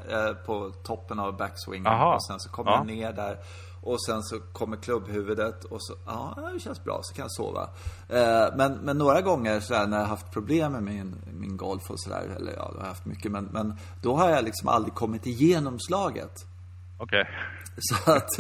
på 0.46 0.72
toppen 0.84 1.20
av 1.20 1.38
backswingen 1.38 1.88
Aha. 1.88 2.16
och 2.16 2.24
sen 2.24 2.40
så 2.40 2.50
kommer 2.50 2.72
ja. 2.72 2.78
jag 2.78 2.88
ner 2.88 3.14
där. 3.14 3.38
Och 3.82 4.04
sen 4.06 4.24
så 4.24 4.40
kommer 4.40 4.78
klubbhuvudet 4.78 5.64
och 5.64 5.84
så, 5.84 5.94
ja 6.06 6.52
det 6.54 6.60
känns 6.60 6.84
bra, 6.84 7.00
så 7.04 7.14
kan 7.14 7.24
jag 7.24 7.32
sova. 7.32 7.70
men, 8.56 8.74
men 8.74 8.98
några 8.98 9.22
gånger 9.22 9.60
så 9.60 9.86
när 9.86 10.00
jag 10.00 10.06
haft 10.06 10.32
problem 10.32 10.72
med 10.72 10.84
min, 10.84 11.16
min 11.34 11.58
golf 11.58 11.92
och 11.92 12.00
sådär, 12.00 12.36
eller 12.38 12.52
ja, 12.52 12.72
jag 12.74 12.82
har 12.82 12.88
haft 12.88 13.06
mycket, 13.06 13.32
men, 13.32 13.46
men 13.46 13.74
då 14.02 14.16
har 14.16 14.30
jag 14.30 14.44
liksom 14.44 14.68
aldrig 14.68 14.94
kommit 14.94 15.28
igenom 15.28 15.80
slaget. 15.80 16.46
Okej. 16.98 17.22
Okay. 17.22 17.34
Så 17.82 18.12
att, 18.12 18.34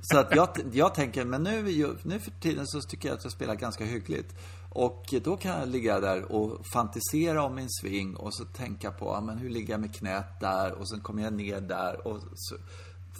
så 0.00 0.18
att 0.18 0.34
jag, 0.34 0.48
jag 0.72 0.94
tänker, 0.94 1.24
men 1.24 1.42
nu, 1.42 1.62
nu 2.02 2.18
för 2.18 2.30
tiden 2.30 2.66
så 2.66 2.80
tycker 2.80 3.08
jag 3.08 3.16
att 3.16 3.24
jag 3.24 3.32
spelar 3.32 3.54
ganska 3.54 3.84
hyggligt. 3.84 4.34
Och 4.70 5.14
då 5.22 5.36
kan 5.36 5.60
jag 5.60 5.68
ligga 5.68 6.00
där 6.00 6.32
och 6.32 6.66
fantisera 6.72 7.42
om 7.42 7.54
min 7.54 7.70
sving 7.70 8.16
och 8.16 8.34
så 8.34 8.44
tänka 8.44 8.90
på, 8.90 9.06
ja, 9.06 9.20
men 9.20 9.38
hur 9.38 9.50
ligger 9.50 9.74
jag 9.74 9.80
med 9.80 9.94
knät 9.94 10.40
där 10.40 10.72
och 10.72 10.88
sen 10.88 11.00
kommer 11.00 11.22
jag 11.22 11.32
ner 11.32 11.60
där 11.60 12.06
och 12.06 12.20
så 12.34 12.56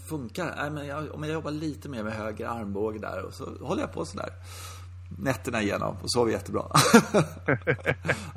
funkar 0.09 0.55
Nej, 0.57 0.71
men 0.71 0.87
jag, 0.87 1.15
om 1.15 1.23
jag 1.23 1.33
jobbar 1.33 1.51
lite 1.51 1.89
mer 1.89 2.03
med 2.03 2.13
höger 2.13 2.49
armbåge 2.49 2.99
där 2.99 3.23
och 3.23 3.35
så 3.35 3.45
håller 3.61 3.81
jag 3.81 3.93
på 3.93 4.05
sådär 4.05 4.31
nätterna 5.09 5.63
igenom 5.63 5.97
och 6.03 6.13
sover 6.13 6.33
jättebra. 6.33 6.63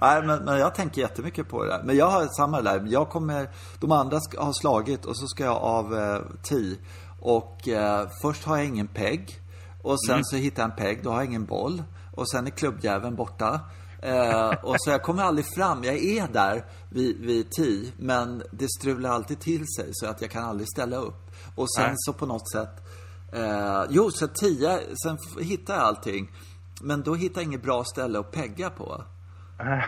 Nej, 0.02 0.24
men, 0.24 0.43
men, 0.45 0.60
jag 0.60 0.76
tänker 0.76 1.02
jättemycket 1.02 1.50
på 1.50 1.63
det 1.63 1.69
där. 1.69 1.84
Men 1.84 1.98
jag 1.98 2.10
har 2.10 2.28
samma 2.38 2.62
där. 2.62 2.86
Jag 2.88 3.10
kommer, 3.10 3.50
de 3.80 3.91
andra 3.91 4.19
ska, 4.19 4.43
har 4.43 4.54
slagit 4.54 5.06
och 5.06 5.17
så 5.17 5.28
ska 5.28 5.43
jag 5.43 5.58
av 5.58 5.98
eh, 5.98 6.19
tee. 6.43 6.78
Och 7.19 7.67
eh, 7.67 8.08
först 8.22 8.43
har 8.43 8.58
jag 8.58 8.65
ingen 8.65 8.88
pegg. 8.88 9.41
Och 9.82 10.06
sen 10.06 10.13
mm. 10.13 10.24
så 10.24 10.36
hittar 10.36 10.63
jag 10.63 10.72
en 10.72 10.78
pegg, 10.78 11.00
då 11.04 11.10
har 11.10 11.17
jag 11.17 11.26
ingen 11.26 11.45
boll. 11.45 11.84
Och 12.15 12.30
sen 12.30 12.48
är 12.48 12.52
klubbjäveln 12.52 13.15
borta. 13.15 13.60
Eh, 14.02 14.50
och 14.63 14.76
så 14.78 14.89
jag 14.89 15.04
kommer 15.04 15.24
aldrig 15.24 15.45
fram. 15.56 15.84
Jag 15.84 15.95
är 15.95 16.28
där 16.28 16.65
vid, 16.89 17.17
vid 17.17 17.52
tee, 17.52 17.91
men 17.98 18.43
det 18.52 18.69
strular 18.80 19.10
alltid 19.10 19.39
till 19.39 19.65
sig 19.78 19.89
så 19.91 20.08
att 20.08 20.22
jag 20.22 20.32
kan 20.32 20.43
aldrig 20.43 20.67
ställa 20.69 20.98
upp. 20.98 21.29
Och 21.60 21.72
sen 21.72 21.86
Nej. 21.86 21.95
så 21.98 22.13
på 22.13 22.26
något 22.26 22.52
sätt 22.52 22.69
Eh, 23.32 23.86
jo, 23.89 24.12
så 24.12 24.28
tio, 24.28 24.95
sen 25.04 25.17
hittar 25.39 25.74
jag 25.74 25.84
allting. 25.84 26.32
Men 26.82 27.02
då 27.04 27.15
hittar 27.15 27.41
jag 27.41 27.48
inget 27.48 27.63
bra 27.63 27.84
ställe 27.84 28.19
att 28.19 28.32
pegga 28.32 28.69
på. 28.69 29.04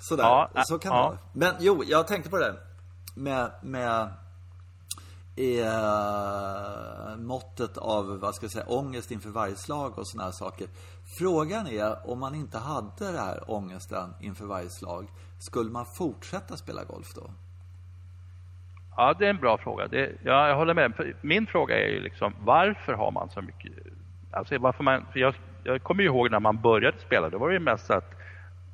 Sådär, 0.00 0.24
ja, 0.24 0.50
så 0.64 0.78
kan 0.78 0.92
det 0.92 0.98
ja. 0.98 1.08
vara. 1.08 1.18
Men 1.32 1.54
jo, 1.60 1.84
jag 1.84 2.06
tänkte 2.06 2.30
på 2.30 2.38
det. 2.38 2.56
Med, 3.14 3.50
med 3.62 4.08
eh, 5.36 7.16
måttet 7.16 7.78
av, 7.78 8.18
vad 8.18 8.34
ska 8.34 8.44
jag 8.44 8.52
säga, 8.52 8.66
ångest 8.68 9.10
inför 9.10 9.30
varje 9.30 9.56
slag 9.56 9.98
och 9.98 10.08
sådana 10.08 10.24
här 10.24 10.32
saker. 10.32 10.68
Frågan 11.18 11.66
är 11.66 12.10
om 12.10 12.18
man 12.18 12.34
inte 12.34 12.58
hade 12.58 12.90
den 12.98 13.16
här 13.16 13.50
ångesten 13.50 14.14
inför 14.20 14.44
varje 14.44 14.70
slag, 14.70 15.12
skulle 15.40 15.70
man 15.70 15.86
fortsätta 15.98 16.56
spela 16.56 16.84
golf 16.84 17.14
då? 17.14 17.30
Ja, 18.98 19.14
det 19.18 19.26
är 19.26 19.30
en 19.30 19.36
bra 19.36 19.58
fråga. 19.58 19.86
Det, 19.86 20.10
ja, 20.22 20.48
jag 20.48 20.56
håller 20.56 20.74
med. 20.74 20.92
Min 21.20 21.46
fråga 21.46 21.84
är 21.84 21.88
ju 21.88 22.00
liksom, 22.00 22.34
varför 22.44 22.92
har 22.92 23.10
man 23.10 23.30
så 23.30 23.42
mycket... 23.42 23.72
Alltså 24.30 24.58
varför 24.58 24.84
man... 24.84 25.04
För 25.12 25.20
jag, 25.20 25.34
jag 25.64 25.82
kommer 25.82 26.02
ju 26.02 26.08
ihåg 26.08 26.30
när 26.30 26.40
man 26.40 26.56
började 26.56 26.98
spela, 26.98 27.28
då 27.28 27.38
var 27.38 27.48
det 27.48 27.54
ju 27.54 27.60
mest 27.60 27.90
att 27.90 28.14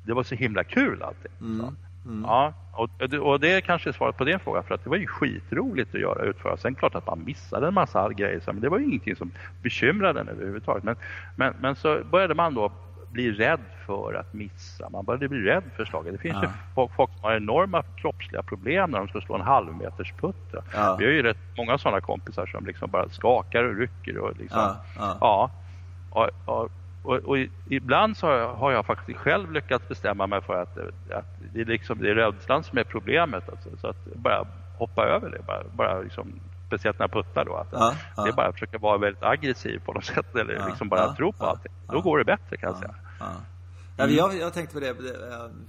det 0.05 0.13
var 0.13 0.23
så 0.23 0.35
himla 0.35 0.63
kul 0.63 1.01
allting. 1.01 1.31
Mm. 1.41 1.75
Mm. 2.05 2.23
Ja, 2.27 2.53
och, 2.73 2.89
och 3.21 3.39
det 3.39 3.53
är 3.53 3.61
kanske 3.61 3.93
svaret 3.93 4.17
på 4.17 4.23
din 4.23 4.39
fråga 4.39 4.63
för 4.63 4.75
att 4.75 4.83
det 4.83 4.89
var 4.89 4.97
ju 4.97 5.07
skitroligt 5.07 5.95
att 5.95 6.01
göra 6.01 6.23
utföra. 6.23 6.57
Sen 6.57 6.75
klart 6.75 6.95
att 6.95 7.07
man 7.07 7.23
missade 7.25 7.67
en 7.67 7.73
massa 7.73 8.13
grejer 8.13 8.41
men 8.45 8.59
det 8.59 8.69
var 8.69 8.79
ju 8.79 8.85
ingenting 8.85 9.15
som 9.15 9.31
bekymrade 9.61 10.19
en 10.19 10.27
överhuvudtaget. 10.27 10.83
Men, 10.83 10.95
men, 11.35 11.53
men 11.61 11.75
så 11.75 12.03
började 12.11 12.35
man 12.35 12.53
då 12.53 12.71
bli 13.15 13.31
rädd 13.31 13.59
för 13.85 14.13
att 14.13 14.33
missa. 14.33 14.89
Man 14.89 15.05
började 15.05 15.27
bli 15.27 15.41
rädd 15.41 15.63
för 15.75 15.85
slaget. 15.85 16.13
Det 16.13 16.19
finns 16.19 16.35
ja. 16.35 16.43
ju 16.43 16.49
folk, 16.75 16.91
folk, 16.95 17.11
som 17.13 17.23
har 17.23 17.35
enorma 17.35 17.83
kroppsliga 17.83 18.43
problem 18.43 18.91
när 18.91 18.97
de 18.99 19.07
ska 19.07 19.21
slå 19.21 19.35
en 19.35 19.41
halvmeters 19.41 20.13
putt. 20.13 20.55
Ja. 20.73 20.95
Vi 20.99 21.05
har 21.05 21.11
ju 21.11 21.23
rätt 21.23 21.37
många 21.57 21.77
sådana 21.77 22.01
kompisar 22.01 22.45
som 22.45 22.65
liksom 22.65 22.91
bara 22.91 23.09
skakar 23.09 23.63
och 23.63 23.75
rycker 23.75 24.17
och 24.17 24.37
liksom, 24.37 24.75
ja. 24.97 25.17
ja. 25.21 25.51
Och, 26.09 26.29
och, 26.45 26.69
och, 27.03 27.15
och, 27.15 27.37
ibland 27.69 28.17
så 28.17 28.27
har 28.47 28.71
jag 28.71 28.85
faktiskt 28.85 29.19
själv 29.19 29.51
lyckats 29.51 29.87
bestämma 29.87 30.27
mig 30.27 30.41
för 30.41 30.61
att, 30.61 30.77
att 31.11 31.25
det, 31.53 31.61
är 31.61 31.65
liksom, 31.65 31.97
det 31.99 32.09
är 32.09 32.15
rädslan 32.15 32.63
som 32.63 32.77
är 32.77 32.83
problemet. 32.83 33.49
Alltså, 33.49 33.69
så 33.77 33.87
att 33.87 34.05
bara 34.15 34.45
hoppa 34.77 35.05
över 35.05 35.29
det. 35.29 35.41
Bara, 35.47 35.63
bara 35.75 35.99
liksom, 35.99 36.39
speciellt 36.67 36.99
när 36.99 37.03
jag 37.03 37.11
puttar 37.11 37.45
då. 37.45 37.55
Att 37.55 37.67
ja, 37.71 37.93
det 38.23 38.29
är 38.29 38.33
bara 38.33 38.47
att 38.47 38.53
försöka 38.53 38.77
vara 38.77 38.97
väldigt 38.97 39.23
aggressiv 39.23 39.81
på 39.85 39.93
något 39.93 40.05
sätt. 40.05 40.35
Eller 40.35 40.53
ja, 40.53 40.67
liksom 40.67 40.89
bara 40.89 41.13
tro 41.13 41.33
på 41.33 41.45
allting. 41.45 41.71
Då 41.87 42.01
går 42.01 42.17
det 42.17 42.25
bättre 42.25 42.57
kan 42.57 42.69
jag 42.69 42.77
säga. 42.77 42.95
Mm. 43.21 43.41
Jag, 43.97 44.37
jag 44.37 44.53
tänkte 44.53 44.73
på 44.73 44.79
det, 44.79 44.95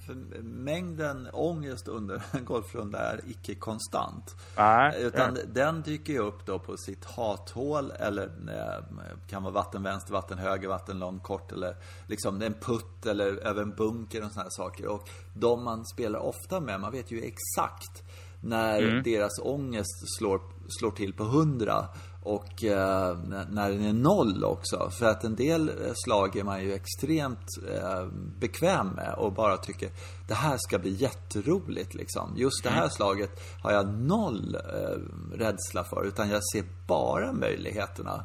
för 0.07 0.15
mängden 0.43 1.29
ångest 1.33 1.89
under 1.89 2.23
en 2.33 2.45
golfrunda 2.45 2.99
är 2.99 3.21
icke 3.27 3.55
konstant. 3.55 4.37
Nej, 4.57 5.03
utan 5.03 5.37
ja. 5.37 5.43
den 5.47 5.83
dyker 5.83 6.13
ju 6.13 6.19
upp 6.19 6.47
då 6.47 6.59
på 6.59 6.77
sitt 6.77 7.05
hathål 7.05 7.93
eller 7.99 8.25
eh, 8.27 8.85
kan 9.29 9.43
vara 9.43 9.53
vatten 9.53 9.83
vänster, 9.83 10.13
vatten 10.13 10.39
höger, 10.39 10.69
vatten 10.69 10.99
långt, 10.99 11.23
kort 11.23 11.53
eller 11.53 11.77
liksom 12.07 12.43
en 12.43 12.55
putt 12.55 13.07
eller 13.07 13.47
över 13.47 13.63
en 13.63 13.75
bunker 13.75 14.25
och 14.25 14.33
sådana 14.33 14.51
saker. 14.51 14.87
Och 14.87 15.09
de 15.35 15.65
man 15.65 15.87
spelar 15.87 16.19
ofta 16.19 16.61
med, 16.61 16.81
man 16.81 16.93
vet 16.93 17.11
ju 17.11 17.23
exakt 17.23 18.03
när 18.41 18.83
mm. 18.83 19.03
deras 19.03 19.39
ångest 19.43 20.19
slår, 20.19 20.41
slår 20.69 20.91
till 20.91 21.13
på 21.13 21.25
hundra 21.25 21.89
och 22.27 22.65
eh, 22.65 23.17
när 23.51 23.71
den 23.71 23.85
är 23.85 23.93
noll 23.93 24.45
också. 24.45 24.91
För 24.91 25.07
att 25.07 25.25
en 25.25 25.37
del 25.37 25.69
eh, 25.69 25.93
slag 25.95 26.37
är 26.37 26.45
man 26.45 26.63
ju 26.63 26.73
extremt 26.75 27.49
eh, 27.73 28.07
bekväm 28.39 28.89
med 28.89 29.15
och 29.15 29.33
bara 29.33 29.57
tycker 29.57 29.91
det 30.29 30.35
här 30.35 30.57
ska 30.59 30.79
bli 30.79 30.91
jätteroligt 30.91 31.95
liksom. 31.95 32.33
Just 32.37 32.63
det 32.63 32.71
här 32.71 32.79
mm. 32.79 32.91
slaget 32.91 33.31
har 33.63 33.73
jag 33.73 33.89
noll 33.89 34.55
eh, 34.55 34.99
rädsla 35.39 35.85
för 35.85 36.05
utan 36.07 36.31
jag 36.31 36.41
ser 36.53 36.65
bara 36.87 37.33
möjligheterna. 37.33 38.25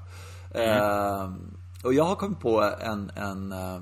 Mm. 0.53 0.77
Eh, 0.77 1.33
och 1.83 1.93
jag 1.93 2.03
har 2.03 2.15
kommit 2.15 2.39
på 2.39 2.71
en, 2.79 3.11
en 3.15 3.51
eh, 3.51 3.81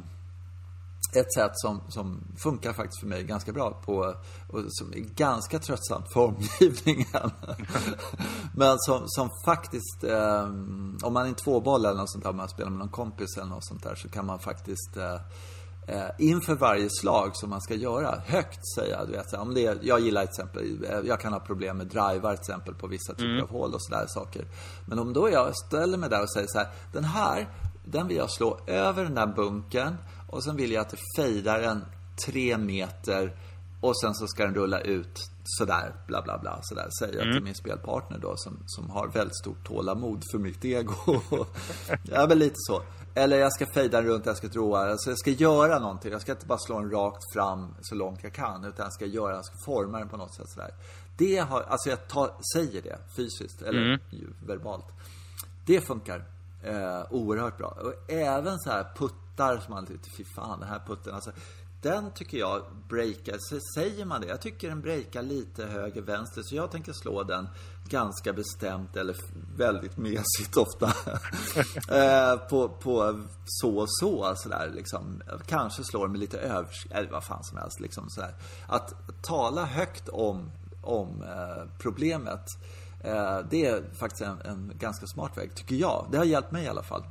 ett 1.16 1.34
sätt 1.34 1.52
som, 1.54 1.82
som 1.90 2.22
funkar 2.38 2.74
faktiskt 2.74 3.00
för 3.00 3.08
mig 3.08 3.24
ganska 3.24 3.52
bra 3.52 3.82
på, 3.86 4.16
och 4.50 4.64
som 4.70 4.94
är 4.94 5.00
ganska 5.00 5.60
tröttsamt 5.60 6.14
för 6.14 6.20
omgivningen. 6.20 7.32
Men 8.56 8.80
som, 8.80 9.04
som 9.06 9.30
faktiskt, 9.46 10.04
eh, 10.04 10.44
om 11.04 11.14
man 11.14 11.26
är 11.26 11.28
en 11.28 11.36
tvåboll 11.36 11.86
eller 11.86 11.98
något 11.98 12.12
sånt 12.12 12.24
där, 12.24 12.32
om 12.32 12.38
man 12.38 12.50
spelar 12.50 12.70
med 12.70 12.80
någon 12.80 12.90
kompis 12.90 13.38
eller 13.38 13.50
något 13.50 13.66
sånt 13.66 13.84
där, 13.84 13.96
så 13.96 14.10
kan 14.10 14.26
man 14.26 14.40
faktiskt 14.40 14.98
eh, 14.98 15.14
eh 15.88 16.10
inför 16.18 16.56
varje 16.56 16.90
slag 16.90 17.32
som 17.34 17.50
man 17.50 17.62
ska 17.62 17.76
göra, 17.76 18.22
högt 18.26 18.74
säga, 18.76 19.06
du 19.06 19.12
vet, 19.12 19.34
om 19.34 19.54
det 19.54 19.66
är, 19.66 19.80
jag 19.82 20.00
gillar 20.00 20.22
till 20.22 20.30
exempel, 20.30 20.86
eh, 20.90 21.00
jag 21.08 21.20
kan 21.20 21.34
ha 21.34 21.40
problem 21.40 21.78
med 21.78 21.88
drivar 21.88 22.36
till 22.36 22.42
exempel 22.42 22.76
på 22.76 22.88
vissa 22.88 23.14
typer 23.14 23.32
mm. 23.32 23.44
av 23.44 23.50
hål 23.50 23.74
och 23.74 23.84
sådär 23.84 24.06
saker. 24.08 24.46
Men 24.86 25.00
om 25.00 25.14
då 25.14 25.30
jag 25.30 25.58
ställer 25.58 25.98
mig 25.98 26.10
där 26.10 26.22
och 26.22 26.32
säger 26.34 26.48
så 26.48 26.58
här, 26.58 26.68
den 26.94 27.04
här, 27.04 27.50
den 27.84 28.08
vill 28.08 28.18
jag 28.18 28.30
slå 28.32 28.60
över 28.68 29.04
den 29.04 29.16
där 29.16 29.28
bunken 29.28 29.98
och 30.30 30.44
sen 30.44 30.56
vill 30.56 30.72
jag 30.72 30.82
att 30.82 30.90
det 30.90 30.98
fejdar 31.18 31.62
en 31.62 31.86
tre 32.26 32.58
meter 32.58 33.36
och 33.82 34.00
sen 34.00 34.16
så 34.16 34.28
ska 34.28 34.44
den 34.44 34.56
rulla 34.56 34.80
ut 34.80 35.20
sådär, 35.44 35.94
bla 36.08 36.22
bla 36.22 36.38
bla, 36.38 36.60
sådär 36.62 36.88
säger 37.00 37.14
jag 37.14 37.24
mm. 37.24 37.36
till 37.36 37.44
min 37.44 37.56
spelpartner 37.56 38.20
då 38.20 38.34
som, 38.38 38.58
som 38.66 38.90
har 38.90 39.08
väldigt 39.08 39.38
stort 39.38 39.68
tålamod 39.68 40.24
för 40.32 40.38
mitt 40.38 40.66
ego. 40.66 40.94
ja, 42.04 42.26
men 42.30 42.40
lite 42.40 42.56
så. 42.58 42.82
Eller 43.16 43.38
jag 43.38 43.54
ska 43.54 43.66
fejda 43.66 44.02
runt, 44.02 44.26
jag 44.26 44.38
ska 44.38 44.48
droa, 44.48 44.80
alltså 44.80 45.10
jag 45.10 45.20
ska 45.20 45.32
göra 45.32 45.80
någonting. 45.80 46.12
Jag 46.12 46.22
ska 46.22 46.32
inte 46.32 46.46
bara 46.46 46.60
slå 46.60 46.80
den 46.80 46.92
rakt 46.92 47.34
fram 47.34 47.76
så 47.82 47.96
långt 47.96 48.20
jag 48.24 48.34
kan, 48.34 48.66
utan 48.66 48.84
jag 48.84 48.94
ska 48.94 49.06
göra, 49.06 49.36
jag 49.36 49.46
ska 49.46 49.56
forma 49.66 50.00
den 50.00 50.10
på 50.10 50.18
något 50.18 50.36
sätt 50.36 50.50
sådär. 50.50 50.72
Det 51.18 51.38
har, 51.38 51.62
alltså 51.62 51.90
jag 51.90 52.08
tar, 52.08 52.32
säger 52.54 52.82
det 52.82 52.98
fysiskt, 53.16 53.62
eller 53.62 53.82
mm. 53.82 54.00
verbalt. 54.48 54.86
Det 55.66 55.82
funkar 55.82 56.26
eh, 56.64 57.04
oerhört 57.10 57.58
bra. 57.58 57.68
Och 57.68 58.12
även 58.12 58.60
så 58.60 58.70
här 58.70 58.88
putt 58.96 59.14
puttar 59.40 59.60
som 59.60 59.74
man 59.74 59.86
tycker, 59.86 60.12
fy 60.12 60.24
fan 60.24 60.60
den 60.60 60.70
här 60.70 60.82
putten 60.88 61.14
alltså. 61.14 61.32
Den 61.82 62.12
tycker 62.12 62.38
jag 62.38 62.64
breakar, 62.90 63.38
säger 63.76 64.06
man 64.06 64.22
det? 64.22 64.28
Jag 64.28 64.42
tycker 64.42 64.70
den 64.70 64.82
breakar 64.82 65.22
lite 65.22 65.66
höger 65.66 66.02
vänster 66.02 66.42
så 66.44 66.56
jag 66.56 66.72
tänker 66.72 66.94
slå 66.94 67.24
den 67.24 67.48
ganska 67.90 68.34
bestämt 68.34 68.96
eller 68.96 69.16
väldigt 69.58 69.98
mesigt 69.98 70.58
ofta. 70.58 70.86
eh, 71.96 72.38
på, 72.50 72.70
på 72.70 73.24
så 73.46 73.78
och 73.78 73.88
så 74.00 74.34
sådär 74.36 74.72
liksom. 74.76 75.22
Kanske 75.46 75.84
slår 75.84 76.08
med 76.08 76.20
lite 76.20 76.40
övers... 76.40 76.88
Eller 76.92 77.10
vad 77.10 77.24
fan 77.24 77.44
som 77.44 77.58
helst 77.58 77.80
liksom 77.80 78.10
sådär. 78.10 78.34
Att 78.68 78.94
tala 79.22 79.66
högt 79.66 80.10
om, 80.10 80.52
om 80.82 81.24
eh, 81.24 81.64
problemet. 81.78 82.46
Eh, 83.04 83.40
det 83.50 83.66
är 83.66 83.84
faktiskt 84.00 84.22
en, 84.22 84.42
en 84.46 84.72
ganska 84.80 85.06
smart 85.06 85.38
väg, 85.38 85.56
tycker 85.56 85.76
jag. 85.76 86.08
Det 86.12 86.18
har 86.18 86.26
hjälpt 86.26 86.52
mig 86.52 86.66
i 86.66 86.68
alla 86.68 86.84
fall. 86.84 87.04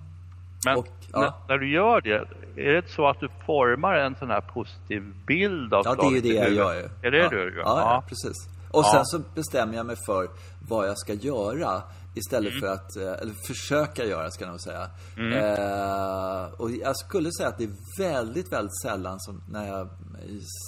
Men 0.65 0.77
och, 0.77 0.89
ja. 1.13 1.21
när, 1.21 1.33
när, 1.49 1.59
du 1.59 1.73
gör 1.75 2.01
det, 2.01 2.29
är 2.63 2.73
det 2.73 2.89
så 2.89 3.09
att 3.09 3.21
du 3.21 3.29
formar 3.47 3.95
en 3.95 4.17
sån 4.17 4.31
här 4.31 4.41
positiv 4.41 5.03
bild 5.27 5.75
av 5.75 5.83
Ja, 5.85 5.95
det 5.95 6.07
är 6.07 6.11
ju 6.11 6.21
det 6.21 6.35
jag 6.35 6.53
gör 6.53 6.75
ju. 6.75 6.89
Är 7.03 7.11
det 7.11 7.19
ja. 7.19 7.29
det 7.29 7.45
du 7.45 7.57
gör? 7.57 7.63
Ja, 7.65 7.81
ja, 7.81 8.05
precis. 8.09 8.49
Och 8.71 8.85
sen 8.85 9.07
så 9.07 9.19
bestämmer 9.35 9.75
jag 9.75 9.87
mig 9.87 9.97
för 10.07 10.29
vad 10.69 10.89
jag 10.89 10.99
ska 10.99 11.13
göra 11.13 11.83
istället 12.15 12.53
mm. 12.53 12.61
för 12.61 12.67
att, 12.67 12.97
eh, 12.97 13.23
eller 13.23 13.35
försöka 13.47 14.05
göra 14.05 14.31
ska 14.31 14.45
jag 14.45 14.51
nog 14.51 14.61
säga. 14.61 14.91
Mm. 15.17 15.33
Eh, 15.33 16.61
och 16.61 16.71
jag 16.71 16.97
skulle 16.97 17.33
säga 17.33 17.49
att 17.49 17.59
det 17.59 17.65
är 17.65 17.99
väldigt, 17.99 18.53
väldigt 18.53 18.81
sällan 18.83 19.21
som 19.21 19.43
när 19.51 19.69
jag 19.69 19.89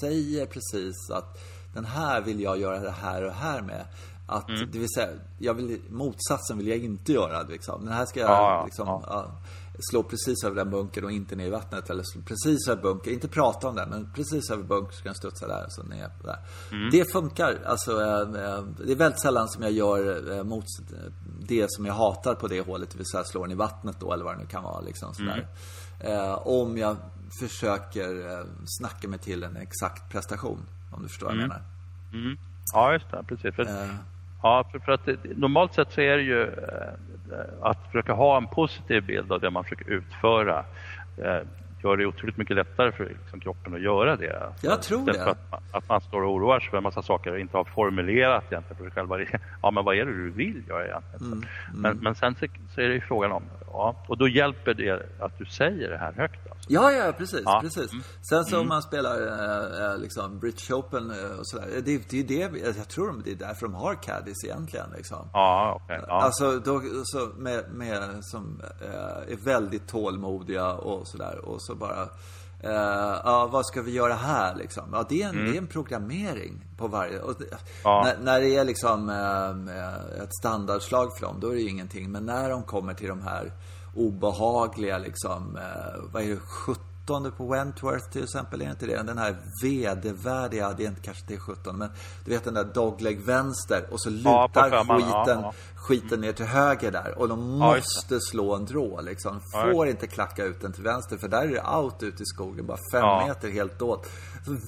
säger 0.00 0.46
precis 0.46 1.10
att 1.10 1.38
den 1.74 1.84
här 1.84 2.20
vill 2.20 2.40
jag 2.40 2.60
göra 2.60 2.78
det 2.78 2.90
här 2.90 3.24
och 3.24 3.32
här 3.32 3.62
med. 3.62 3.84
Att, 4.30 4.48
mm. 4.48 4.70
det 4.72 4.78
vill 4.78 4.88
säga, 4.94 5.08
jag 5.38 5.54
vill, 5.54 5.80
motsatsen 5.90 6.58
vill 6.58 6.68
jag 6.68 6.78
inte 6.78 7.12
göra. 7.12 7.42
Liksom. 7.42 7.84
Den 7.84 7.94
här 7.94 8.06
ska 8.06 8.20
jag 8.20 8.30
ja, 8.30 8.64
liksom, 8.64 8.86
ja 8.86 9.30
slå 9.82 10.02
precis 10.02 10.44
över 10.44 10.56
den 10.56 10.70
bunkern 10.70 11.04
och 11.04 11.12
inte 11.12 11.36
ner 11.36 11.46
i 11.46 11.50
vattnet. 11.50 11.90
Eller 11.90 12.02
slå 12.02 12.22
precis 12.22 12.68
över 12.68 12.82
bunkern, 12.82 13.14
inte 13.14 13.28
prata 13.28 13.68
om 13.68 13.74
det, 13.74 13.86
men 13.86 14.12
precis 14.14 14.50
över 14.50 14.62
bunkern 14.62 14.92
ska 14.92 15.08
den 15.08 15.14
studsa 15.14 15.48
där 15.48 15.66
så 15.68 15.82
ner 15.82 16.10
där. 16.24 16.38
Mm. 16.72 16.90
Det 16.90 17.12
funkar. 17.12 17.58
Alltså, 17.66 18.02
eh, 18.02 18.20
eh, 18.20 18.64
det 18.84 18.92
är 18.92 18.96
väldigt 18.96 19.20
sällan 19.20 19.48
som 19.48 19.62
jag 19.62 19.72
gör 19.72 20.32
eh, 20.36 20.44
mot 20.44 20.64
det 21.48 21.66
som 21.68 21.86
jag 21.86 21.94
hatar 21.94 22.34
på 22.34 22.48
det 22.48 22.60
hålet, 22.60 22.90
det 22.90 22.98
vill 22.98 23.06
säga 23.06 23.24
slå 23.24 23.42
den 23.42 23.52
i 23.52 23.54
vattnet 23.54 23.96
då 24.00 24.12
eller 24.12 24.24
vad 24.24 24.34
det 24.34 24.38
nu 24.38 24.46
kan 24.46 24.62
vara. 24.62 24.80
Liksom, 24.80 25.14
sådär. 25.14 25.46
Mm. 26.00 26.38
om 26.44 26.78
jag 26.78 26.96
försöker 27.40 28.44
snacka 28.66 29.08
mig 29.08 29.18
till 29.18 29.44
en 29.44 29.56
exakt 29.56 30.12
prestation, 30.12 30.60
om 30.92 31.02
du 31.02 31.08
förstår 31.08 31.26
vad 31.26 31.36
jag 31.36 31.44
mm. 31.44 31.48
menar. 31.48 31.62
Mm. 32.12 32.38
Ja, 32.72 32.92
just 32.92 33.10
det. 33.10 33.24
Precis. 33.28 33.54
För. 33.54 33.96
Ja, 34.42 34.64
för, 34.72 34.78
för 34.78 34.92
att 34.92 35.08
normalt 35.36 35.74
sett 35.74 35.92
så 35.92 36.00
är 36.00 36.16
det 36.16 36.22
ju 36.22 36.50
Eh, 37.32 37.62
att 37.62 37.78
försöka 37.86 38.12
ha 38.12 38.36
en 38.36 38.46
positiv 38.46 39.06
bild 39.06 39.32
av 39.32 39.40
det 39.40 39.50
man 39.50 39.64
försöker 39.64 39.90
utföra 39.90 40.64
eh, 41.16 41.40
gör 41.82 41.96
det 41.96 42.06
otroligt 42.06 42.36
mycket 42.36 42.56
lättare 42.56 42.92
för 42.92 43.04
liksom, 43.04 43.40
kroppen 43.40 43.74
att 43.74 43.82
göra 43.82 44.16
det. 44.16 44.52
Jag 44.62 44.82
tror 44.82 45.06
det. 45.06 45.14
För 45.14 45.30
att, 45.30 45.50
man, 45.50 45.60
att 45.72 45.88
man 45.88 46.00
står 46.00 46.22
och 46.22 46.34
oroar 46.34 46.60
sig 46.60 46.70
för 46.70 46.76
en 46.76 46.82
massa 46.82 47.02
saker 47.02 47.32
och 47.32 47.40
inte 47.40 47.56
har 47.56 47.64
formulerat 47.64 48.44
egentligen 48.50 48.76
för 48.76 48.84
sig 48.84 48.92
själv. 48.92 49.10
Ja, 49.62 49.70
men 49.70 49.84
vad 49.84 49.96
är 49.96 50.04
det 50.04 50.12
du 50.12 50.30
vill 50.30 50.62
göra 50.68 50.86
egentligen? 50.86 51.26
Mm, 51.26 51.38
mm. 51.38 51.82
Men, 51.82 51.96
men 51.96 52.14
sen 52.14 52.34
så, 52.34 52.46
så, 52.74 52.80
är 52.80 52.88
det 52.88 52.94
ju 52.94 53.00
frågan 53.00 53.32
om, 53.32 53.42
ja, 53.66 54.04
och 54.08 54.18
då 54.18 54.28
hjälper 54.28 54.74
det 54.74 55.06
att 55.20 55.38
du 55.38 55.44
säger 55.44 55.90
det 55.90 55.98
här 55.98 56.12
högt. 56.12 56.50
Alltså. 56.50 56.72
Ja, 56.72 56.92
ja, 56.92 57.12
precis. 57.12 57.42
Ja. 57.44 57.60
precis. 57.62 57.92
Mm. 57.92 58.04
Sen 58.28 58.44
så 58.44 58.56
om 58.56 58.60
mm. 58.60 58.68
man 58.68 58.82
spelar 58.82 59.16
äh, 59.92 59.98
liksom 59.98 60.38
British 60.38 60.70
Open 60.70 61.10
och 61.10 61.46
sådär. 61.48 61.66
Det, 61.84 62.10
det 62.10 62.20
är 62.20 62.24
det, 62.24 62.58
jag 62.76 62.88
tror 62.88 63.22
det 63.24 63.30
är 63.30 63.36
därför 63.36 63.66
de 63.66 63.74
har 63.74 63.94
caddies 64.02 64.44
egentligen. 64.44 64.86
Liksom. 64.96 65.28
Ja, 65.32 65.80
okay, 65.84 66.00
ja. 66.08 66.22
Alltså, 66.22 66.58
då, 66.58 66.82
så 67.04 67.26
med, 67.36 67.64
med, 67.72 68.24
som 68.24 68.60
äh, 68.80 69.32
är 69.32 69.44
väldigt 69.44 69.88
tålmodiga 69.88 70.72
och 70.72 71.08
sådär. 71.08 71.38
Och 71.44 71.62
så 71.62 71.69
bara 71.74 72.08
Uh, 72.64 73.20
ja, 73.24 73.48
vad 73.52 73.66
ska 73.66 73.82
vi 73.82 73.92
göra 73.92 74.14
här 74.14 74.54
liksom? 74.54 74.84
Ja, 74.92 75.06
det 75.08 75.22
är 75.22 75.28
en, 75.28 75.34
mm. 75.34 75.50
det 75.50 75.56
är 75.56 75.60
en 75.60 75.66
programmering 75.66 76.64
på 76.76 76.88
varje... 76.88 77.20
Och, 77.20 77.34
ja. 77.84 78.02
när, 78.04 78.24
när, 78.24 78.40
det 78.40 78.56
är 78.56 78.64
liksom 78.64 79.08
uh, 79.08 80.22
ett 80.22 80.34
standardslag 80.34 81.16
för 81.16 81.26
dem, 81.26 81.40
då 81.40 81.48
är 81.48 81.54
det 81.54 81.60
ju 81.60 81.68
ingenting. 81.68 82.10
Men 82.10 82.26
när 82.26 82.50
de 82.50 82.62
kommer 82.62 82.94
till 82.94 83.08
de 83.08 83.22
här 83.22 83.52
obehagliga 83.94 84.98
liksom, 84.98 85.56
uh, 85.56 86.10
vad 86.12 86.22
är 86.22 86.28
det, 86.28 86.40
17 87.00 87.32
på 87.36 87.46
Wentworth 87.46 88.10
till 88.10 88.22
exempel, 88.22 88.60
är 88.60 88.64
det 88.64 88.70
inte 88.70 88.86
det? 88.86 89.02
Den 89.02 89.18
här 89.18 89.36
vedervärdiga, 89.62 90.72
det 90.76 90.84
är 90.84 90.88
inte 90.88 91.00
kanske 91.00 91.26
till 91.26 91.40
17 91.40 91.78
men 91.78 91.88
du 92.24 92.30
vet 92.30 92.44
den 92.44 92.54
där 92.54 92.64
dogleg 92.64 93.20
vänster 93.20 93.86
och 93.90 94.00
så 94.00 94.10
lutar 94.10 94.70
ja, 94.72 94.84
skiten, 94.84 95.40
ja, 95.42 95.54
skiten 95.74 96.20
ner 96.20 96.32
till 96.32 96.44
höger 96.44 96.90
där 96.90 97.18
och 97.18 97.28
de 97.28 97.58
måste 97.58 98.14
ja, 98.14 98.20
slå 98.30 98.54
en 98.54 98.64
drå 98.64 99.00
liksom. 99.00 99.40
Får 99.52 99.88
inte 99.88 100.06
klacka 100.06 100.44
ut 100.44 100.60
den 100.60 100.72
till 100.72 100.82
vänster 100.82 101.16
för 101.16 101.28
där 101.28 101.42
är 101.42 101.48
det 101.48 101.76
out 101.76 102.02
ute 102.02 102.22
i 102.22 102.26
skogen, 102.26 102.66
bara 102.66 102.78
fem 102.92 103.28
meter 103.28 103.50
helt 103.50 103.82
åt. 103.82 104.06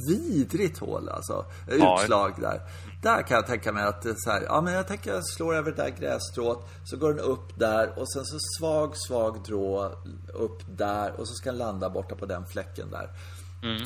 vidrigt 0.09 0.79
hål 0.79 1.09
alltså. 1.09 1.45
Utslag 1.69 2.33
där. 2.41 2.61
Där 3.03 3.23
kan 3.23 3.35
jag 3.35 3.47
tänka 3.47 3.73
mig 3.73 3.85
att 3.85 4.03
det 4.03 4.11
är 4.11 4.15
så 4.19 4.31
här, 4.31 4.43
ja 4.43 4.61
men 4.61 4.73
jag 4.75 4.87
tänker 4.87 5.15
jag 5.15 5.27
slår 5.27 5.55
över 5.55 5.71
det 5.71 5.83
där 5.83 5.89
grässtrået, 5.89 6.59
så 6.85 6.97
går 6.97 7.15
den 7.15 7.25
upp 7.25 7.59
där 7.59 7.99
och 7.99 8.13
sen 8.13 8.25
så 8.25 8.39
svag, 8.59 8.97
svag 8.97 9.43
drå 9.45 9.93
upp 10.35 10.63
där 10.77 11.21
och 11.21 11.29
så 11.29 11.35
ska 11.35 11.51
den 11.51 11.59
landa 11.59 11.91
borta 11.91 12.15
på 12.15 12.27
den 12.27 12.47
fläcken 12.47 12.91
där. 12.91 13.11
Mm. 13.63 13.83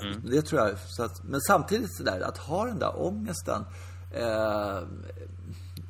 Mm. 0.00 0.30
Det 0.30 0.42
tror 0.42 0.60
jag. 0.60 0.78
Så 0.78 1.02
att, 1.02 1.24
men 1.24 1.40
samtidigt 1.40 1.96
så 1.96 2.02
där, 2.02 2.20
att 2.20 2.38
ha 2.38 2.66
den 2.66 2.78
där 2.78 3.02
ångesten. 3.02 3.64
Eh, 4.12 4.80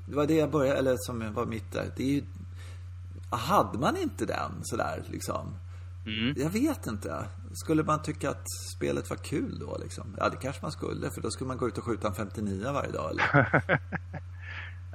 det 0.06 0.16
var 0.16 0.26
det 0.26 0.34
jag 0.34 0.50
började, 0.50 0.78
eller 0.78 0.96
som 0.98 1.34
var 1.34 1.46
mitt 1.46 1.72
där. 1.72 1.90
Det 1.96 2.02
är 2.02 2.14
ju, 2.14 2.24
hade 3.30 3.78
man 3.78 3.96
inte 3.96 4.26
den 4.26 4.52
sådär 4.62 5.02
liksom? 5.10 5.54
Mm. 6.06 6.34
Jag 6.36 6.50
vet 6.50 6.86
inte. 6.86 7.24
Skulle 7.52 7.82
man 7.82 8.02
tycka 8.02 8.30
att 8.30 8.50
spelet 8.76 9.10
var 9.10 9.16
kul 9.16 9.58
då 9.58 9.76
liksom? 9.82 10.16
Ja, 10.18 10.28
det 10.28 10.36
kanske 10.36 10.62
man 10.62 10.72
skulle. 10.72 11.10
För 11.10 11.20
då 11.20 11.30
skulle 11.30 11.48
man 11.48 11.56
gå 11.56 11.68
ut 11.68 11.78
och 11.78 11.84
skjuta 11.84 12.08
en 12.08 12.14
59 12.14 12.72
varje 12.72 12.92
dag 12.92 13.10
eller? 13.10 13.46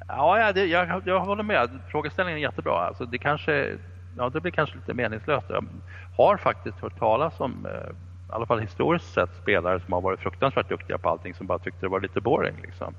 ja, 0.07 0.51
det, 0.53 0.65
jag, 0.65 1.01
jag 1.05 1.19
håller 1.19 1.43
med. 1.43 1.69
Frågeställningen 1.91 2.37
är 2.37 2.41
jättebra. 2.41 2.87
Alltså, 2.87 3.05
det 3.05 3.17
kanske 3.17 3.77
ja, 4.17 4.29
det 4.29 4.41
blir 4.41 4.51
kanske 4.51 4.75
lite 4.75 4.93
meningslöst. 4.93 5.45
Jag 5.49 5.65
har 6.17 6.37
faktiskt 6.37 6.77
hört 6.77 6.99
talas 6.99 7.39
om, 7.39 7.65
eh, 7.65 7.89
i 8.29 8.31
alla 8.31 8.45
fall 8.45 8.59
historiskt 8.59 9.13
sett, 9.13 9.29
spelare 9.41 9.79
som 9.79 9.93
har 9.93 10.01
varit 10.01 10.19
fruktansvärt 10.19 10.69
duktiga 10.69 10.97
på 10.97 11.09
allting 11.09 11.33
som 11.33 11.47
bara 11.47 11.59
tyckte 11.59 11.81
det 11.81 11.89
var 11.89 12.01
lite 12.01 12.21
boring. 12.21 12.55
Liksom. 12.61 12.93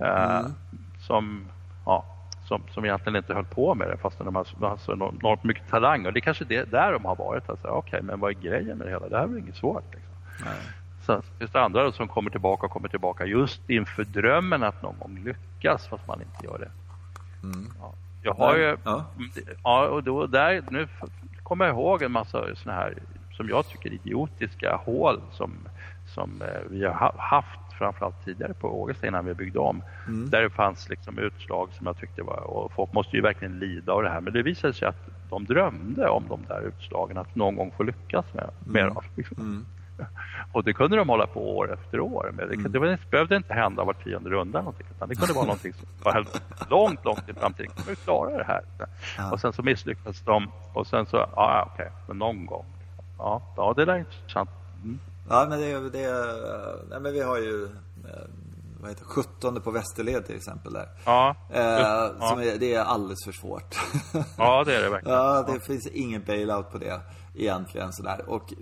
Eh, 0.00 0.38
mm. 0.38 0.52
som, 1.00 1.44
ja, 1.86 2.04
som, 2.52 2.62
som 2.74 2.84
egentligen 2.84 3.16
inte 3.16 3.34
höll 3.34 3.44
på 3.44 3.74
med 3.74 3.88
det 3.88 3.96
fast 3.96 4.18
de 4.18 4.34
har 4.34 4.76
så 4.76 4.92
enormt 4.92 5.44
mycket 5.44 5.68
talang. 5.70 6.06
Och 6.06 6.12
det 6.12 6.18
är 6.18 6.20
kanske 6.20 6.44
det 6.44 6.70
där 6.70 6.92
de 6.92 7.04
har 7.04 7.16
varit. 7.16 7.50
Alltså, 7.50 7.68
Okej, 7.68 7.78
okay, 7.78 8.02
men 8.02 8.20
vad 8.20 8.30
är 8.30 8.34
grejen 8.34 8.78
med 8.78 8.86
det 8.86 8.90
hela? 8.90 9.08
Det 9.08 9.16
här 9.16 9.24
är 9.24 9.28
väl 9.28 9.38
inget 9.38 9.56
svårt. 9.56 9.84
Liksom. 9.92 10.12
Nej. 10.44 10.60
Sen 11.06 11.22
finns 11.38 11.50
det 11.50 11.60
andra 11.60 11.92
som 11.92 12.08
kommer 12.08 12.30
tillbaka 12.30 12.66
och 12.66 12.72
kommer 12.72 12.88
tillbaka 12.88 13.24
just 13.24 13.70
inför 13.70 14.04
drömmen 14.04 14.62
att 14.62 14.82
någon 14.82 14.98
gång 14.98 15.18
lyckas 15.24 15.86
fast 15.86 16.06
man 16.06 16.20
inte 16.22 16.46
gör 16.46 16.58
det. 16.58 16.70
Mm. 17.46 17.66
Ja. 17.80 17.94
Jag 18.22 18.34
har 18.34 18.56
ju, 18.56 18.76
ja. 18.84 19.04
ja 19.62 19.88
och 19.88 20.02
då, 20.02 20.26
där, 20.26 20.64
nu 20.70 20.88
kommer 21.42 21.64
jag 21.64 21.74
ihåg 21.74 22.02
en 22.02 22.12
massa 22.12 22.56
såna 22.56 22.74
här 22.74 22.94
som 23.36 23.48
jag 23.48 23.68
tycker 23.68 23.92
idiotiska 23.92 24.80
hål 24.84 25.20
som, 25.32 25.52
som 26.14 26.42
eh, 26.42 26.60
vi 26.70 26.84
har 26.84 27.14
haft 27.18 27.71
framförallt 27.78 28.24
tidigare 28.24 28.54
på 28.54 28.82
Ågesta 28.82 29.06
innan 29.06 29.24
vi 29.24 29.34
byggde 29.34 29.58
om. 29.58 29.82
Mm. 30.08 30.30
Där 30.30 30.42
det 30.42 30.50
fanns 30.50 30.88
liksom 30.88 31.18
utslag 31.18 31.68
som 31.72 31.86
jag 31.86 31.96
tyckte 31.96 32.22
var, 32.22 32.40
och 32.40 32.72
folk 32.72 32.92
måste 32.92 33.16
ju 33.16 33.22
verkligen 33.22 33.58
lida 33.58 33.92
av 33.92 34.02
det 34.02 34.10
här. 34.10 34.20
Men 34.20 34.32
det 34.32 34.42
visade 34.42 34.74
sig 34.74 34.88
att 34.88 35.08
de 35.30 35.44
drömde 35.44 36.08
om 36.08 36.24
de 36.28 36.40
där 36.48 36.60
utslagen, 36.60 37.18
att 37.18 37.34
någon 37.34 37.56
gång 37.56 37.72
få 37.76 37.82
lyckas 37.82 38.34
med, 38.34 38.50
med 38.64 38.82
mm. 38.82 38.94
dem. 38.94 39.04
Liksom. 39.16 39.36
Mm. 39.38 39.66
Och 40.52 40.64
det 40.64 40.72
kunde 40.72 40.96
de 40.96 41.08
hålla 41.08 41.26
på 41.26 41.56
år 41.56 41.72
efter 41.72 42.00
år 42.00 42.30
med. 42.34 42.48
Det, 42.48 42.54
mm. 42.54 42.72
det 42.72 42.98
behövde 43.10 43.36
inte 43.36 43.54
hända 43.54 43.84
var 43.84 43.92
tionde 43.92 44.30
runda 44.30 44.58
någonting, 44.58 44.86
utan 44.96 45.08
det 45.08 45.14
kunde 45.14 45.34
vara 45.34 45.44
någonting 45.44 45.72
som 45.72 45.88
var 46.02 46.26
långt, 46.70 47.04
långt 47.04 47.28
i 47.28 47.32
framtiden. 47.32 47.70
Kommer 47.76 47.90
vi 47.90 47.96
klara 47.96 48.38
det 48.38 48.44
här? 48.44 48.62
Ja. 49.18 49.32
Och 49.32 49.40
sen 49.40 49.52
så 49.52 49.62
misslyckades 49.62 50.20
de 50.20 50.50
och 50.74 50.86
sen 50.86 51.06
så, 51.06 51.16
ja 51.16 51.68
okej, 51.72 51.86
okay, 51.86 51.98
men 52.08 52.18
någon 52.18 52.46
gång. 52.46 52.64
Ja, 53.18 53.42
ja 53.56 53.74
det 53.76 53.82
är 53.82 53.98
intressant. 53.98 54.50
Mm. 54.84 54.98
Ja, 55.28 55.46
men 55.48 55.60
det, 55.60 55.90
det 55.90 56.12
nej, 56.90 57.00
men 57.00 57.12
vi 57.12 57.20
har 57.20 57.38
ju 57.38 57.64
eh, 57.64 58.28
vad 58.80 58.90
heter 58.90 59.04
17 59.04 59.60
på 59.60 59.70
Västerled 59.70 60.26
till 60.26 60.36
exempel 60.36 60.72
där. 60.72 60.88
Ja. 61.04 61.36
Eh, 61.50 61.60
ja. 61.60 62.42
Är, 62.42 62.58
det 62.58 62.74
är 62.74 62.84
alldeles 62.84 63.24
för 63.24 63.32
svårt. 63.32 63.76
Ja, 64.36 64.64
det 64.64 64.76
är 64.76 64.82
det 64.82 64.90
verkligen. 64.90 65.18
ja, 65.18 65.42
det 65.46 65.52
ja. 65.52 65.60
finns 65.66 65.86
ingen 65.86 66.22
bailout 66.24 66.70
på 66.70 66.78
det 66.78 67.00
egentligen 67.34 67.92
sådär. 67.92 68.24
Och 68.26 68.54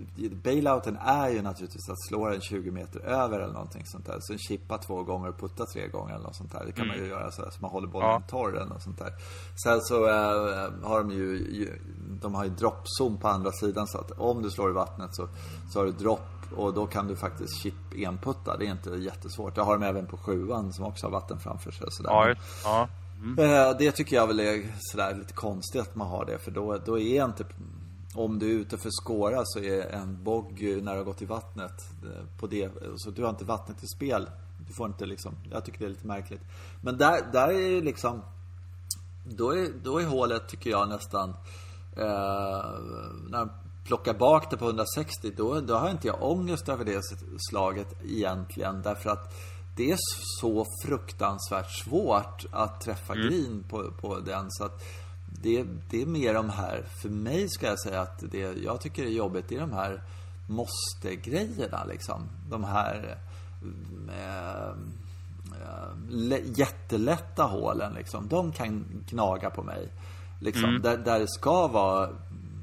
bailouten 0.43 0.97
är 0.97 1.29
ju 1.29 1.41
naturligtvis 1.41 1.89
att 1.89 2.01
slå 2.07 2.29
den 2.29 2.41
20 2.41 2.71
meter 2.71 2.99
över 2.99 3.39
eller 3.39 3.53
någonting 3.53 3.85
sånt 3.85 4.05
där. 4.05 4.17
Så 4.19 4.37
chippa 4.37 4.77
två 4.77 5.03
gånger 5.03 5.29
och 5.29 5.39
putta 5.39 5.65
tre 5.65 5.87
gånger 5.87 6.13
eller 6.13 6.23
något 6.23 6.35
sånt 6.35 6.51
där. 6.51 6.63
Det 6.65 6.71
kan 6.71 6.85
mm. 6.85 6.97
man 6.97 7.05
ju 7.05 7.11
göra 7.11 7.31
så, 7.31 7.41
så 7.51 7.61
man 7.61 7.71
håller 7.71 7.87
bollen 7.87 8.09
ja. 8.09 8.21
torr 8.27 8.55
eller 8.55 8.65
något 8.65 8.83
sånt 8.83 8.99
där. 8.99 9.13
Sen 9.63 9.81
så 9.81 10.07
äh, 10.07 10.71
har 10.83 10.99
de 10.99 11.11
ju, 11.11 11.79
de 12.21 12.35
har 12.35 12.43
ju 12.43 12.49
droppzon 12.49 13.17
på 13.17 13.27
andra 13.27 13.51
sidan 13.51 13.87
så 13.87 13.97
att 13.97 14.11
om 14.11 14.41
du 14.41 14.49
slår 14.49 14.69
i 14.69 14.73
vattnet 14.73 15.15
så, 15.15 15.27
så 15.71 15.79
har 15.79 15.85
du 15.85 15.91
dropp 15.91 16.21
och 16.55 16.73
då 16.73 16.87
kan 16.87 17.07
du 17.07 17.15
faktiskt 17.15 17.61
chip 17.61 17.73
enputta. 17.95 18.57
Det 18.57 18.65
är 18.65 18.71
inte 18.71 18.89
jättesvårt. 18.89 19.55
Det 19.55 19.61
har 19.61 19.77
de 19.77 19.85
även 19.85 20.07
på 20.07 20.17
sjuan 20.17 20.73
som 20.73 20.85
också 20.85 21.05
har 21.05 21.11
vatten 21.11 21.39
framför 21.39 21.71
sig. 21.71 21.87
Sådär. 21.89 22.09
Ja, 22.09 22.35
ja. 22.63 22.87
Mm. 23.23 23.75
Det 23.79 23.91
tycker 23.91 24.15
jag 24.15 24.27
väl 24.27 24.39
är 24.39 24.63
sådär 24.79 25.15
lite 25.15 25.33
konstigt 25.33 25.81
att 25.81 25.95
man 25.95 26.07
har 26.07 26.25
det. 26.25 26.37
För 26.37 26.51
då, 26.51 26.77
då 26.85 26.99
är 26.99 27.25
inte 27.25 27.45
om 28.15 28.39
du 28.39 28.51
är 28.51 28.55
ute 28.55 28.77
för 28.77 28.89
skåra 28.91 29.41
så 29.45 29.59
är 29.59 29.81
en 29.81 30.23
bogg 30.23 30.61
när 30.61 30.91
du 30.91 30.97
har 30.97 31.03
gått 31.03 31.21
i 31.21 31.25
vattnet 31.25 31.89
eh, 32.03 32.39
på 32.39 32.47
det, 32.47 32.71
så 32.97 33.11
du 33.11 33.23
har 33.23 33.29
inte 33.29 33.45
vattnet 33.45 33.83
i 33.83 33.87
spel. 33.87 34.29
Du 34.67 34.73
får 34.73 34.87
inte 34.87 35.05
liksom, 35.05 35.35
jag 35.51 35.65
tycker 35.65 35.79
det 35.79 35.85
är 35.85 35.89
lite 35.89 36.07
märkligt. 36.07 36.41
Men 36.81 36.97
där, 36.97 37.31
där 37.31 37.47
är 37.47 37.69
ju 37.69 37.81
liksom, 37.81 38.21
då 39.25 39.49
är, 39.49 39.69
då 39.83 40.01
är 40.01 40.05
hålet 40.05 40.47
tycker 40.49 40.69
jag 40.69 40.89
nästan, 40.89 41.29
eh, 41.97 42.79
när 43.29 43.39
de 43.39 43.49
plockar 43.85 44.13
bak 44.13 44.51
det 44.51 44.57
på 44.57 44.65
160, 44.65 45.31
då, 45.37 45.59
då 45.59 45.75
har 45.75 45.89
inte 45.89 46.07
jag 46.07 46.23
ångest 46.23 46.69
över 46.69 46.85
det 46.85 47.01
slaget 47.51 47.95
egentligen. 48.03 48.81
Därför 48.81 49.09
att 49.09 49.33
det 49.75 49.91
är 49.91 49.97
så 50.41 50.65
fruktansvärt 50.85 51.71
svårt 51.83 52.45
att 52.51 52.81
träffa 52.81 53.13
mm. 53.13 53.27
green 53.27 53.63
på, 53.69 53.91
på 54.01 54.19
den. 54.19 54.45
Så 54.51 54.63
att 54.63 54.83
det, 55.41 55.65
det 55.89 56.01
är 56.01 56.05
mer 56.05 56.33
de 56.33 56.49
här, 56.49 56.83
för 57.01 57.09
mig 57.09 57.49
ska 57.49 57.65
jag 57.65 57.79
säga 57.79 58.01
att 58.01 58.31
det 58.31 58.63
jag 58.63 58.81
tycker 58.81 59.03
är 59.03 59.09
jobbigt, 59.09 59.45
det 59.47 59.55
är 59.55 59.59
de 59.59 59.71
här 59.71 60.01
måste-grejerna 60.47 61.83
liksom. 61.85 62.21
De 62.49 62.63
här 62.63 63.17
eh, 64.09 64.69
eh, 65.61 66.59
jättelätta 66.59 67.43
hålen 67.43 67.93
liksom. 67.93 68.27
De 68.27 68.51
kan 68.51 68.85
gnaga 69.09 69.49
på 69.49 69.63
mig. 69.63 69.89
Liksom. 70.39 70.69
Mm. 70.69 70.81
Där, 70.81 70.97
där 70.97 71.19
det 71.19 71.27
ska 71.27 71.67
vara, 71.67 72.09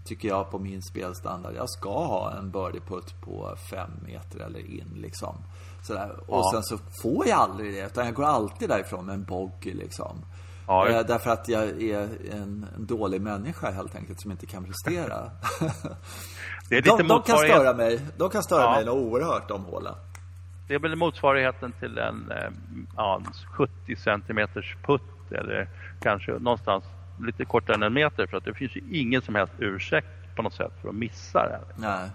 tycker 0.04 0.28
jag, 0.28 0.50
på 0.50 0.58
min 0.58 0.82
spelstandard. 0.82 1.54
Jag 1.56 1.70
ska 1.70 2.06
ha 2.06 2.32
en 2.32 2.50
birdie-putt 2.50 3.20
på 3.20 3.56
fem 3.70 3.90
meter 4.06 4.40
eller 4.40 4.60
in 4.60 4.92
liksom. 4.96 5.34
Sådär. 5.82 6.16
Och 6.26 6.38
ja. 6.38 6.50
sen 6.52 6.62
så 6.62 6.78
får 7.02 7.28
jag 7.28 7.38
aldrig 7.38 7.74
det, 7.74 7.86
utan 7.86 8.04
jag 8.04 8.14
går 8.14 8.24
alltid 8.24 8.68
därifrån 8.68 9.06
med 9.06 9.14
en 9.14 9.24
bogey 9.24 9.74
liksom. 9.74 10.24
Ja. 10.68 10.88
Eh, 10.88 11.06
därför 11.06 11.30
att 11.30 11.48
jag 11.48 11.82
är 11.82 11.98
en, 12.32 12.66
en, 12.76 12.86
dålig 12.86 13.20
människa 13.20 13.70
helt 13.70 13.96
enkelt 13.96 14.20
som 14.20 14.30
inte 14.30 14.46
kan 14.46 14.64
prestera. 14.64 15.30
de, 16.68 16.80
de 16.80 17.22
kan 17.22 17.38
störa 17.38 17.74
mig. 17.74 18.00
De 18.16 18.30
kan 18.30 18.42
störa 18.42 18.62
ja. 18.62 18.74
mig 18.74 18.90
oerhört, 18.90 19.48
de 19.48 19.64
hålen. 19.64 19.94
Det 20.68 20.74
är 20.74 20.78
väl 20.78 20.96
motsvarigheten 20.96 21.72
till 21.72 21.98
en 21.98 22.30
eh, 22.30 22.50
ja, 22.96 23.22
70 23.56 23.96
centimeters 23.96 24.76
putt 24.86 25.32
eller 25.32 25.68
kanske 26.00 26.32
någonstans 26.32 26.84
lite 27.20 27.44
kortare 27.44 27.74
än 27.74 27.82
en 27.82 27.92
meter 27.92 28.26
för 28.26 28.36
att 28.36 28.44
det 28.44 28.54
finns 28.54 28.76
ju 28.76 28.82
ingen 28.90 29.22
som 29.22 29.34
helst 29.34 29.52
ursäkt 29.58 30.36
på 30.36 30.42
något 30.42 30.54
sätt 30.54 30.72
för 30.82 30.88
att 30.88 30.94
missa 30.94 31.48
det. 31.48 31.60
Nej. 31.76 32.08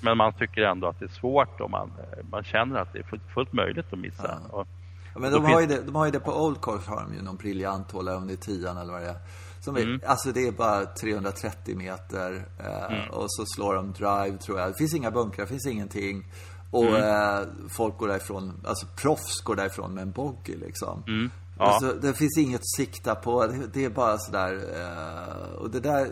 Men 0.00 0.16
man 0.16 0.32
tycker 0.32 0.62
ändå 0.62 0.86
att 0.86 0.98
det 0.98 1.04
är 1.04 1.08
svårt 1.08 1.60
och 1.60 1.70
man, 1.70 1.92
eh, 1.98 2.24
man 2.30 2.44
känner 2.44 2.80
att 2.80 2.92
det 2.92 2.98
är 2.98 3.18
fullt 3.34 3.52
möjligt 3.52 3.92
att 3.92 3.98
missa. 3.98 4.38
Ja. 4.52 4.66
Ja, 5.14 5.20
men 5.20 5.32
de 5.32 5.44
har, 5.44 5.60
ju 5.60 5.66
det, 5.66 5.82
de 5.82 5.94
har 5.94 6.04
ju 6.04 6.10
det 6.10 6.20
på 6.20 6.44
Old 6.44 6.60
Course 6.60 6.90
har 6.90 7.00
de 7.00 7.14
ju 7.14 7.22
någon 7.22 7.36
briljant 7.36 7.90
hål, 7.90 8.08
om 8.08 8.26
det 8.26 8.32
är 8.32 8.36
tian 8.36 8.76
eller 8.76 8.92
vad 8.92 9.02
det 9.02 9.08
är. 9.08 9.16
Som 9.60 9.76
är, 9.76 9.82
mm. 9.82 10.00
Alltså 10.06 10.32
det 10.32 10.46
är 10.46 10.52
bara 10.52 10.86
330 10.86 11.76
meter 11.76 12.48
eh, 12.58 12.92
mm. 12.92 13.10
och 13.10 13.26
så 13.28 13.44
slår 13.46 13.74
de 13.74 13.92
drive 13.92 14.38
tror 14.38 14.58
jag. 14.58 14.70
Det 14.70 14.74
finns 14.78 14.94
inga 14.94 15.10
bunkrar, 15.10 15.44
det 15.44 15.50
finns 15.50 15.66
ingenting. 15.66 16.26
Och 16.70 16.84
mm. 16.84 17.40
eh, 17.40 17.48
folk 17.68 17.98
går 17.98 18.08
därifrån, 18.08 18.52
alltså 18.64 18.86
proffs 18.96 19.40
går 19.40 19.56
därifrån 19.56 19.94
med 19.94 20.02
en 20.02 20.10
bogey 20.10 20.56
liksom. 20.56 21.02
Mm. 21.06 21.30
Ja. 21.58 21.64
Alltså, 21.64 21.92
det 21.92 22.14
finns 22.14 22.38
inget 22.38 22.60
att 22.60 22.76
sikta 22.76 23.14
på. 23.14 23.46
Det, 23.46 23.66
det 23.72 23.84
är 23.84 23.90
bara 23.90 24.18
sådär. 24.18 24.52
Eh, 24.74 25.52
och 25.52 25.70
det 25.70 25.80
där 25.80 26.08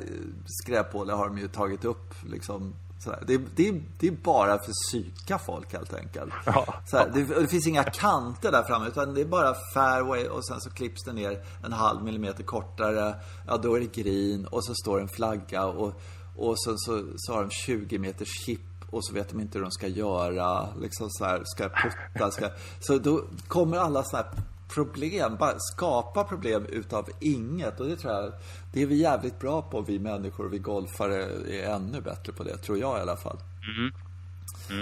skräphålet 0.46 1.16
har 1.16 1.26
de 1.28 1.38
ju 1.38 1.48
tagit 1.48 1.84
upp 1.84 2.14
liksom 2.26 2.74
det, 3.04 3.40
det, 3.56 3.80
det, 3.98 4.06
är 4.06 4.12
bara 4.12 4.58
för 4.58 4.72
psyka 4.72 5.38
folk 5.38 5.72
helt 5.72 5.94
enkelt. 5.94 6.32
Ja. 6.46 6.74
Här, 6.92 7.10
det, 7.14 7.24
det, 7.24 7.48
finns 7.48 7.66
inga 7.66 7.84
kanter 7.84 8.52
där 8.52 8.62
framme 8.62 8.88
utan 8.88 9.14
det 9.14 9.20
är 9.20 9.24
bara 9.24 9.54
fairway 9.74 10.28
och 10.28 10.46
sen 10.46 10.60
så 10.60 10.70
klipps 10.70 11.04
det 11.04 11.12
ner 11.12 11.44
en 11.64 11.72
halv 11.72 12.04
millimeter 12.04 12.44
kortare. 12.44 13.14
Ja, 13.46 13.56
då 13.56 13.74
är 13.74 13.80
det 13.80 14.02
green 14.02 14.46
och 14.46 14.64
så 14.64 14.74
står 14.74 15.00
en 15.00 15.08
flagga 15.08 15.66
och, 15.66 16.00
och 16.36 16.62
sen 16.62 16.78
så, 16.78 17.04
så 17.16 17.32
har 17.32 17.40
de 17.40 17.50
20 17.50 17.98
meters 17.98 18.28
chip 18.46 18.60
och 18.90 19.04
så 19.04 19.14
vet 19.14 19.28
de 19.28 19.40
inte 19.40 19.58
hur 19.58 19.62
de 19.62 19.70
ska 19.70 19.86
göra. 19.86 20.68
Liksom 20.80 21.10
så 21.10 21.24
här, 21.24 21.42
ska 21.44 21.62
jag 21.62 21.72
putta? 21.72 22.30
Ska... 22.30 22.48
Så 22.80 22.98
då 22.98 23.24
kommer 23.48 23.76
alla 23.76 24.04
sådana 24.04 24.28
här 24.28 24.42
problem, 24.74 25.36
bara 25.36 25.58
skapa 25.58 26.24
problem 26.24 26.66
utav 26.68 27.08
inget. 27.20 27.80
Och 27.80 27.86
det 27.86 27.96
tror 27.96 28.14
jag, 28.14 28.32
det 28.72 28.82
är 28.82 28.86
vi 28.86 28.94
jävligt 28.94 29.40
bra 29.40 29.62
på, 29.62 29.80
vi 29.80 29.98
människor. 29.98 30.48
Vi 30.48 30.58
golfare 30.58 31.24
är 31.48 31.74
ännu 31.74 32.00
bättre 32.00 32.32
på 32.32 32.42
det, 32.42 32.56
tror 32.56 32.78
jag 32.78 32.98
i 32.98 33.00
alla 33.00 33.16
fall. 33.16 33.38
Mm. 33.76 33.92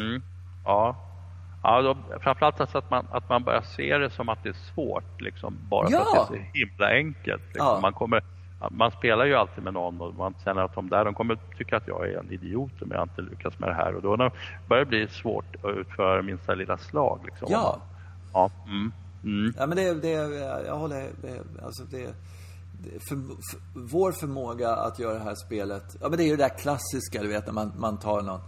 Mm. 0.00 0.22
Ja. 0.64 0.96
Ja, 1.62 1.82
då, 1.82 1.96
framförallt 2.20 2.60
alltså 2.60 2.78
att 2.78 2.90
man, 2.90 3.06
att 3.10 3.28
man 3.28 3.44
börjar 3.44 3.62
se 3.62 3.98
det 3.98 4.10
som 4.10 4.28
att 4.28 4.42
det 4.42 4.48
är 4.48 4.72
svårt, 4.74 5.20
liksom, 5.20 5.58
bara 5.70 5.90
ja. 5.90 6.04
för 6.14 6.22
att 6.22 6.28
det 6.28 6.36
är 6.36 6.50
så 6.52 6.58
himla 6.58 6.90
enkelt. 6.90 7.42
Liksom. 7.46 7.66
Ja. 7.66 7.78
Man 7.82 7.92
kommer 7.92 8.22
man 8.70 8.90
spelar 8.90 9.24
ju 9.24 9.34
alltid 9.34 9.64
med 9.64 9.74
någon 9.74 10.00
och 10.00 10.14
man 10.14 10.34
känner 10.44 10.62
att 10.62 10.74
de 10.74 10.88
där 10.88 11.04
de 11.04 11.14
kommer 11.14 11.38
tycka 11.58 11.76
att 11.76 11.88
jag 11.88 12.08
är 12.08 12.18
en 12.18 12.32
idiot 12.32 12.82
om 12.82 12.90
jag 12.90 13.02
inte 13.02 13.22
lyckas 13.22 13.58
med 13.58 13.68
det 13.68 13.74
här 13.74 13.94
och 13.94 14.02
då 14.02 14.16
börjar 14.68 14.84
det 14.84 14.88
bli 14.88 15.08
svårt 15.08 15.56
att 15.64 15.76
utföra 15.76 16.22
minsta 16.22 16.54
lilla 16.54 16.78
slag. 16.78 17.20
Liksom. 17.24 17.48
Ja. 17.50 17.78
Ja. 18.32 18.50
Mm. 18.66 18.92
Mm. 19.28 19.54
Ja 19.58 19.66
men 19.66 19.76
det, 19.76 19.94
det, 19.94 20.10
jag 20.66 20.76
håller, 20.76 21.10
det, 21.22 21.64
alltså 21.64 21.82
det, 21.90 22.14
för, 22.82 23.16
för, 23.50 23.60
vår 23.74 24.12
förmåga 24.12 24.76
att 24.76 24.98
göra 24.98 25.14
det 25.14 25.24
här 25.24 25.34
spelet, 25.34 25.96
ja 26.00 26.08
men 26.08 26.18
det 26.18 26.24
är 26.24 26.26
ju 26.26 26.36
det 26.36 26.42
där 26.42 26.58
klassiska 26.58 27.22
du 27.22 27.28
vet 27.28 27.46
när 27.46 27.52
man, 27.52 27.72
man 27.78 27.98
tar 27.98 28.22
någon, 28.22 28.40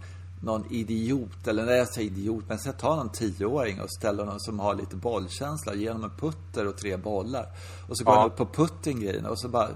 någon 0.43 0.65
idiot, 0.73 1.47
eller 1.47 1.65
när 1.65 1.73
jag 1.73 1.93
säger 1.93 2.11
idiot, 2.11 2.43
men 2.47 2.57
jag 2.65 2.77
tar 2.77 2.95
någon 2.95 3.09
tioåring 3.09 3.81
och 3.81 3.91
ställer 3.91 4.25
någon 4.25 4.39
som 4.39 4.59
har 4.59 4.75
lite 4.75 4.95
bollkänsla, 4.95 5.73
ger 5.73 5.91
honom 5.91 6.11
en 6.11 6.17
putter 6.17 6.67
och 6.67 6.77
tre 6.77 6.97
bollar. 6.97 7.45
Och 7.89 7.97
så 7.97 8.03
går 8.03 8.13
ja. 8.13 8.19
han 8.19 8.29
upp 8.29 8.37
på 8.37 8.45
putten 8.45 9.25
och 9.25 9.39
så 9.39 9.49
bara 9.49 9.69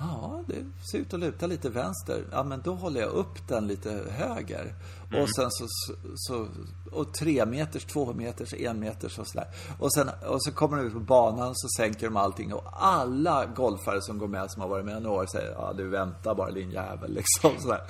Ja, 0.00 0.42
det 0.46 0.54
ser 0.90 0.98
ut 0.98 1.14
att 1.14 1.20
luta 1.20 1.46
lite 1.46 1.70
vänster. 1.70 2.24
Ja, 2.32 2.42
men 2.42 2.60
då 2.64 2.74
håller 2.74 3.00
jag 3.00 3.10
upp 3.10 3.48
den 3.48 3.66
lite 3.66 4.04
höger. 4.10 4.74
Mm. 5.10 5.22
Och 5.22 5.34
sen 5.34 5.50
så, 5.50 5.66
så, 6.14 6.46
och 6.92 7.14
tre 7.14 7.46
meters, 7.46 7.84
två 7.84 8.12
meters, 8.12 8.54
en 8.54 8.80
meters 8.80 9.18
och 9.18 9.26
sådär. 9.26 9.48
Och 9.78 9.92
sen, 9.92 10.10
och 10.26 10.42
så 10.42 10.52
kommer 10.52 10.76
de 10.76 10.86
ut 10.86 10.92
på 10.92 11.00
banan 11.00 11.52
så 11.54 11.68
sänker 11.76 12.06
de 12.06 12.16
allting. 12.16 12.54
Och 12.54 12.64
alla 12.72 13.46
golfare 13.46 14.02
som 14.02 14.18
går 14.18 14.28
med, 14.28 14.50
som 14.50 14.62
har 14.62 14.68
varit 14.68 14.84
med 14.84 15.02
några 15.02 15.22
år, 15.22 15.26
säger 15.26 15.52
ja 15.52 15.72
du 15.76 15.88
väntar 15.88 16.34
bara 16.34 16.50
din 16.50 16.70
jävel 16.70 17.14
liksom. 17.14 17.50
Sådär. 17.58 17.82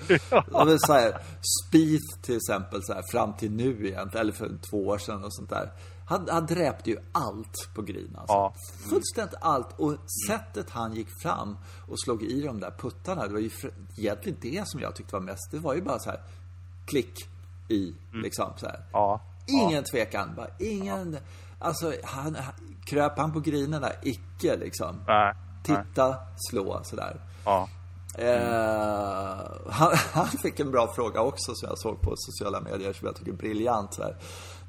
är 0.72 0.86
så 0.86 0.92
här, 0.92 1.18
Spieth 1.66 2.20
till 2.22 2.36
exempel, 2.36 2.84
så 2.84 2.92
här, 2.92 3.02
fram 3.10 3.32
till 3.32 3.50
nu 3.50 3.86
egentligen, 3.86 4.20
eller 4.20 4.32
för 4.32 4.50
två 4.70 4.86
år 4.86 4.98
sedan 4.98 5.24
och 5.24 5.34
sånt 5.34 5.50
där. 5.50 5.70
Han, 6.10 6.28
han 6.30 6.46
dräpte 6.46 6.90
ju 6.90 6.96
allt 7.12 7.74
på 7.74 7.82
green 7.82 8.16
alltså. 8.18 8.34
Ja. 8.34 8.54
Fullständigt 8.90 9.34
allt. 9.40 9.80
Och 9.80 9.96
sättet 10.28 10.70
han 10.70 10.94
gick 10.94 11.08
fram 11.22 11.58
och 11.88 12.00
slog 12.00 12.22
i 12.22 12.42
de 12.42 12.60
där 12.60 12.70
puttarna, 12.70 13.26
det 13.26 13.32
var 13.32 13.40
ju 13.40 13.50
egentligen 13.96 14.38
det 14.40 14.68
som 14.68 14.80
jag 14.80 14.96
tyckte 14.96 15.14
var 15.14 15.20
mest. 15.20 15.50
Det 15.50 15.58
var 15.58 15.74
ju 15.74 15.82
bara 15.82 15.98
så 15.98 16.10
här 16.10 16.20
klick 16.86 17.14
i, 17.68 17.94
mm. 18.10 18.22
liksom 18.22 18.52
så 18.56 18.66
här. 18.66 18.84
Ja. 18.92 19.20
Ingen 19.46 19.70
ja. 19.70 19.82
tvekan, 19.82 20.34
bara 20.36 20.48
ingen. 20.58 21.12
Ja. 21.12 21.18
Alltså, 21.58 21.92
han, 22.04 22.36
kröp 22.86 23.18
han 23.18 23.32
på 23.32 23.40
grinerna? 23.40 23.88
Icke 24.02 24.56
liksom. 24.56 25.04
Nej. 25.06 25.34
Titta, 25.64 26.08
Nej. 26.08 26.18
slå 26.50 26.80
sådär. 26.84 27.20
Ja. 27.44 27.68
Eh, 28.18 29.70
han, 29.70 29.92
han, 30.12 30.26
fick 30.26 30.60
en 30.60 30.70
bra 30.70 30.92
fråga 30.94 31.20
också 31.20 31.54
som 31.54 31.68
jag 31.68 31.78
såg 31.78 32.00
på 32.00 32.14
sociala 32.16 32.60
medier 32.60 32.92
som 32.92 33.06
jag 33.06 33.16
tycker 33.16 33.32
är 33.32 33.36
briljant. 33.36 33.94
Så 33.94 34.02
här. 34.02 34.16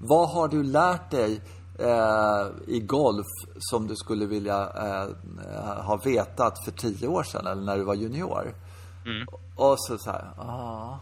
Vad 0.04 0.30
har 0.30 0.48
du 0.48 0.64
lärt 0.64 1.12
dig 1.12 1.42
eh, 1.80 2.48
i 2.68 2.80
golf 2.80 3.28
som 3.60 3.88
du 3.88 3.96
skulle 3.96 4.26
vilja 4.26 4.60
eh, 4.62 5.08
ha 5.84 6.00
vetat 6.04 6.66
för 6.66 6.72
tio 6.72 7.08
år 7.08 7.24
sedan 7.24 7.48
eller 7.48 7.62
när 7.62 7.78
du 7.78 7.84
var 7.84 7.96
junior? 7.96 8.56
Mm. 9.06 9.28
Och 9.56 9.76
så 9.80 9.98
så 9.98 10.12
här, 10.12 10.32
ah. 10.38 11.00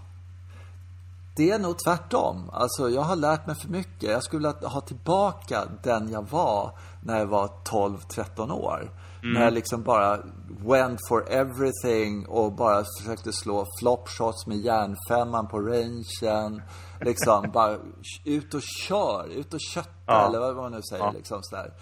Det 1.36 1.52
är 1.52 1.60
nog 1.60 1.80
tvärtom. 1.80 2.50
Alltså, 2.54 2.89
jag 2.89 3.02
har 3.02 3.16
lärt 3.16 3.47
mig 3.47 3.56
för 3.56 3.70
mycket. 3.70 4.10
Jag 4.10 4.24
skulle 4.24 4.47
vilja 4.47 4.70
ha 4.70 4.82
tillbaka 4.82 5.64
den 5.84 6.10
jag 6.12 6.30
var 6.30 6.72
när 7.04 7.20
jag 7.20 7.26
var 7.26 7.50
12-13 7.66 8.52
år. 8.52 8.91
Mm. 9.24 9.34
När 9.34 9.43
jag 9.43 9.53
liksom 9.53 9.84
bara 9.84 10.20
went 10.47 10.99
for 11.07 11.30
everything 11.30 12.26
och 12.28 12.53
bara 12.53 12.84
försökte 12.99 13.34
slå 13.34 13.65
flop 13.80 14.09
shots 14.09 14.47
med 14.47 14.57
järnfemman 14.57 15.47
på 15.47 15.59
rangen. 15.59 16.61
Liksom 17.01 17.51
bara 17.53 17.78
ut 18.26 18.53
och 18.53 18.61
kör, 18.61 19.28
ut 19.28 19.53
och 19.53 19.59
kötta 19.74 19.89
ja. 20.05 20.28
eller 20.28 20.39
vad 20.39 20.55
man 20.55 20.72
nu 20.72 20.82
säger 20.89 21.03
ja. 21.03 21.11
liksom 21.11 21.39
sådär. 21.41 21.74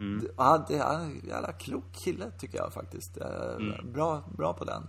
Mm. 0.00 0.26
Han, 0.36 0.64
det, 0.68 0.78
han 0.78 1.00
är 1.00 1.04
en 1.04 1.28
jävla 1.28 1.52
klok 1.52 1.92
kille 1.92 2.30
tycker 2.38 2.58
jag 2.58 2.72
faktiskt. 2.72 3.16
Mm. 3.16 3.92
Bra, 3.92 4.22
bra 4.36 4.52
på 4.52 4.64
den. 4.64 4.82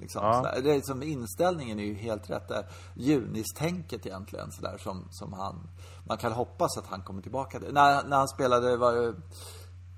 Liksom, 0.00 0.24
ja. 0.24 0.60
Det 0.62 0.70
är 0.70 0.74
liksom, 0.74 1.02
inställningen 1.02 1.78
är 1.78 1.84
ju 1.84 1.94
helt 1.94 2.30
rätt 2.30 2.48
där. 2.48 2.66
Junistänket 2.94 4.06
egentligen 4.06 4.52
sådär 4.52 4.78
som, 4.78 5.08
som 5.10 5.32
han... 5.32 5.68
Man 6.06 6.18
kan 6.18 6.32
hoppas 6.32 6.78
att 6.78 6.86
han 6.86 7.02
kommer 7.02 7.22
tillbaka. 7.22 7.58
När, 7.58 8.08
när 8.08 8.16
han 8.16 8.28
spelade, 8.28 8.76
var 8.76 8.92
det 8.92 9.14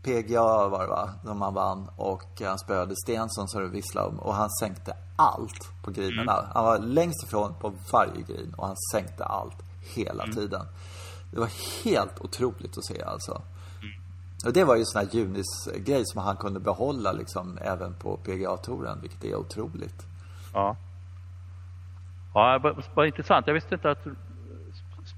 PGA 0.02 0.68
var 0.68 0.80
det 0.80 0.86
va, 0.86 1.10
som 1.24 1.42
han 1.42 1.54
vann. 1.54 1.88
Och 1.96 2.40
han 2.40 2.58
spöade 2.58 2.94
Stensson 2.96 3.48
som 3.48 3.62
du 3.62 3.68
visslade 3.68 4.08
om. 4.08 4.18
Och 4.18 4.34
han 4.34 4.50
sänkte 4.50 4.96
allt 5.16 5.72
på 5.82 5.90
grinerna. 5.90 6.38
Mm. 6.38 6.50
Han 6.54 6.64
var 6.64 6.78
längst 6.78 7.22
ifrån 7.22 7.54
på 7.60 7.72
varje 7.92 8.22
grin 8.22 8.54
och 8.56 8.66
han 8.66 8.76
sänkte 8.92 9.24
allt 9.24 9.56
hela 9.94 10.22
mm. 10.24 10.36
tiden. 10.36 10.66
Det 11.32 11.40
var 11.40 11.50
helt 11.84 12.20
otroligt 12.20 12.78
att 12.78 12.84
se 12.84 13.02
alltså. 13.02 13.32
Mm. 13.32 14.00
Och 14.46 14.52
det 14.52 14.64
var 14.64 14.76
ju 14.76 14.84
sån 14.84 15.00
här 15.00 15.08
Junis-grej 15.12 16.02
som 16.06 16.22
han 16.22 16.36
kunde 16.36 16.60
behålla 16.60 17.12
liksom 17.12 17.58
även 17.62 17.94
på 17.94 18.16
PGA-touren, 18.16 18.98
vilket 19.00 19.24
är 19.24 19.34
otroligt. 19.34 20.06
Ja. 20.52 20.76
Ja, 22.34 22.74
vad 22.94 23.06
intressant. 23.06 23.46
Jag 23.46 23.54
visste 23.54 23.74
inte 23.74 23.90
att 23.90 24.06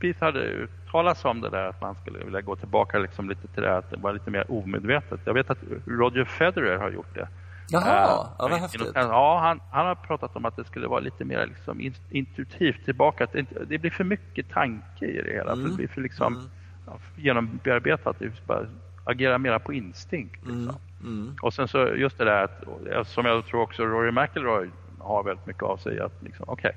Spieth 0.03 0.20
hade 0.20 0.40
uttalat 0.40 1.24
om 1.24 1.40
det 1.40 1.50
där 1.50 1.66
att 1.66 1.80
man 1.80 1.94
skulle 1.94 2.24
vilja 2.24 2.40
gå 2.40 2.57
tillbaka 2.57 2.98
liksom 2.98 3.28
lite 3.28 3.48
till 3.48 3.62
det 3.62 3.76
att 3.76 3.90
det 3.90 3.96
var 3.96 4.12
lite 4.12 4.30
mer 4.30 4.44
omedvetet. 4.48 5.20
Jag 5.24 5.34
vet 5.34 5.50
att 5.50 5.59
Roger 5.86 6.24
Federer 6.24 6.78
har 6.78 6.90
gjort 6.90 7.14
det. 7.14 7.28
Jaha, 7.68 7.82
uh, 7.82 8.26
ja, 8.38 8.48
vad 8.48 8.61
häftigt. 8.61 8.92
Ja, 8.94 9.38
han, 9.38 9.61
han 9.70 9.86
har 9.86 9.94
pratat 9.94 10.36
om 10.36 10.44
att 10.44 10.57
det 10.57 10.64
skulle 10.64 10.88
vara 10.88 11.00
lite 11.00 11.24
mer 11.24 11.46
liksom 11.46 11.92
intuitivt 12.11 12.84
tillbaka. 12.84 13.24
Att 13.24 13.32
det, 13.32 13.46
det 13.66 13.78
blir 13.78 13.90
för 13.90 14.05
mycket 14.05 14.50
tanke 14.50 15.07
i 15.07 15.22
det 15.22 15.32
hela. 15.32 15.53
Mm. 15.53 15.70
Det 15.70 15.76
blir 15.76 15.88
för 15.88 16.00
liksom 16.00 16.34
mm. 16.34 16.46
ja, 16.86 16.92
genombearbetat. 17.16 18.16
Det 18.18 18.46
bara 18.46 18.66
agera 19.05 19.38
mera 19.38 19.59
på 19.59 19.72
instinkt. 19.72 20.46
Liksom. 20.46 20.76
Mm. 21.03 21.22
Mm. 21.22 21.36
Och 21.42 21.55
sen 21.55 21.68
så 21.68 21.94
just 21.96 22.18
det 22.18 22.24
där 22.24 22.48
att, 22.94 23.09
som 23.09 23.26
jag 23.26 23.46
tror 23.46 23.61
också 23.61 23.84
Rory 23.84 24.12
McIlroy 24.12 24.70
har 24.98 25.22
väldigt 25.22 25.46
mycket 25.46 25.62
av 25.62 25.76
sig 25.76 26.00
att 26.00 26.22
liksom, 26.22 26.48
okay, 26.48 26.72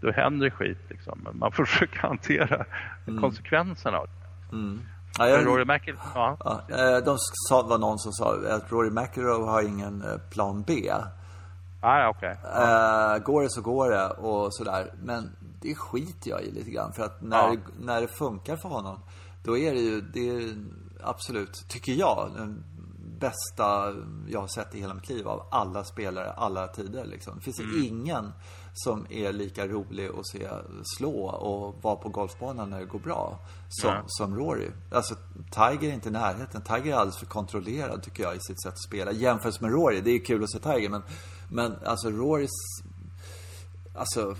då 0.00 0.12
händer 0.12 0.50
skit 0.50 0.78
liksom. 0.88 1.28
Man 1.32 1.52
får 1.56 1.64
försöka 1.64 2.00
hantera 2.00 2.66
mm. 3.06 3.20
konsekvenserna 3.20 3.98
av 3.98 4.06
det. 4.06 4.56
Mm. 4.56 4.82
Ja, 5.18 5.28
jag, 5.28 5.46
Rory 5.46 5.64
McIlroy, 5.64 6.00
ja. 6.14 6.36
ja. 6.40 6.62
Eh, 6.68 7.04
de 7.04 7.16
sa, 7.48 7.62
var 7.62 7.78
någon 7.78 7.98
som 7.98 8.12
sa 8.12 8.36
att 8.50 8.72
Rory 8.72 8.90
McIlroy 8.90 9.46
har 9.46 9.62
ingen 9.62 10.02
eh, 10.02 10.18
plan 10.30 10.62
B. 10.66 10.92
Ah, 11.82 12.08
okay. 12.08 12.34
Ja. 12.42 13.16
Uh, 13.16 13.22
går 13.22 13.42
det 13.42 13.50
så 13.50 13.60
går 13.62 13.90
det 13.90 14.08
och 14.10 14.54
sådär. 14.54 14.94
Men 15.02 15.36
det 15.60 15.74
skiter 15.74 16.30
jag 16.30 16.42
i 16.42 16.50
lite 16.50 16.70
grann. 16.70 16.92
För 16.92 17.02
att 17.02 17.22
när, 17.22 17.38
ja. 17.38 17.50
det, 17.50 17.84
när 17.84 18.00
det 18.00 18.08
funkar 18.08 18.56
för 18.56 18.68
honom, 18.68 19.00
då 19.44 19.58
är 19.58 19.74
det 19.74 19.80
ju, 19.80 20.00
det 20.00 20.30
är 20.30 20.54
absolut, 21.02 21.64
tycker 21.68 21.92
jag, 21.92 22.30
den 22.36 22.64
bästa 23.20 23.94
jag 24.28 24.40
har 24.40 24.48
sett 24.48 24.74
i 24.74 24.80
hela 24.80 24.94
mitt 24.94 25.08
liv 25.08 25.28
av 25.28 25.46
alla 25.50 25.84
spelare, 25.84 26.32
alla 26.32 26.68
tider. 26.68 27.04
Liksom. 27.04 27.34
Det 27.36 27.40
finns 27.40 27.60
mm. 27.60 27.84
ingen 27.84 28.32
som 28.74 29.06
är 29.10 29.32
lika 29.32 29.66
rolig 29.66 30.08
att 30.18 30.26
se 30.26 30.48
slå 30.96 31.24
och 31.24 31.82
vara 31.82 31.96
på 31.96 32.08
golfbanan 32.08 32.70
när 32.70 32.80
det 32.80 32.86
går 32.86 32.98
bra 32.98 33.38
som, 33.68 33.90
ja. 33.90 34.02
som 34.06 34.36
Rory. 34.36 34.68
Alltså, 34.90 35.14
Tiger 35.50 35.88
är 35.88 35.92
inte 35.92 36.08
i 36.08 36.12
närheten. 36.12 36.62
Tiger 36.62 36.92
är 36.92 36.96
alldeles 36.96 37.18
för 37.18 37.26
kontrollerad 37.26 38.02
tycker 38.02 38.22
jag 38.22 38.36
i 38.36 38.40
sitt 38.40 38.62
sätt 38.62 38.72
att 38.72 38.82
spela. 38.82 39.12
Jämfört 39.12 39.60
med 39.60 39.70
Rory. 39.70 40.00
Det 40.00 40.10
är 40.10 40.24
kul 40.24 40.44
att 40.44 40.50
se 40.50 40.58
Tiger 40.58 40.88
men, 40.88 41.02
men 41.50 41.76
alltså 41.84 42.10
Rorys... 42.10 42.50
Alltså 43.94 44.36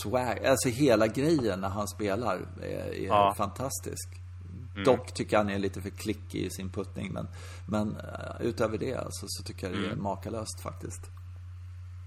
swag, 0.00 0.46
alltså 0.46 0.68
hela 0.68 1.06
grejen 1.06 1.60
när 1.60 1.68
han 1.68 1.88
spelar 1.88 2.40
är, 2.62 2.94
är 2.94 3.06
ja. 3.06 3.34
fantastisk. 3.36 4.08
Mm. 4.72 4.84
Dock 4.84 5.14
tycker 5.14 5.36
jag 5.36 5.44
han 5.44 5.50
är 5.50 5.58
lite 5.58 5.80
för 5.80 5.90
klickig 5.90 6.42
i 6.42 6.50
sin 6.50 6.70
puttning 6.70 7.12
men, 7.12 7.28
men 7.66 7.88
uh, 7.88 8.46
utöver 8.46 8.78
det 8.78 8.94
alltså, 8.94 9.26
så 9.28 9.42
tycker 9.42 9.66
jag 9.66 9.76
det 9.76 9.86
är 9.86 9.92
mm. 9.92 10.02
makalöst 10.02 10.60
faktiskt. 10.60 11.10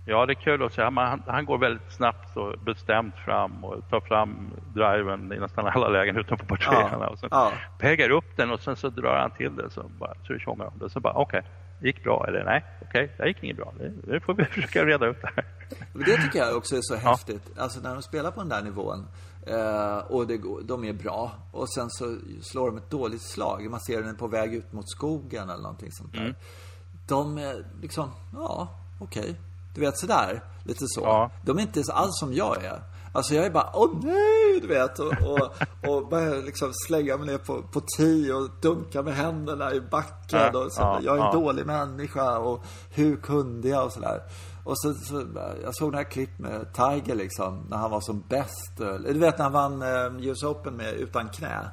Ja, 0.05 0.25
det 0.25 0.33
är 0.33 0.41
kul 0.41 0.63
att 0.63 0.73
se. 0.73 0.81
Han, 0.81 1.23
han 1.27 1.45
går 1.45 1.57
väldigt 1.57 1.91
snabbt 1.91 2.37
och 2.37 2.59
bestämt 2.59 3.15
fram 3.15 3.63
och 3.63 3.89
tar 3.89 3.99
fram 3.99 4.51
driven 4.73 5.33
i 5.33 5.39
nästan 5.39 5.67
alla 5.67 5.87
lägen 5.87 6.17
utanför 6.17 6.45
par 6.45 6.57
ja, 6.61 7.07
och 7.07 7.19
sen 7.19 7.29
ja. 7.31 7.51
peggar 7.79 8.09
upp 8.09 8.37
den 8.37 8.51
och 8.51 8.59
sen 8.59 8.75
så 8.75 8.89
drar 8.89 9.19
han 9.19 9.31
till 9.31 9.55
det 9.55 9.69
så 9.69 9.83
bara 9.99 10.13
så 10.27 10.37
tjongar 10.37 10.65
om 10.65 10.79
det. 10.79 10.89
Så 10.89 10.99
bara 10.99 11.13
okej, 11.13 11.39
okay, 11.39 11.87
gick 11.87 12.03
bra 12.03 12.25
eller 12.27 12.43
nej, 12.43 12.63
okej, 12.81 13.03
okay, 13.03 13.17
det 13.17 13.27
gick 13.27 13.43
inget 13.43 13.57
bra. 13.57 13.73
Nu 14.07 14.19
får 14.19 14.33
vi 14.33 14.45
försöka 14.55 14.85
reda 14.85 15.07
ut 15.07 15.21
det 15.21 15.29
här. 15.35 15.45
Det 15.93 16.17
tycker 16.17 16.39
jag 16.39 16.57
också 16.57 16.75
är 16.75 16.81
så 16.81 16.95
häftigt. 16.95 17.51
Alltså 17.57 17.79
när 17.79 17.93
de 17.93 18.01
spelar 18.01 18.31
på 18.31 18.39
den 18.39 18.49
där 18.49 18.61
nivån 18.61 19.07
eh, 19.47 19.97
och 19.97 20.27
det, 20.27 20.41
de 20.63 20.83
är 20.83 20.93
bra 20.93 21.31
och 21.51 21.73
sen 21.73 21.89
så 21.89 22.17
slår 22.41 22.67
de 22.67 22.77
ett 22.77 22.89
dåligt 22.89 23.23
slag. 23.23 23.69
Man 23.69 23.79
ser 23.79 24.01
den 24.01 24.15
på 24.15 24.27
väg 24.27 24.53
ut 24.53 24.73
mot 24.73 24.89
skogen 24.89 25.49
eller 25.49 25.63
någonting 25.63 25.91
sånt 25.91 26.13
där. 26.13 26.21
Mm. 26.21 26.35
De 27.07 27.37
är 27.37 27.65
liksom, 27.81 28.11
ja, 28.33 28.67
okej. 28.99 29.21
Okay 29.21 29.35
du 29.73 29.81
vet 29.81 29.97
sådär, 29.99 30.43
lite 30.63 30.85
så. 30.87 31.01
Ja. 31.01 31.31
De 31.41 31.57
är 31.57 31.61
inte 31.61 31.83
alls 31.93 32.19
som 32.19 32.33
jag 32.33 32.63
är. 32.63 32.83
Alltså 33.15 33.35
jag 33.35 33.45
är 33.45 33.49
bara, 33.49 33.69
åh 33.73 33.89
nej, 34.01 34.59
du 34.61 34.67
vet. 34.67 34.99
Och, 34.99 35.13
och, 35.21 35.53
och 35.89 36.07
börjar 36.07 36.41
liksom 36.41 36.71
slänga 36.87 37.17
mig 37.17 37.27
ner 37.27 37.37
på, 37.37 37.61
på 37.61 37.81
tio 37.97 38.33
och 38.33 38.49
dunka 38.61 39.01
med 39.01 39.15
händerna 39.15 39.73
i 39.73 39.81
backen. 39.81 40.55
Och 40.55 40.71
så, 40.71 40.81
ja, 40.81 40.99
jag 41.01 41.17
är 41.17 41.25
en 41.25 41.41
dawlig 41.41 41.65
människa 41.65 42.37
och 42.37 42.63
hur 42.89 43.15
kunde 43.15 43.67
jag 43.67 43.85
och 43.85 43.93
sådär. 43.93 44.21
Och 44.63 44.79
så, 44.79 44.93
så, 44.93 45.25
jag 45.63 45.75
såg 45.75 45.91
några 45.91 46.03
klipp 46.03 46.39
med 46.39 46.73
Tiger 46.73 47.15
liksom, 47.15 47.65
när 47.69 47.77
han 47.77 47.91
var 47.91 48.01
som 48.01 48.23
bäst. 48.29 48.77
Du 48.77 49.19
vet 49.19 49.37
när 49.37 49.43
han 49.43 49.53
vann 49.53 49.81
eh, 49.81 50.27
US 50.27 50.43
Open 50.43 50.75
med 50.75 50.93
utan 50.93 51.29
knä. 51.29 51.69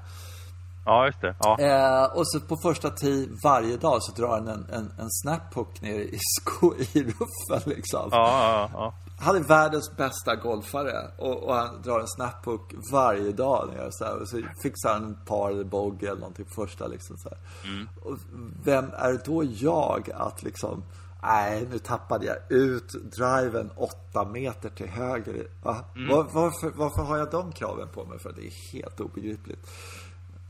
Ja, 0.85 1.07
just 1.07 1.21
det. 1.21 1.35
Ja. 1.41 1.59
Eh, 1.61 2.17
och 2.17 2.29
så 2.29 2.41
på 2.41 2.57
första 2.63 2.91
tee 2.91 3.29
varje 3.45 3.77
dag 3.77 4.03
så 4.03 4.13
drar 4.13 4.29
han 4.29 4.49
en, 4.49 4.67
en, 4.73 4.93
en 4.99 5.11
snaphook 5.11 5.81
ner 5.81 6.01
i, 6.01 6.19
sko, 6.41 6.75
i 6.93 7.03
ruffen 7.03 7.73
liksom. 7.75 8.09
Ja, 8.13 8.43
ja, 8.53 8.71
ja. 8.73 8.95
Han 9.21 9.37
är 9.37 9.41
världens 9.41 9.97
bästa 9.97 10.37
golfare 10.37 11.11
och, 11.19 11.43
och 11.43 11.55
han 11.55 11.83
drar 11.83 12.01
en 12.01 12.09
snaphook 12.09 12.75
varje 12.93 13.33
dag 13.33 13.69
ner 13.75 13.89
så 13.91 14.05
här. 14.05 14.23
Och 14.23 14.29
så 14.29 14.43
fixar 14.63 14.93
han 14.93 15.05
en 15.05 15.19
par 15.27 15.51
eller 15.51 15.65
bogey 15.65 16.09
eller 16.09 16.21
någonting 16.21 16.45
på 16.45 16.67
första 16.67 16.87
liksom 16.87 17.17
så 17.17 17.29
mm. 17.65 17.89
Och 18.03 18.19
vem 18.65 18.91
är 18.99 19.21
då 19.25 19.45
jag 19.45 20.11
att 20.15 20.43
liksom 20.43 20.83
Nej, 21.23 21.67
nu 21.71 21.79
tappade 21.79 22.27
jag 22.27 22.37
ut 22.49 22.93
driven 23.17 23.71
åtta 23.77 24.25
meter 24.25 24.71
till 24.71 24.89
höger. 24.89 25.47
Va? 25.63 25.85
Mm. 25.97 26.09
Var, 26.09 26.23
varför, 26.33 26.71
varför 26.71 27.03
har 27.03 27.19
jag 27.19 27.31
de 27.31 27.53
kraven 27.53 27.89
på 27.89 28.05
mig? 28.05 28.19
För 28.19 28.33
det 28.33 28.47
är 28.47 28.73
helt 28.73 29.01
obegripligt. 29.01 29.71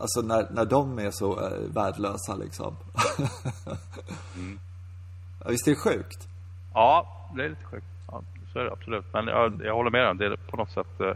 Alltså 0.00 0.20
när, 0.20 0.46
när 0.50 0.64
de 0.64 0.98
är 0.98 1.10
så 1.10 1.40
äh, 1.40 1.74
värdelösa 1.74 2.34
liksom. 2.34 2.76
mm. 4.36 4.58
Visst 5.48 5.66
är 5.66 5.70
det 5.70 5.76
sjukt? 5.76 6.28
Ja, 6.74 7.06
det 7.36 7.44
är 7.44 7.48
lite 7.48 7.64
sjukt. 7.64 7.86
Ja, 8.08 8.22
så 8.52 8.58
är 8.58 8.64
det 8.64 8.72
absolut. 8.72 9.04
Men 9.12 9.26
jag, 9.26 9.60
jag 9.64 9.74
håller 9.74 9.90
med 9.90 10.16
dig. 10.16 10.28
Det 10.28 10.34
är 10.34 10.36
på 10.50 10.56
något 10.56 10.70
sätt... 10.70 11.00
Eh, 11.00 11.12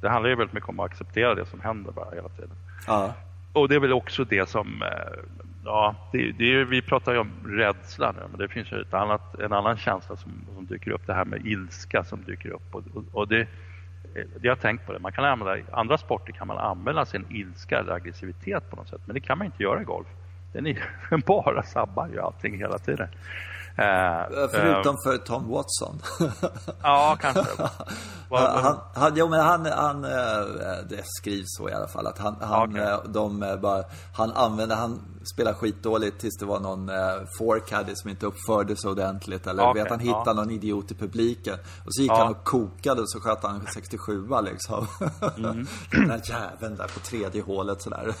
det 0.00 0.08
handlar 0.08 0.30
ju 0.30 0.36
väldigt 0.36 0.54
mycket 0.54 0.68
om 0.68 0.80
att 0.80 0.90
acceptera 0.90 1.34
det 1.34 1.46
som 1.46 1.60
händer 1.60 1.92
bara 1.92 2.10
hela 2.14 2.28
tiden. 2.28 2.50
Ja. 2.86 3.12
Och 3.52 3.68
det 3.68 3.74
är 3.74 3.80
väl 3.80 3.92
också 3.92 4.24
det 4.24 4.48
som... 4.48 4.82
Eh, 4.82 5.18
ja, 5.64 5.94
det, 6.12 6.32
det 6.32 6.54
är, 6.54 6.64
vi 6.64 6.82
pratar 6.82 7.12
ju 7.12 7.18
om 7.18 7.30
rädsla 7.46 8.12
nu, 8.12 8.22
men 8.30 8.38
det 8.38 8.48
finns 8.48 8.72
ju 8.72 8.80
ett 8.80 8.94
annat, 8.94 9.40
en 9.40 9.52
annan 9.52 9.76
känsla 9.76 10.16
som, 10.16 10.32
som 10.54 10.66
dyker 10.66 10.90
upp. 10.90 11.06
Det 11.06 11.14
här 11.14 11.24
med 11.24 11.46
ilska 11.46 12.04
som 12.04 12.24
dyker 12.24 12.50
upp. 12.50 12.74
Och, 12.74 12.82
och 13.12 13.28
det, 13.28 13.48
Eh, 14.14 14.24
jag 14.42 14.50
har 14.50 14.56
tänkt 14.56 14.86
på 14.86 14.92
det. 14.92 14.98
Man 14.98 15.12
kan 15.12 15.24
använda, 15.24 15.58
I 15.58 15.64
andra 15.72 15.98
sporter 15.98 16.32
kan 16.32 16.46
man 16.46 16.58
använda 16.58 17.04
sin 17.04 17.26
ilska 17.30 17.78
eller 17.78 17.92
aggressivitet 17.92 18.70
på 18.70 18.76
något 18.76 18.88
sätt. 18.88 19.00
Men 19.04 19.14
det 19.14 19.20
kan 19.20 19.38
man 19.38 19.44
inte 19.44 19.62
göra 19.62 19.80
i 19.80 19.84
golf. 19.84 20.06
Den 20.52 20.66
är 20.66 20.78
bara 21.26 21.62
sabbar 21.62 22.08
ju 22.08 22.20
allting 22.20 22.58
hela 22.58 22.78
tiden. 22.78 23.08
Uh, 23.78 24.48
Förutom 24.50 24.94
uh, 24.94 25.02
för 25.04 25.18
Tom 25.18 25.48
Watson. 25.48 26.02
ja, 26.82 27.16
kanske. 27.20 27.62
han, 28.30 28.78
han, 28.94 29.12
jo, 29.16 29.28
men 29.28 29.40
han, 29.40 29.66
han, 29.66 30.04
eh, 30.04 30.10
det 30.88 31.02
skrivs 31.04 31.46
så 31.46 31.68
i 31.68 31.72
alla 31.72 31.88
fall. 31.88 32.06
Att 32.06 32.18
han, 32.18 32.36
han, 32.40 32.70
okay. 32.70 32.96
de 33.08 33.58
bara, 33.62 33.84
han 34.14 34.32
använde, 34.32 34.74
han 34.74 35.00
spelade 35.34 35.56
skitdåligt 35.56 36.20
tills 36.20 36.36
det 36.38 36.46
var 36.46 36.60
någon 36.60 36.90
forecaddy 37.38 37.92
som 37.94 38.10
inte 38.10 38.26
uppförde 38.26 38.76
sig 38.76 38.90
ordentligt. 38.90 39.46
Eller 39.46 39.70
okay, 39.70 39.82
vet 39.82 39.90
han 39.90 40.00
hittade 40.00 40.30
ja. 40.30 40.32
någon 40.32 40.50
idiot 40.50 40.90
i 40.90 40.94
publiken. 40.94 41.58
Och 41.86 41.94
så 41.94 42.02
gick 42.02 42.10
ja. 42.10 42.18
han 42.18 42.28
och 42.28 42.44
kokade 42.44 43.00
och 43.00 43.10
så 43.10 43.20
sköt 43.20 43.42
han 43.42 43.66
67 43.74 44.28
liksom. 44.44 44.86
Mm. 45.36 45.66
Den 45.90 46.08
där 46.08 46.22
jäveln 46.24 46.76
där 46.76 46.88
på 46.94 47.00
tredje 47.00 47.42
hålet 47.42 47.82
sådär. 47.82 48.14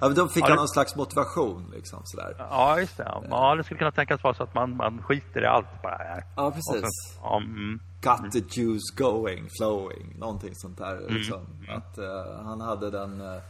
Ja, 0.00 0.06
men 0.06 0.14
då 0.14 0.28
fick 0.28 0.42
ja, 0.42 0.48
han 0.48 0.56
någon 0.56 0.68
slags 0.68 0.96
motivation 0.96 1.70
liksom 1.74 2.00
sådär. 2.04 2.36
Ja, 2.38 2.80
just 2.80 2.96
det. 2.96 3.22
Ja, 3.30 3.54
det 3.54 3.64
skulle 3.64 3.78
kunna 3.78 3.92
tänkas 3.92 4.22
vara 4.24 4.34
så 4.34 4.42
att 4.42 4.54
man, 4.54 4.76
man 4.76 5.02
skiter 5.02 5.42
i 5.42 5.46
allt 5.46 5.82
bara. 5.82 5.98
Ja, 6.36 6.50
precis. 6.50 6.82
Sen, 6.82 7.32
um, 7.32 7.80
Got 8.02 8.32
the 8.32 8.60
juice 8.60 8.90
going, 8.96 9.48
flowing, 9.58 10.18
någonting 10.18 10.54
sånt 10.54 10.78
där. 10.78 10.96
Mm. 10.96 11.14
Liksom. 11.14 11.46
Mm. 11.64 11.76
Att 11.76 11.98
uh, 11.98 12.44
han 12.44 12.60
hade 12.60 12.90
den 12.90 13.20
uh, 13.20 13.40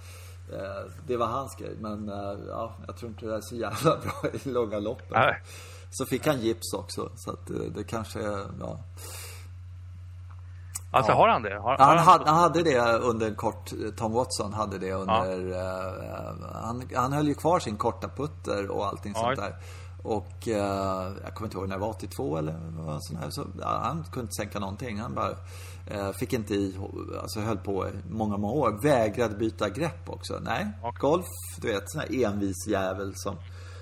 det 1.07 1.17
var 1.17 1.27
hans 1.27 1.57
grej, 1.57 1.77
men 1.81 2.09
ja, 2.49 2.77
jag 2.87 2.97
tror 2.97 3.11
inte 3.11 3.27
det 3.27 3.35
är 3.35 3.41
så 3.41 3.57
jävla 3.57 3.97
bra 4.03 4.31
i 4.33 4.49
långa 4.49 4.79
loppet. 4.79 5.37
Så 5.91 6.07
fick 6.07 6.27
han 6.27 6.41
gips 6.41 6.73
också, 6.73 7.11
så 7.15 7.31
att 7.31 7.75
det 7.75 7.85
kanske 7.85 8.21
ja. 8.61 8.79
Alltså 10.95 11.13
ja. 11.13 11.17
har 11.17 11.29
han 11.29 11.43
det? 11.43 11.59
Har, 11.59 11.77
han, 11.79 11.89
han, 11.89 11.99
hade, 11.99 12.31
han, 12.31 12.41
hade, 12.41 12.63
det 12.63 12.79
under 12.99 13.27
en 13.27 13.35
kort, 13.35 13.73
Tom 13.97 14.13
Watson 14.13 14.53
hade 14.53 14.79
det 14.79 14.93
under, 14.93 15.39
ja. 15.39 15.59
uh, 16.31 16.63
han, 16.63 16.83
han 16.95 17.13
höll 17.13 17.29
ju 17.29 17.35
kvar 17.35 17.59
sin 17.59 17.77
korta 17.77 18.09
putter 18.09 18.71
och 18.71 18.87
allting 18.87 19.13
ja. 19.17 19.21
sånt 19.21 19.37
där. 19.37 19.57
Och 20.03 20.47
uh, 20.47 20.55
jag 21.25 21.35
kommer 21.35 21.47
inte 21.47 21.57
ihåg 21.57 21.69
när 21.69 21.77
det 21.77 21.81
var, 21.81 21.89
82 21.89 22.37
eller 22.37 22.55
vad 22.71 23.05
sånt 23.05 23.21
här. 23.21 23.31
Så, 23.31 23.47
ja, 23.61 23.81
han 23.83 24.05
kunde 24.05 24.21
inte 24.21 24.33
sänka 24.33 24.59
någonting. 24.59 25.01
Han 25.01 25.15
bara 25.15 25.31
uh, 25.31 26.13
fick 26.13 26.33
inte 26.33 26.55
i, 26.55 26.79
alltså 27.23 27.41
höll 27.41 27.59
på 27.59 27.87
många, 28.11 28.37
många 28.37 28.53
år. 28.53 28.83
Vägrade 28.83 29.35
byta 29.35 29.69
grepp 29.69 30.09
också. 30.09 30.39
Nej, 30.43 30.67
golf, 31.01 31.27
du 31.61 31.69
vet, 31.69 31.91
sån 31.91 32.01
här 32.01 32.25
envis 32.25 32.67
jävel 32.69 33.13
som 33.17 33.37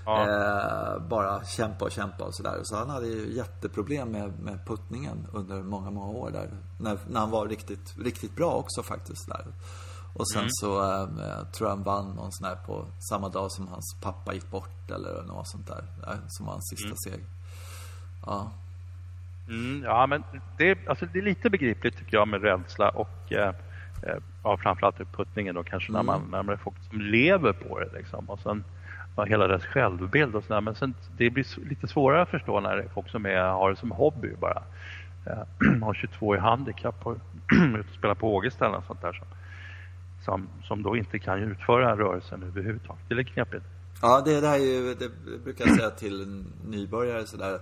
Ja. 0.05 0.23
Eh, 0.23 1.03
bara 1.09 1.45
kämpa 1.45 1.85
och 1.85 1.91
kämpa 1.91 2.25
och 2.25 2.35
sådär. 2.35 2.61
Så 2.63 2.77
han 2.77 2.91
hade 2.91 3.07
ju 3.07 3.37
jätteproblem 3.37 4.09
med, 4.09 4.39
med 4.41 4.67
puttningen 4.67 5.27
under 5.33 5.63
många, 5.63 5.91
många 5.91 6.19
år 6.19 6.31
där. 6.31 6.49
När, 6.81 6.99
när 7.09 7.21
han 7.21 7.31
var 7.31 7.49
riktigt, 7.49 7.95
riktigt 7.99 8.37
bra 8.37 8.53
också 8.53 8.83
faktiskt 8.83 9.29
där. 9.29 9.45
Och 10.15 10.31
sen 10.31 10.41
mm. 10.41 10.51
så 10.51 10.83
eh, 10.83 11.07
tror 11.53 11.69
jag 11.69 11.77
han 11.77 11.83
vann 11.83 12.15
någon 12.15 12.33
sån 12.33 12.47
här 12.47 12.57
på 12.57 12.87
samma 13.11 13.29
dag 13.29 13.53
som 13.53 13.69
hans 13.69 13.97
pappa 14.03 14.35
gick 14.35 14.51
bort 14.51 14.91
eller 14.91 15.23
något 15.23 15.49
sånt 15.49 15.67
där. 15.67 15.85
Som 16.29 16.47
var 16.47 16.53
hans 16.53 16.69
sista 16.69 16.87
mm. 16.87 16.97
seger. 16.97 17.27
Ja. 18.27 18.51
Mm, 19.49 19.83
ja, 19.85 20.07
men 20.07 20.25
det, 20.59 20.89
alltså, 20.89 21.07
det 21.13 21.19
är 21.19 21.23
lite 21.23 21.51
begripligt 21.51 21.99
tycker 21.99 22.17
jag 22.17 22.29
med 22.29 22.43
rädsla 22.43 22.89
och 22.89 23.33
eh, 23.33 23.49
eh 24.03 24.19
ja, 24.45 24.57
framförallt 24.57 25.13
puttningen 25.13 25.55
då 25.55 25.63
kanske 25.63 25.93
när 25.93 26.01
mm. 26.01 26.07
man, 26.07 26.31
när 26.31 26.43
man 26.43 26.55
är 26.55 26.59
folk 26.59 26.77
som 26.91 27.01
lever 27.01 27.53
på 27.53 27.79
det 27.79 27.93
liksom. 27.93 28.31
Och 28.31 28.41
sen, 28.41 28.65
hela 29.25 29.47
deras 29.47 29.65
självbild 29.65 30.35
och 30.35 30.45
sådär. 30.45 30.61
Men 30.61 30.75
sen, 30.75 30.95
det 31.17 31.31
blir 31.31 31.69
lite 31.69 31.89
svårare 31.89 32.23
att 32.23 32.29
förstå 32.29 32.61
när 32.61 32.77
det 32.77 32.83
är 32.83 32.89
folk 32.89 33.11
som 33.11 33.27
är, 33.27 33.43
har 33.43 33.71
det 33.71 33.77
som 33.77 33.91
hobby 33.91 34.35
bara. 34.41 34.63
Eh, 35.27 35.83
har 35.83 35.95
22 35.95 36.37
i 36.37 36.39
handikapp 36.39 37.07
och 37.07 37.17
spelar 37.99 38.15
på 38.15 38.35
Ågesta 38.35 38.67
eller 38.67 38.81
sånt 38.87 39.03
där. 39.03 39.13
Som, 39.13 39.27
som, 40.25 40.49
som 40.65 40.83
då 40.83 40.97
inte 40.97 41.19
kan 41.19 41.39
utföra 41.39 41.97
rörelsen 41.97 42.43
överhuvudtaget. 42.43 43.03
Det 43.09 43.15
är 43.15 43.17
lite 43.17 43.31
knepigt. 43.31 43.65
Ja, 44.03 44.23
det, 44.25 44.41
det, 44.41 44.49
här 44.49 44.59
är 44.59 44.65
ju, 44.65 44.95
det 44.95 45.11
brukar 45.45 45.67
jag 45.67 45.77
säga 45.77 45.91
till 45.91 46.45
nybörjare 46.67 47.27
sådär. 47.27 47.61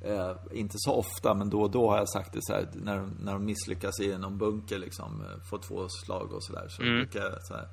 Eh, 0.00 0.36
inte 0.52 0.74
så 0.76 0.94
ofta, 0.94 1.34
men 1.34 1.50
då 1.50 1.60
och 1.60 1.70
då 1.70 1.90
har 1.90 1.98
jag 1.98 2.08
sagt 2.08 2.32
det 2.32 2.38
så 2.42 2.52
här, 2.52 2.66
när, 2.72 2.98
de, 2.98 3.10
när 3.20 3.32
de 3.32 3.44
misslyckas 3.44 4.00
i 4.00 4.18
någon 4.18 4.38
bunker 4.38 4.78
liksom, 4.78 5.20
eh, 5.20 5.48
får 5.50 5.58
två 5.58 5.88
slag 5.88 6.32
och 6.32 6.42
sådär. 6.42 6.66
Så, 6.68 6.76
så 6.76 6.82
mm. 6.82 6.96
brukar 6.96 7.20
jag 7.20 7.42
så 7.42 7.54
här, 7.54 7.68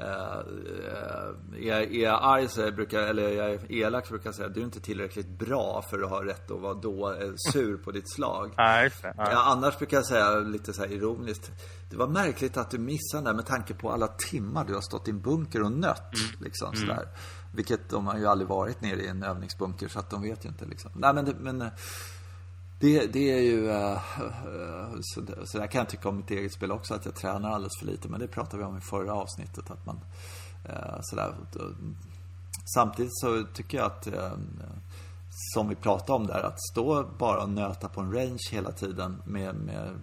Uh, 0.00 1.66
är, 1.68 1.80
är 1.80 2.02
jag 2.02 2.18
arg 2.22 2.48
så 2.48 2.70
brukar, 2.70 2.98
eller 2.98 3.28
jag 3.28 3.50
är 3.50 3.72
elak 3.72 4.06
så 4.06 4.12
brukar 4.12 4.28
jag 4.28 4.34
säga 4.34 4.48
att 4.48 4.54
du 4.54 4.60
är 4.60 4.64
inte 4.64 4.80
tillräckligt 4.80 5.28
bra 5.28 5.84
för 5.90 6.02
att 6.02 6.10
ha 6.10 6.24
rätt 6.24 6.50
att 6.50 6.60
vara 6.60 6.74
då, 6.74 7.12
eh, 7.12 7.32
sur 7.52 7.76
på 7.76 7.90
ditt 7.90 8.12
slag. 8.14 8.54
Ja, 9.16 9.42
annars 9.44 9.78
brukar 9.78 9.96
jag 9.96 10.06
säga 10.06 10.38
lite 10.38 10.72
så 10.72 10.82
här 10.82 10.92
ironiskt. 10.92 11.50
Det 11.90 11.96
var 11.96 12.08
märkligt 12.08 12.56
att 12.56 12.70
du 12.70 12.78
missade 12.78 13.24
där 13.24 13.34
med 13.34 13.46
tanke 13.46 13.74
på 13.74 13.90
alla 13.90 14.08
timmar 14.08 14.64
du 14.64 14.74
har 14.74 14.80
stått 14.80 15.08
i 15.08 15.10
en 15.10 15.20
bunker 15.20 15.62
och 15.62 15.72
nött. 15.72 16.14
Mm. 16.14 16.44
Liksom, 16.44 16.72
mm. 16.74 16.80
sådär. 16.80 17.08
Vilket 17.54 17.90
de 17.90 18.06
har 18.06 18.18
ju 18.18 18.26
aldrig 18.26 18.48
varit 18.48 18.80
nere 18.80 19.00
i 19.00 19.08
en 19.08 19.22
övningsbunker 19.22 19.88
så 19.88 19.98
att 19.98 20.10
de 20.10 20.22
vet 20.22 20.44
ju 20.44 20.48
inte 20.48 20.64
liksom. 20.64 20.90
Nej 20.94 21.14
men, 21.14 21.24
men 21.40 21.70
det, 22.80 23.06
det 23.06 23.32
är 23.32 23.42
ju... 23.42 23.68
Uh, 23.68 24.00
så, 25.00 25.22
så 25.44 25.58
där 25.58 25.66
kan 25.66 25.78
jag 25.78 25.88
tycka 25.88 26.08
om 26.08 26.16
mitt 26.16 26.30
eget 26.30 26.52
spel 26.52 26.72
också, 26.72 26.94
att 26.94 27.04
jag 27.04 27.14
tränar 27.14 27.50
alldeles 27.50 27.78
för 27.78 27.86
lite. 27.86 28.08
Men 28.08 28.20
det 28.20 28.28
pratade 28.28 28.56
vi 28.56 28.64
om 28.64 28.78
i 28.78 28.80
förra 28.80 29.14
avsnittet. 29.14 29.70
Att 29.70 29.86
man, 29.86 30.00
uh, 30.68 30.98
sådär, 31.00 31.34
samtidigt 32.74 33.12
så 33.14 33.44
tycker 33.54 33.78
jag 33.78 33.86
att, 33.86 34.06
uh, 34.06 34.32
som 35.54 35.68
vi 35.68 35.74
pratade 35.74 36.12
om 36.12 36.26
där, 36.26 36.42
att 36.42 36.62
stå 36.72 37.04
bara 37.18 37.42
och 37.42 37.50
nöta 37.50 37.88
på 37.88 38.00
en 38.00 38.12
range 38.12 38.48
hela 38.50 38.72
tiden 38.72 39.22
med, 39.24 39.54
med 39.54 39.98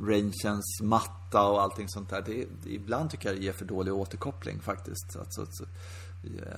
rangens 0.00 0.80
matta 0.82 1.46
och 1.46 1.62
allting 1.62 1.88
sånt 1.88 2.10
där. 2.10 2.22
Det, 2.26 2.46
ibland 2.70 3.10
tycker 3.10 3.28
jag 3.28 3.38
det 3.38 3.44
ger 3.44 3.52
för 3.52 3.64
dålig 3.64 3.94
återkoppling 3.94 4.60
faktiskt. 4.60 5.16
Alltså, 5.18 5.46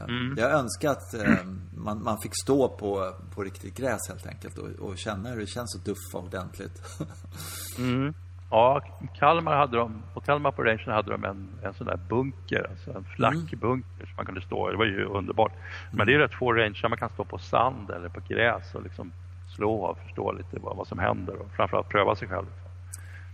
Mm. 0.08 0.34
Jag 0.38 0.52
önskar 0.52 0.90
att 0.90 1.14
eh, 1.14 1.44
man, 1.76 2.02
man 2.02 2.18
fick 2.20 2.32
stå 2.42 2.68
på, 2.68 3.14
på 3.34 3.42
riktigt 3.42 3.76
gräs 3.76 4.08
helt 4.08 4.26
enkelt 4.26 4.58
och, 4.58 4.68
och 4.68 4.98
känna 4.98 5.28
hur 5.28 5.40
det 5.40 5.46
känns 5.46 5.76
att 5.76 5.84
duffa 5.84 6.18
ordentligt. 6.18 6.82
mm. 7.78 8.14
Ja, 8.50 8.82
Kalmar 9.18 9.56
hade 9.56 9.76
de, 9.76 10.02
på 10.14 10.20
Kalmar 10.20 10.52
på 10.52 10.62
Rangen 10.62 10.90
hade 10.90 11.10
de 11.10 11.24
en, 11.24 11.48
en 11.62 11.74
sån 11.74 11.86
där 11.86 11.96
bunker, 12.08 12.66
alltså 12.70 12.90
en 12.90 13.04
flackbunker 13.04 13.94
mm. 13.94 14.06
som 14.06 14.16
man 14.16 14.26
kunde 14.26 14.40
stå 14.40 14.68
i. 14.68 14.72
Det 14.72 14.78
var 14.78 14.84
ju 14.84 15.04
underbart. 15.04 15.52
Men 15.92 16.06
det 16.06 16.14
är 16.14 16.18
rätt 16.18 16.34
få 16.34 16.52
ranger 16.52 16.88
man 16.88 16.98
kan 16.98 17.10
stå 17.10 17.24
på 17.24 17.38
sand 17.38 17.90
eller 17.90 18.08
på 18.08 18.20
gräs 18.28 18.74
och 18.74 18.82
liksom 18.82 19.12
slå 19.56 19.74
och 19.74 19.98
förstå 19.98 20.32
lite 20.32 20.58
vad, 20.60 20.76
vad 20.76 20.86
som 20.86 20.98
händer 20.98 21.36
och 21.36 21.50
framförallt 21.56 21.88
pröva 21.88 22.14
sig 22.16 22.28
själv. 22.28 22.46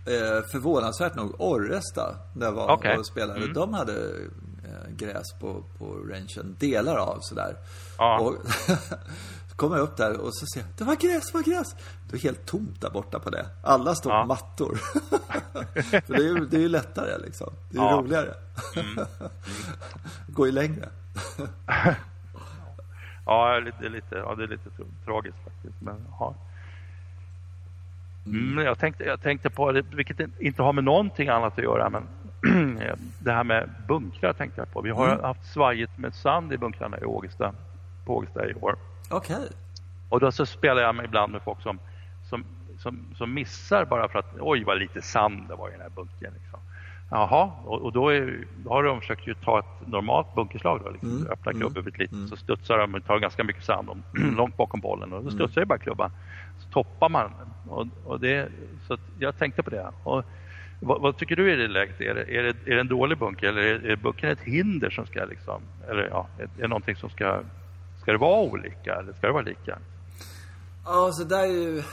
Eh, 0.05 0.41
förvånansvärt 0.51 1.15
nog 1.15 1.41
Orresta, 1.41 2.15
där 2.35 2.45
jag 2.45 2.53
var 2.53 2.73
okay. 2.73 2.97
och 2.97 3.05
spelade, 3.05 3.39
mm. 3.39 3.53
de 3.53 3.73
hade 3.73 3.93
gräs 4.89 5.33
på, 5.39 5.63
på 5.77 5.85
rangen, 5.85 6.55
delar 6.59 6.97
av 6.97 7.17
sådär. 7.21 7.55
Ja. 7.97 8.19
Och 8.19 8.35
så 9.49 9.55
kommer 9.55 9.77
jag 9.77 9.83
upp 9.83 9.97
där 9.97 10.19
och 10.19 10.35
så 10.35 10.45
ser 10.45 10.59
jag, 10.59 10.69
det 10.77 10.83
var 10.83 10.95
gräs, 10.95 11.31
det 11.31 11.33
var 11.33 11.43
gräs. 11.43 11.75
Det 12.09 12.17
är 12.17 12.21
helt 12.21 12.45
tomt 12.45 12.81
där 12.81 12.89
borta 12.89 13.19
på 13.19 13.29
det. 13.29 13.45
Alla 13.63 13.95
står 13.95 14.13
ja. 14.13 14.21
på 14.21 14.27
mattor. 14.27 14.75
För 16.01 16.13
det 16.13 16.23
är 16.23 16.37
ju 16.39 16.45
det 16.45 16.63
är 16.63 16.69
lättare 16.69 17.17
liksom. 17.17 17.53
Det 17.69 17.77
är 17.77 17.81
ja. 17.81 17.91
roligare. 17.91 18.33
Mm. 18.75 18.97
Mm. 18.97 19.07
Går 20.27 20.45
ju 20.45 20.51
längre. 20.51 20.89
ja, 23.25 23.59
det 23.79 23.85
är 23.85 23.89
lite, 23.89 24.15
ja, 24.15 24.35
det 24.35 24.43
är 24.43 24.47
lite 24.47 24.69
tragiskt 25.05 25.37
faktiskt. 25.43 25.81
Men, 25.81 26.05
ja. 26.19 26.35
Mm. 28.25 28.65
jag, 28.65 28.79
tänkte, 28.79 29.03
jag 29.03 29.21
tänkte 29.21 29.49
på 29.49 29.81
vilket 29.95 30.19
inte 30.39 30.61
har 30.61 30.73
med 30.73 30.83
någonting 30.83 31.29
annat 31.29 31.57
att 31.57 31.63
göra, 31.63 31.89
men 31.89 32.07
det 33.19 33.31
här 33.31 33.43
med 33.43 33.69
bunkrar 33.87 34.33
tänkte 34.33 34.61
jag 34.61 34.71
på. 34.71 34.81
Vi 34.81 34.89
har 34.89 35.07
mm. 35.07 35.23
haft 35.23 35.53
svajigt 35.53 35.97
med 35.97 36.15
sand 36.15 36.53
i 36.53 36.57
bunkrarna 36.57 36.99
i 36.99 37.05
Ågesta, 37.05 37.53
på 38.05 38.17
Ågesta 38.17 38.49
i 38.49 38.53
år. 38.53 38.75
Okej. 39.09 39.35
Okay. 39.35 39.47
Och 40.09 40.19
då 40.19 40.31
så 40.31 40.45
spelar 40.45 40.81
jag 40.81 40.95
mig 40.95 41.05
ibland 41.05 41.31
med 41.31 41.41
folk 41.41 41.61
som, 41.61 41.79
som, 42.29 42.45
som, 42.77 43.05
som 43.17 43.33
missar 43.33 43.85
bara 43.85 44.07
för 44.07 44.19
att 44.19 44.35
oj 44.39 44.63
vad 44.63 44.77
lite 44.77 45.01
sand 45.01 45.45
det 45.49 45.55
var 45.55 45.69
i 45.69 45.71
den 45.71 45.81
här 45.81 45.89
bunkern. 45.89 46.33
Liksom. 46.33 46.59
Jaha, 47.11 47.51
och, 47.65 47.81
och 47.81 47.91
då, 47.91 48.09
är, 48.09 48.47
då, 48.63 48.69
har 48.69 48.83
de 48.83 48.99
försökt 48.99 49.27
ju 49.27 49.33
ta 49.33 49.59
ett 49.59 49.87
normalt 49.87 50.35
bunkerslag 50.35 50.81
då, 50.83 50.89
liksom, 50.89 51.09
mm. 51.09 51.31
öppna 51.31 51.51
klubban 51.51 51.83
mm. 51.83 51.93
lite 51.97 52.15
mm. 52.15 52.27
så 52.27 52.35
studsar 52.35 52.77
de 52.77 52.95
och 52.95 53.05
tar 53.05 53.19
ganska 53.19 53.43
mycket 53.43 53.63
sand 53.63 53.89
om, 53.89 54.03
långt 54.37 54.57
bakom 54.57 54.79
bollen 54.79 55.13
och 55.13 55.23
då 55.23 55.29
mm. 55.29 55.31
studsar 55.31 55.61
ju 55.61 55.65
bara 55.65 55.79
klubban. 55.79 56.11
Så 56.59 56.69
toppar 56.69 57.09
man 57.09 57.31
och, 57.69 57.87
och 58.05 58.19
det, 58.19 58.49
så 58.87 58.97
jag 59.19 59.37
tänkte 59.37 59.63
på 59.63 59.69
det. 59.69 59.91
Och, 60.03 60.25
vad, 60.81 61.01
vad, 61.01 61.17
tycker 61.17 61.35
du 61.35 61.53
i 61.53 61.55
det 61.55 61.67
läget? 61.67 62.01
Är 62.01 62.13
det, 62.13 62.21
är, 62.21 62.43
det, 62.43 62.71
är 62.71 62.75
det 62.75 62.81
en 62.81 62.87
dålig 62.87 63.17
bunker 63.17 63.47
eller 63.47 63.61
är, 63.61 63.85
är 63.85 63.95
bunkern 63.95 64.31
ett 64.31 64.39
hinder 64.39 64.89
som 64.89 65.05
ska 65.05 65.25
liksom, 65.25 65.61
eller 65.89 66.07
ja, 66.07 66.27
är 66.39 66.49
det 66.57 66.67
någonting 66.67 66.95
som 66.95 67.09
ska, 67.09 67.41
ska 68.01 68.11
det 68.11 68.17
vara 68.17 68.41
olika 68.41 68.95
eller 68.95 69.13
ska 69.13 69.27
det 69.27 69.33
vara 69.33 69.43
lika? 69.43 69.79
Ja, 70.85 71.11
så 71.11 71.23
där 71.23 71.43
är 71.43 71.45
ju... 71.45 71.77
Uh, 71.77 71.83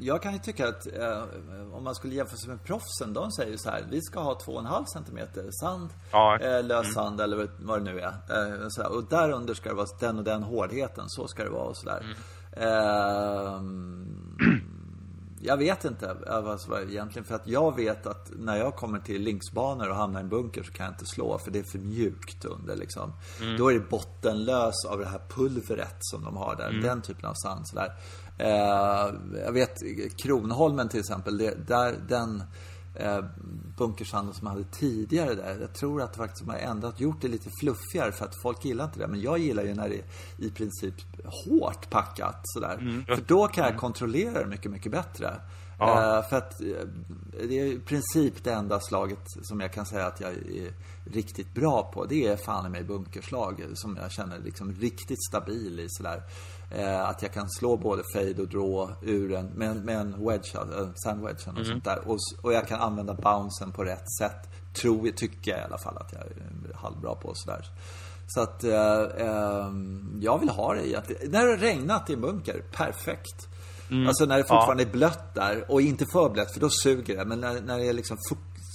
jag 0.00 0.22
kan 0.22 0.32
ju 0.32 0.38
tycka 0.38 0.68
att 0.68 0.86
uh, 0.86 1.24
om 1.72 1.84
man 1.84 1.94
skulle 1.94 2.14
jämföra 2.14 2.36
sig 2.36 2.50
med 2.50 2.64
proffsen, 2.64 3.12
de 3.12 3.32
säger 3.32 3.50
ju 3.50 3.58
så 3.58 3.70
här, 3.70 3.84
vi 3.90 4.02
ska 4.02 4.20
ha 4.20 4.34
2,5 4.34 4.84
cm 4.84 5.18
sand, 5.50 5.90
ja. 6.12 6.38
uh, 6.40 6.66
lös 6.66 6.84
mm. 6.84 6.94
sand 6.94 7.20
eller 7.20 7.48
vad 7.58 7.84
det 7.84 7.92
nu 7.92 8.00
är. 8.00 8.08
Uh, 8.08 8.66
så 8.68 8.96
och 8.96 9.08
där 9.08 9.30
under 9.30 9.54
ska 9.54 9.68
det 9.68 9.74
vara 9.74 9.86
den 10.00 10.18
och 10.18 10.24
den 10.24 10.42
hårdheten, 10.42 11.04
så 11.08 11.28
ska 11.28 11.44
det 11.44 11.50
vara 11.50 11.64
och 11.64 11.76
sådär. 11.76 12.00
Mm. 12.00 12.14
Jag 15.44 15.56
vet 15.56 15.84
inte 15.84 16.16
alltså, 16.26 16.82
egentligen. 16.82 17.24
För 17.24 17.34
att 17.34 17.48
jag 17.48 17.76
vet 17.76 18.06
att 18.06 18.30
när 18.36 18.56
jag 18.56 18.76
kommer 18.76 18.98
till 18.98 19.22
linksbanor 19.22 19.88
och 19.88 19.96
hamnar 19.96 20.20
i 20.20 20.22
en 20.22 20.28
bunker 20.28 20.62
så 20.62 20.72
kan 20.72 20.84
jag 20.86 20.92
inte 20.92 21.06
slå. 21.06 21.38
För 21.38 21.50
det 21.50 21.58
är 21.58 21.62
för 21.62 21.78
mjukt 21.78 22.44
under 22.44 22.76
liksom. 22.76 23.12
Mm. 23.40 23.56
Då 23.56 23.68
är 23.68 23.74
det 23.74 23.90
bottenlös 23.90 24.84
av 24.88 24.98
det 24.98 25.06
här 25.06 25.20
pulvret 25.28 25.96
som 26.00 26.24
de 26.24 26.36
har 26.36 26.56
där. 26.56 26.68
Mm. 26.68 26.82
Den 26.82 27.02
typen 27.02 27.24
av 27.24 27.34
sand. 27.34 27.66
Eh, 28.38 29.14
jag 29.44 29.52
vet 29.52 29.82
Kronholmen 30.16 30.88
till 30.88 31.00
exempel. 31.00 31.38
Det, 31.38 31.68
där, 31.68 31.94
den 32.08 32.42
eh, 32.94 33.24
bunkersanden 33.76 34.34
som 34.34 34.46
jag 34.46 34.52
hade 34.52 34.64
tidigare 34.64 35.34
där. 35.34 35.58
Jag 35.60 35.74
tror 35.74 36.02
att 36.02 36.16
faktiskt 36.16 36.44
de 36.46 36.50
har 36.50 36.58
ändrat, 36.58 37.00
gjort 37.00 37.20
det 37.20 37.28
lite 37.28 37.50
fluffigare 37.60 38.12
för 38.12 38.24
att 38.24 38.42
folk 38.42 38.64
gillar 38.64 38.84
inte 38.84 38.98
det. 38.98 39.06
Men 39.06 39.20
jag 39.20 39.38
gillar 39.38 39.62
ju 39.62 39.74
när 39.74 39.88
det 39.88 39.94
är 39.94 40.04
i 40.38 40.50
princip 40.50 40.94
hårt 41.46 41.90
packat 41.90 42.40
sådär. 42.44 42.78
Mm. 42.80 43.04
För 43.04 43.24
då 43.26 43.48
kan 43.48 43.64
jag 43.64 43.76
kontrollera 43.76 44.40
det 44.40 44.46
mycket, 44.46 44.70
mycket 44.70 44.92
bättre. 44.92 45.34
Ja. 45.78 46.18
Uh, 46.18 46.28
för 46.28 46.36
att 46.36 46.60
uh, 46.62 46.76
det 47.48 47.60
är 47.60 47.64
i 47.64 47.78
princip 47.78 48.44
det 48.44 48.52
enda 48.52 48.80
slaget 48.80 49.18
som 49.42 49.60
jag 49.60 49.72
kan 49.72 49.86
säga 49.86 50.06
att 50.06 50.20
jag 50.20 50.30
är 50.30 50.72
riktigt 51.12 51.54
bra 51.54 51.90
på. 51.94 52.04
Det 52.04 52.26
är 52.26 52.36
fan 52.36 52.66
i 52.66 52.68
mig 52.68 52.84
bunkerslag 52.84 53.64
som 53.74 53.98
jag 54.02 54.12
känner 54.12 54.38
liksom 54.38 54.72
riktigt 54.72 55.24
stabil 55.28 55.80
i 55.80 55.86
sådär. 55.88 56.22
Eh, 56.76 57.08
att 57.08 57.22
jag 57.22 57.32
kan 57.32 57.50
slå 57.50 57.76
både 57.76 58.02
fade 58.14 58.42
och 58.42 58.48
draw 58.48 58.94
ur 59.02 59.32
en, 59.32 59.46
med, 59.46 59.84
med 59.84 59.96
en 59.96 60.26
wedge, 60.26 60.54
en 60.54 60.94
sandwedge 60.96 61.46
och 61.46 61.54
mm. 61.54 61.64
sånt 61.64 61.84
där. 61.84 62.08
Och, 62.08 62.18
och 62.42 62.52
jag 62.52 62.68
kan 62.68 62.80
använda 62.80 63.14
bouncen 63.14 63.72
på 63.72 63.84
rätt 63.84 64.12
sätt. 64.18 64.48
Tror, 64.74 65.10
tycker 65.10 65.50
jag 65.50 65.60
i 65.60 65.64
alla 65.64 65.78
fall 65.78 65.96
att 65.96 66.12
jag 66.12 66.22
är 66.22 66.74
halvbra 66.74 67.14
på 67.14 67.32
sådär. 67.34 67.66
Så 68.26 68.40
att 68.40 68.64
eh, 68.64 69.02
eh, 69.02 69.68
jag 70.20 70.38
vill 70.38 70.48
ha 70.48 70.74
det 70.74 70.86
i 70.86 70.96
att, 70.96 71.08
när 71.08 71.44
det 71.44 71.50
har 71.50 71.56
regnat 71.56 72.10
i 72.10 72.12
en 72.12 72.20
bunker, 72.20 72.64
perfekt. 72.72 73.48
Mm. 73.90 74.08
Alltså 74.08 74.24
när 74.24 74.36
det 74.36 74.42
fortfarande 74.42 74.82
ja. 74.82 74.88
är 74.88 74.92
blött 74.92 75.34
där 75.34 75.64
och 75.68 75.80
inte 75.80 76.06
för 76.12 76.28
blött 76.28 76.52
för 76.52 76.60
då 76.60 76.70
suger 76.70 77.16
det. 77.16 77.24
Men 77.24 77.40
när, 77.40 77.60
när 77.60 77.78
det 77.78 77.88
är 77.88 77.92
liksom 77.92 78.16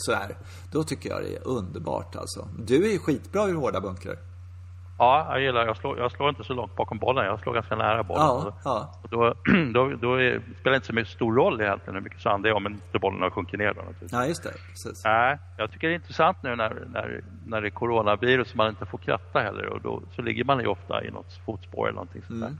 sådär, 0.05 0.37
då 0.71 0.83
tycker 0.83 1.09
jag 1.09 1.21
det 1.21 1.35
är 1.35 1.47
underbart 1.47 2.15
alltså. 2.15 2.47
Du 2.65 2.85
är 2.85 2.91
ju 2.91 2.99
skitbra 2.99 3.49
i 3.49 3.51
hårda 3.51 3.81
bunkrar. 3.81 4.28
Ja, 4.99 5.27
jag 5.29 5.41
gillar 5.41 5.65
jag 5.65 5.77
slår, 5.77 5.97
jag 5.97 6.11
slår 6.11 6.29
inte 6.29 6.43
så 6.43 6.53
långt 6.53 6.75
bakom 6.75 6.97
bollen. 6.97 7.25
Jag 7.25 7.39
slår 7.39 7.53
ganska 7.53 7.75
nära 7.75 8.03
bollen. 8.03 8.25
Ja, 8.25 8.53
ja. 8.63 8.93
Och 9.03 9.09
då, 9.09 9.33
då, 9.73 9.95
då 9.95 10.13
är, 10.13 10.41
spelar 10.59 10.71
det 10.71 10.75
inte 10.75 10.87
så 10.87 10.93
mycket 10.93 11.13
stor 11.13 11.35
roll 11.35 11.61
egentligen 11.61 11.95
hur 11.95 12.01
mycket 12.01 12.21
sand 12.21 12.43
det 12.43 12.49
är 12.49 12.53
om 12.53 12.67
inte 12.67 12.99
bollen 12.99 13.21
har 13.21 13.29
sjunkit 13.29 13.59
ner. 13.59 13.73
Då, 13.73 13.81
naturligtvis. 13.81 14.11
Ja, 14.11 14.25
just 14.25 14.43
det. 14.43 14.53
Precis. 14.69 15.03
Nej, 15.05 15.37
jag 15.57 15.71
tycker 15.71 15.87
det 15.87 15.93
är 15.93 15.95
intressant 15.95 16.37
nu 16.43 16.55
när, 16.55 16.83
när, 16.93 17.21
när 17.45 17.61
det 17.61 17.67
är 17.67 17.71
coronavirus 17.71 18.51
och 18.51 18.57
man 18.57 18.69
inte 18.69 18.85
får 18.85 18.97
kratta 18.97 19.39
heller. 19.39 19.65
Och 19.65 19.81
då, 19.81 20.01
så 20.15 20.21
ligger 20.21 20.43
man 20.43 20.59
ju 20.59 20.67
ofta 20.67 21.03
i 21.03 21.11
något 21.11 21.39
fotspår 21.45 21.87
eller 21.87 21.95
någonting 21.95 22.21
sånt 22.27 22.43
mm. 22.43 22.57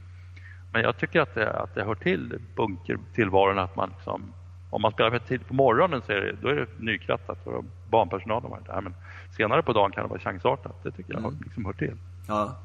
Men 0.74 0.82
jag 0.82 0.98
tycker 0.98 1.22
att 1.22 1.36
det, 1.36 1.54
att 1.54 1.76
det 1.76 1.84
hör 1.84 1.96
till 1.96 2.40
bunkertillvaron 2.56 3.60
att 3.60 3.76
man 3.76 3.90
liksom, 3.96 4.34
om 4.70 4.82
man 4.82 4.92
spelar 4.92 5.12
för 5.12 5.20
tidigt 5.20 5.48
på 5.48 5.54
morgonen 5.54 6.02
så 6.06 6.12
är 6.12 6.22
det, 6.22 6.36
då 6.42 6.48
är 6.48 6.56
det 6.56 6.68
nykrattat 6.80 7.48
och 7.48 7.66
barnpersonalen 7.90 8.44
har 8.44 8.50
varit 8.50 8.66
där. 8.66 8.82
Men 8.82 8.94
senare 9.38 9.62
på 9.64 9.74
dagen 9.74 9.92
kan 9.92 10.04
det 10.04 10.10
vara 10.10 10.20
chansartat. 10.20 10.84
Det 10.84 10.92
tycker 10.92 11.14
jag 11.14 11.20
mm. 11.20 11.40
liksom 11.44 11.66
hör 11.66 11.74
till. 11.74 11.98
Ja. 12.30 12.56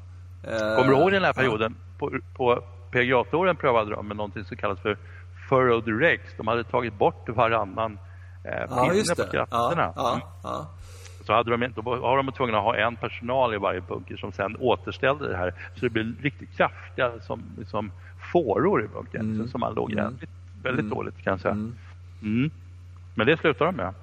Kommer 0.75 0.91
du 0.91 0.97
ihåg 0.97 1.11
den 1.11 1.23
här 1.23 1.33
perioden? 1.33 1.75
Ja. 1.77 1.97
På, 1.99 2.19
på 2.35 2.63
PGA-touren 2.91 3.55
prövade 3.55 3.91
de 3.91 4.07
med 4.07 4.17
någonting 4.17 4.45
som 4.45 4.57
kallas 4.57 4.79
för 4.79 4.97
furrowed 5.49 5.99
regs. 5.99 6.37
De 6.37 6.47
hade 6.47 6.63
tagit 6.63 6.93
bort 6.93 7.29
varannan 7.29 7.99
eh, 8.43 8.51
pinne 8.51 9.03
ja, 9.07 9.15
på 9.15 9.31
krafterna. 9.31 9.93
Ja, 9.95 10.13
mm. 10.13 10.27
ja, 10.43 10.67
Så 11.25 11.33
hade 11.33 11.57
de, 11.57 11.67
då 11.75 11.81
var 11.81 12.17
de 12.17 12.31
tvungna 12.31 12.57
att 12.57 12.63
ha 12.63 12.75
en 12.75 12.95
personal 12.95 13.53
i 13.53 13.57
varje 13.57 13.81
bunker 13.81 14.17
som 14.17 14.31
sen 14.31 14.55
återställde 14.59 15.27
det 15.27 15.37
här. 15.37 15.53
Så 15.75 15.79
det 15.79 15.89
blev 15.89 16.15
riktigt 16.21 16.57
kraftiga 16.57 17.11
som 17.21 17.43
liksom, 17.57 17.91
fåror 18.31 18.83
i 18.83 18.87
bunkern. 18.87 19.35
Mm. 19.35 19.47
Som 19.47 19.59
man 19.59 19.73
låg. 19.73 19.91
Mm. 19.91 20.17
Väldigt 20.63 20.85
mm. 20.85 20.97
dåligt 20.97 21.23
kan 21.23 21.31
jag 21.31 21.39
säga. 21.39 21.53
Mm. 21.53 21.75
mm. 22.21 22.51
Men 23.15 23.27
det 23.27 23.37
slutade 23.37 23.71
de 23.71 23.77
med. 23.77 23.93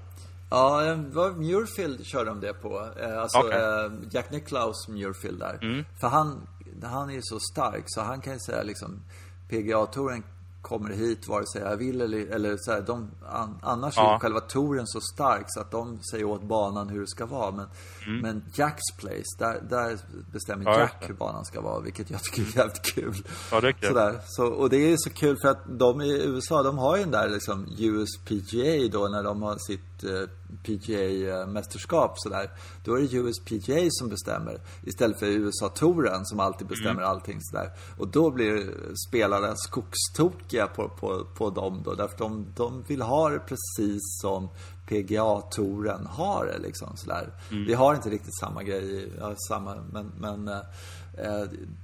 Ja, 0.53 0.97
vad 1.13 1.37
Muirfield 1.37 2.07
körde 2.07 2.31
de 2.31 2.41
det 2.41 2.55
på. 2.55 2.89
Eh, 3.01 3.19
alltså 3.19 3.39
okay. 3.39 3.61
Eh, 3.61 3.93
Jack 4.11 4.31
Nicklaus 4.31 4.89
Muirfield 4.89 5.39
där. 5.39 5.59
Mm. 5.63 5.85
För 6.01 6.09
han, 6.09 6.47
han 6.83 7.11
är 7.11 7.15
ju 7.15 7.21
så 7.23 7.39
stark 7.53 7.85
så 7.87 8.01
han 8.01 8.21
kan 8.21 8.33
ju 8.33 8.39
säga 8.39 8.63
liksom 8.63 9.01
PGA-touren 9.49 10.23
kommer 10.63 10.91
hit 10.91 11.29
vare 11.29 11.47
sig 11.47 11.63
jag 11.63 11.77
vill 11.77 12.01
eller, 12.01 12.27
eller 12.27 12.57
så 12.57 12.73
här, 12.73 12.81
de, 12.81 13.11
an, 13.31 13.59
annars 13.63 13.95
ja. 13.97 14.15
är 14.15 14.19
själva 14.19 14.41
touren 14.41 14.87
så 14.87 15.01
stark 15.01 15.45
så 15.49 15.61
att 15.61 15.71
de 15.71 16.03
säger 16.11 16.25
åt 16.25 16.43
banan 16.43 16.89
hur 16.89 17.01
det 17.01 17.07
ska 17.07 17.27
vara. 17.27 17.51
Men, 17.51 17.67
mm. 18.07 18.21
men 18.21 18.45
Jacks 18.55 18.97
place, 18.99 19.39
där, 19.39 19.63
där 19.71 19.99
bestämmer 20.33 20.65
ja, 20.65 20.79
Jack 20.79 21.09
hur 21.09 21.15
banan 21.15 21.45
ska 21.45 21.61
vara, 21.61 21.81
vilket 21.81 22.11
jag 22.11 22.23
tycker 22.23 22.43
är 22.43 22.57
jävligt 22.57 22.83
kul. 22.83 23.15
Ja, 23.51 23.61
det 23.61 23.69
är 23.69 23.73
kul. 23.73 23.89
Sådär. 23.89 24.21
Så, 24.27 24.47
och 24.47 24.71
det 24.71 24.77
är 24.77 24.97
så 24.99 25.11
kul 25.11 25.37
för 25.43 25.49
att 25.49 25.79
de 25.79 26.01
i 26.01 26.25
USA, 26.25 26.63
de 26.63 26.79
har 26.79 26.97
ju 26.97 27.03
den 27.03 27.13
där 27.13 27.29
liksom 27.29 27.67
USPGA 27.79 28.99
då 28.99 29.09
när 29.09 29.23
de 29.23 29.43
har 29.43 29.57
sitt 29.59 29.92
eh, 30.05 30.29
PGA-mästerskap 30.65 32.13
sådär. 32.17 32.51
Då 32.85 32.95
är 32.95 33.01
det 33.01 33.17
USPGA 33.17 33.89
som 33.91 34.09
bestämmer 34.09 34.61
istället 34.83 35.19
för 35.19 35.27
USA-touren 35.27 36.25
som 36.25 36.41
alltid 36.41 36.67
bestämmer 36.67 37.03
mm. 37.03 37.11
allting 37.11 37.39
sådär. 37.41 37.71
Och 37.99 38.09
då 38.09 38.31
blir 38.31 38.75
spelarna 39.09 39.57
skogstokiga 39.57 40.67
på, 40.67 40.89
på, 40.89 41.27
på 41.35 41.51
dem 41.51 41.83
då. 41.85 41.95
Därför 41.95 42.19
de, 42.19 42.47
de 42.57 42.83
vill 42.87 43.03
ha 43.03 43.29
det 43.29 43.39
precis 43.39 44.01
som 44.21 44.49
PGA-touren 44.89 46.07
har 46.07 46.47
det 46.47 46.59
liksom 46.59 46.97
sådär. 46.97 47.33
Mm. 47.51 47.67
Vi 47.67 47.75
har 47.75 47.95
inte 47.95 48.11
riktigt 48.11 48.39
samma 48.41 48.63
grej, 48.63 49.13
ja, 49.19 49.35
samma, 49.49 49.75
men, 49.93 50.13
men 50.19 50.49
Eh, 50.49 50.61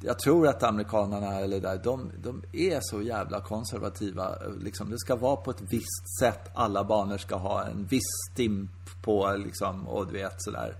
jag 0.02 0.18
tror 0.18 0.48
att 0.48 0.62
amerikanerna, 0.62 1.40
eller 1.40 1.60
där, 1.60 1.80
de, 1.84 2.12
de 2.22 2.42
är 2.52 2.78
så 2.82 3.02
jävla 3.02 3.40
konservativa. 3.40 4.28
Liksom, 4.60 4.90
det 4.90 4.98
ska 4.98 5.16
vara 5.16 5.36
på 5.36 5.50
ett 5.50 5.62
visst 5.70 6.18
sätt. 6.20 6.50
Alla 6.54 6.84
banor 6.84 7.18
ska 7.18 7.36
ha 7.36 7.64
en 7.64 7.86
viss 7.86 8.08
stimp 8.32 8.70
på, 9.02 9.36
liksom, 9.36 9.88
och 9.88 10.06
du 10.06 10.12
vet 10.12 10.42
sådär. 10.42 10.76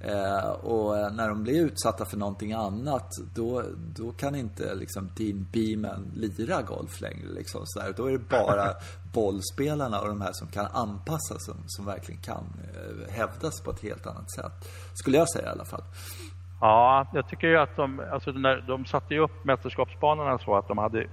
Eh, 0.00 0.48
och 0.48 1.14
när 1.14 1.28
de 1.28 1.42
blir 1.42 1.64
utsatta 1.64 2.04
för 2.04 2.16
någonting 2.16 2.52
annat, 2.52 3.10
då, 3.34 3.62
då 3.96 4.12
kan 4.12 4.34
inte 4.34 4.74
liksom 4.74 5.10
Dean 5.16 5.46
Beeman 5.52 6.12
lira 6.14 6.62
golf 6.62 7.00
längre. 7.00 7.28
Liksom, 7.28 7.60
sådär. 7.64 7.94
Då 7.96 8.06
är 8.06 8.12
det 8.12 8.18
bara 8.18 8.74
bollspelarna 9.12 10.00
och 10.00 10.08
de 10.08 10.20
här 10.20 10.32
som 10.32 10.48
kan 10.48 10.66
anpassa 10.66 11.38
sig, 11.38 11.40
som, 11.40 11.56
som 11.66 11.84
verkligen 11.84 12.22
kan 12.22 12.44
eh, 12.74 13.12
hävdas 13.12 13.60
på 13.60 13.70
ett 13.70 13.80
helt 13.80 14.06
annat 14.06 14.30
sätt. 14.32 14.68
Skulle 14.94 15.18
jag 15.18 15.30
säga 15.30 15.46
i 15.46 15.50
alla 15.50 15.64
fall. 15.64 15.82
Ja, 16.60 17.06
jag 17.14 17.28
tycker 17.28 17.48
ju 17.48 17.56
att 17.56 17.76
de, 17.76 18.02
alltså 18.12 18.30
när 18.30 18.64
de 18.66 18.84
satte 18.84 19.18
upp 19.18 19.44
mästerskapsbanorna 19.44 20.38
så 20.38 20.56
att 20.56 20.68
de 20.68 20.78
hade 20.78 21.06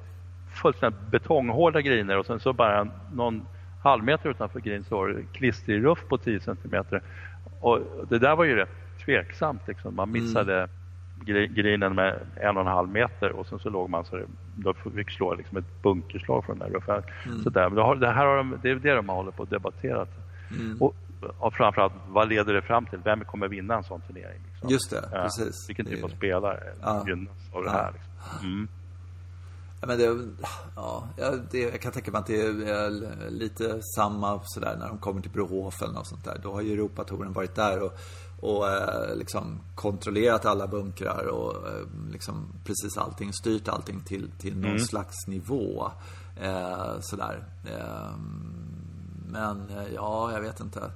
fullständigt 0.49 1.01
betonghårda 1.11 1.81
griner 1.81 2.17
och 2.17 2.25
sen 2.25 2.39
så 2.39 2.53
bara 2.53 2.87
någon 3.13 3.45
halvmeter 3.83 4.29
utanför 4.29 4.59
green 4.59 4.83
så 4.83 4.97
var 4.97 5.07
det 5.07 5.23
klistrig 5.33 5.83
ruff 5.83 5.99
på 6.09 6.17
10 6.17 6.39
centimeter. 6.39 7.01
Och 7.59 7.79
det 8.09 8.19
där 8.19 8.35
var 8.35 8.43
ju 8.43 8.55
rätt 8.55 8.99
tveksamt 9.05 9.67
liksom. 9.67 9.95
Man 9.95 10.11
missade 10.11 10.67
mm. 11.27 11.53
grinen 11.53 11.95
med 11.95 12.19
en 12.35 12.57
och 12.57 12.61
en 12.61 12.67
halv 12.67 12.89
meter 12.89 13.31
och 13.31 13.47
sen 13.47 13.59
så 13.59 13.69
låg 13.69 13.89
man 13.89 14.05
så 14.05 14.21
då 14.55 14.73
fick 14.73 15.11
slå 15.11 15.33
liksom 15.33 15.57
ett 15.57 15.81
bunkerslag 15.83 16.45
från 16.45 16.59
den 16.59 16.71
där 16.71 16.77
ruffen. 16.77 17.03
Mm. 17.25 17.39
Så 17.39 17.49
där. 17.49 17.69
Men 17.69 17.99
det, 17.99 18.11
här 18.11 18.25
har 18.25 18.37
de, 18.37 18.59
det 18.61 18.69
är 18.69 18.75
det 18.75 18.95
de 18.95 19.09
hållit 19.09 19.35
på 19.35 19.43
och 19.43 19.49
debatterat. 19.49 20.09
Mm. 20.51 20.81
Och 20.81 20.95
och 21.37 21.53
framförallt 21.53 21.93
vad 22.07 22.29
leder 22.29 22.53
det 22.53 22.61
fram 22.61 22.85
till? 22.85 22.99
Vem 23.03 23.25
kommer 23.25 23.47
vinna 23.47 23.75
en 23.75 23.83
sån 23.83 24.01
turnering? 24.01 24.41
Liksom? 24.67 24.73
Just 24.73 24.89
det, 24.89 25.09
ja, 25.11 25.23
precis. 25.23 25.69
Vilken 25.69 25.85
typ 25.85 26.03
av 26.03 26.09
spelare 26.09 26.73
ja. 26.81 27.03
gynnas 27.07 27.37
av 27.53 27.63
det 27.63 27.71
här? 27.71 27.91
Liksom. 27.91 28.47
Mm. 28.47 28.67
Ja, 29.81 29.87
men 29.87 29.97
det, 29.97 30.27
ja, 30.75 31.07
det, 31.51 31.59
jag 31.59 31.81
kan 31.81 31.91
tänka 31.91 32.11
mig 32.11 32.19
att 32.19 32.27
det 32.27 32.41
är 32.41 33.29
lite 33.29 33.81
samma 33.95 34.41
sådär 34.43 34.75
när 34.79 34.87
de 34.87 34.97
kommer 34.97 35.21
till 35.21 35.31
Brohof 35.31 35.81
eller 35.81 35.93
något 35.93 36.07
sånt 36.07 36.25
där. 36.25 36.39
Då 36.43 36.53
har 36.53 36.61
ju 36.61 36.73
Europatouren 36.73 37.33
varit 37.33 37.55
där 37.55 37.81
och, 37.81 37.91
och 38.39 38.69
eh, 38.69 39.15
liksom 39.15 39.59
kontrollerat 39.75 40.45
alla 40.45 40.67
bunkrar 40.67 41.27
och 41.27 41.67
eh, 41.67 41.85
liksom 42.11 42.47
precis 42.63 42.97
allting, 42.97 43.33
styrt 43.33 43.67
allting 43.67 44.01
till, 44.01 44.31
till 44.39 44.55
någon 44.55 44.65
mm. 44.65 44.79
slags 44.79 45.27
nivå. 45.27 45.91
Eh, 46.41 46.99
sådär. 46.99 47.43
Eh, 47.65 48.17
men 49.27 49.69
eh, 49.69 49.93
ja, 49.95 50.31
jag 50.31 50.41
vet 50.41 50.59
inte. 50.59 50.91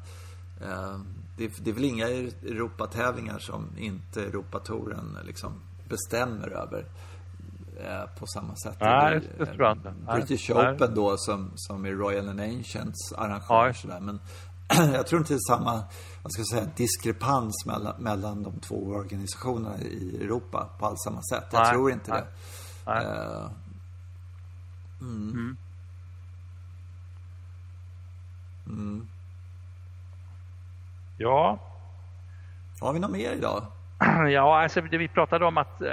Eh, 1.39 1.49
det, 1.49 1.63
det 1.63 1.69
är 1.69 1.73
väl 1.73 1.85
inga 1.85 2.07
Europatävlingar 2.07 3.39
som 3.39 3.69
inte 3.77 4.23
Europatouren 4.23 5.17
liksom 5.23 5.53
bestämmer 5.89 6.49
över 6.49 6.85
på 8.19 8.27
samma 8.27 8.55
sätt. 8.55 8.77
Nej, 8.79 9.21
det, 9.37 9.45
tror 9.45 9.63
jag 9.63 9.77
inte. 9.77 9.93
British 10.15 10.49
Nej. 10.49 10.73
Open 10.73 10.95
då 10.95 11.17
som, 11.17 11.51
som 11.55 11.85
är 11.85 11.91
Royal 11.91 12.29
and 12.29 12.39
Ancients 12.39 13.13
arrangemang. 13.17 13.73
Ja. 13.87 13.99
Men 13.99 14.19
jag 14.93 15.07
tror 15.07 15.21
inte 15.21 15.33
det 15.33 15.37
är 15.37 15.55
samma 15.55 15.83
vad 16.23 16.31
ska 16.31 16.39
jag 16.39 16.47
säga, 16.47 16.71
diskrepans 16.75 17.65
mellan, 17.65 18.01
mellan 18.03 18.43
de 18.43 18.59
två 18.59 18.75
organisationerna 18.75 19.77
i 19.81 20.17
Europa 20.21 20.69
på 20.79 20.85
alls 20.85 21.03
samma 21.03 21.21
sätt. 21.21 21.45
Jag 21.51 21.61
Nej. 21.61 21.71
tror 21.71 21.91
inte 21.91 22.11
det. 22.11 22.27
Nej. 22.85 23.05
Uh, 23.05 23.51
mm. 25.01 25.29
Mm. 25.29 25.57
Mm. 28.67 29.07
Ja. 31.19 31.59
Har 32.81 32.93
vi 32.93 32.99
något 32.99 33.11
mer 33.11 33.31
idag? 33.31 33.63
Ja, 34.29 34.61
alltså 34.63 34.81
vi 34.81 35.07
pratade 35.07 35.45
om 35.45 35.57
att 35.57 35.81
eh, 35.81 35.87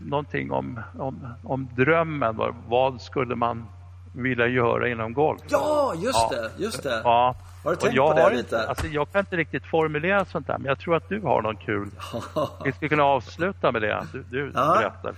någonting 0.00 0.50
om, 0.50 0.80
om, 0.98 1.34
om 1.44 1.68
drömmen. 1.76 2.36
Vad, 2.36 2.54
vad 2.68 3.00
skulle 3.00 3.36
man 3.36 3.66
vilja 4.12 4.46
göra 4.46 4.88
inom 4.88 5.12
golf? 5.12 5.40
Ja, 5.48 5.94
just 5.96 6.26
ja. 6.30 6.36
det, 6.36 6.62
just 6.62 6.82
det. 6.82 7.00
Ja. 7.04 7.34
Har 7.64 7.70
du 7.70 7.76
tänkt 7.76 7.96
på 7.96 8.12
det 8.12 8.36
lite? 8.36 8.68
Alltså 8.68 8.86
jag 8.86 9.12
kan 9.12 9.20
inte 9.20 9.36
riktigt 9.36 9.66
formulera 9.66 10.24
sånt 10.24 10.46
där, 10.46 10.58
men 10.58 10.66
jag 10.66 10.78
tror 10.78 10.96
att 10.96 11.08
du 11.08 11.20
har 11.20 11.42
någon 11.42 11.56
kul. 11.56 11.90
vi 12.64 12.72
skulle 12.72 12.88
kunna 12.88 13.04
avsluta 13.04 13.72
med 13.72 13.82
det. 13.82 14.06
Du, 14.12 14.22
du 14.22 14.52
ja. 14.54 14.74
berättar. 14.78 15.14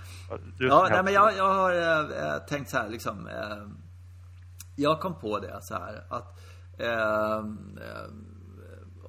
Du 0.57 0.67
ja, 0.67 0.87
nej, 0.89 1.03
men 1.03 1.13
jag, 1.13 1.37
jag 1.37 1.53
har 1.53 1.71
äh, 1.71 2.37
tänkt 2.49 2.69
så 2.69 2.77
här 2.77 2.89
liksom. 2.89 3.27
Äh, 3.27 3.33
jag 4.75 4.99
kom 4.99 5.19
på 5.19 5.39
det 5.39 5.61
så 5.61 5.73
här 5.73 6.03
att 6.09 6.39
äh, 6.79 7.43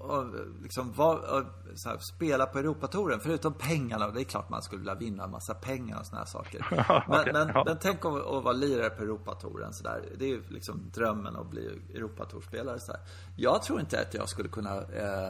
och 0.03 0.25
liksom 0.63 0.93
var, 0.93 1.17
och 1.17 1.45
här, 1.85 1.99
spela 1.99 2.47
på 2.47 2.59
Europatouren. 2.59 3.21
Förutom 3.21 3.55
pengarna, 3.55 4.11
det 4.11 4.21
är 4.21 4.25
klart 4.25 4.49
man 4.49 4.63
skulle 4.63 4.79
vilja 4.79 4.95
vinna 4.95 5.25
en 5.25 5.31
massa 5.31 5.55
pengar 5.55 6.01
och 6.01 6.07
såna 6.07 6.19
här 6.19 6.27
saker. 6.27 6.67
Men, 7.09 7.21
okay, 7.21 7.33
men, 7.33 7.49
ja. 7.55 7.63
men, 7.67 7.79
tänk 7.81 8.05
att, 8.05 8.27
att 8.27 8.45
vara 8.45 8.53
lirare 8.53 8.91
på 8.91 9.03
Europatouren 9.03 9.73
sådär. 9.73 10.05
Det 10.19 10.25
är 10.25 10.29
ju 10.29 10.43
liksom 10.49 10.91
drömmen 10.95 11.37
att 11.37 11.51
bli 11.51 11.81
Europatourspelare 11.95 12.81
så 12.81 12.93
Jag 13.37 13.63
tror 13.63 13.81
inte 13.81 14.01
att 14.01 14.15
jag 14.15 14.29
skulle 14.29 14.49
kunna 14.49 14.77
eh, 14.77 15.29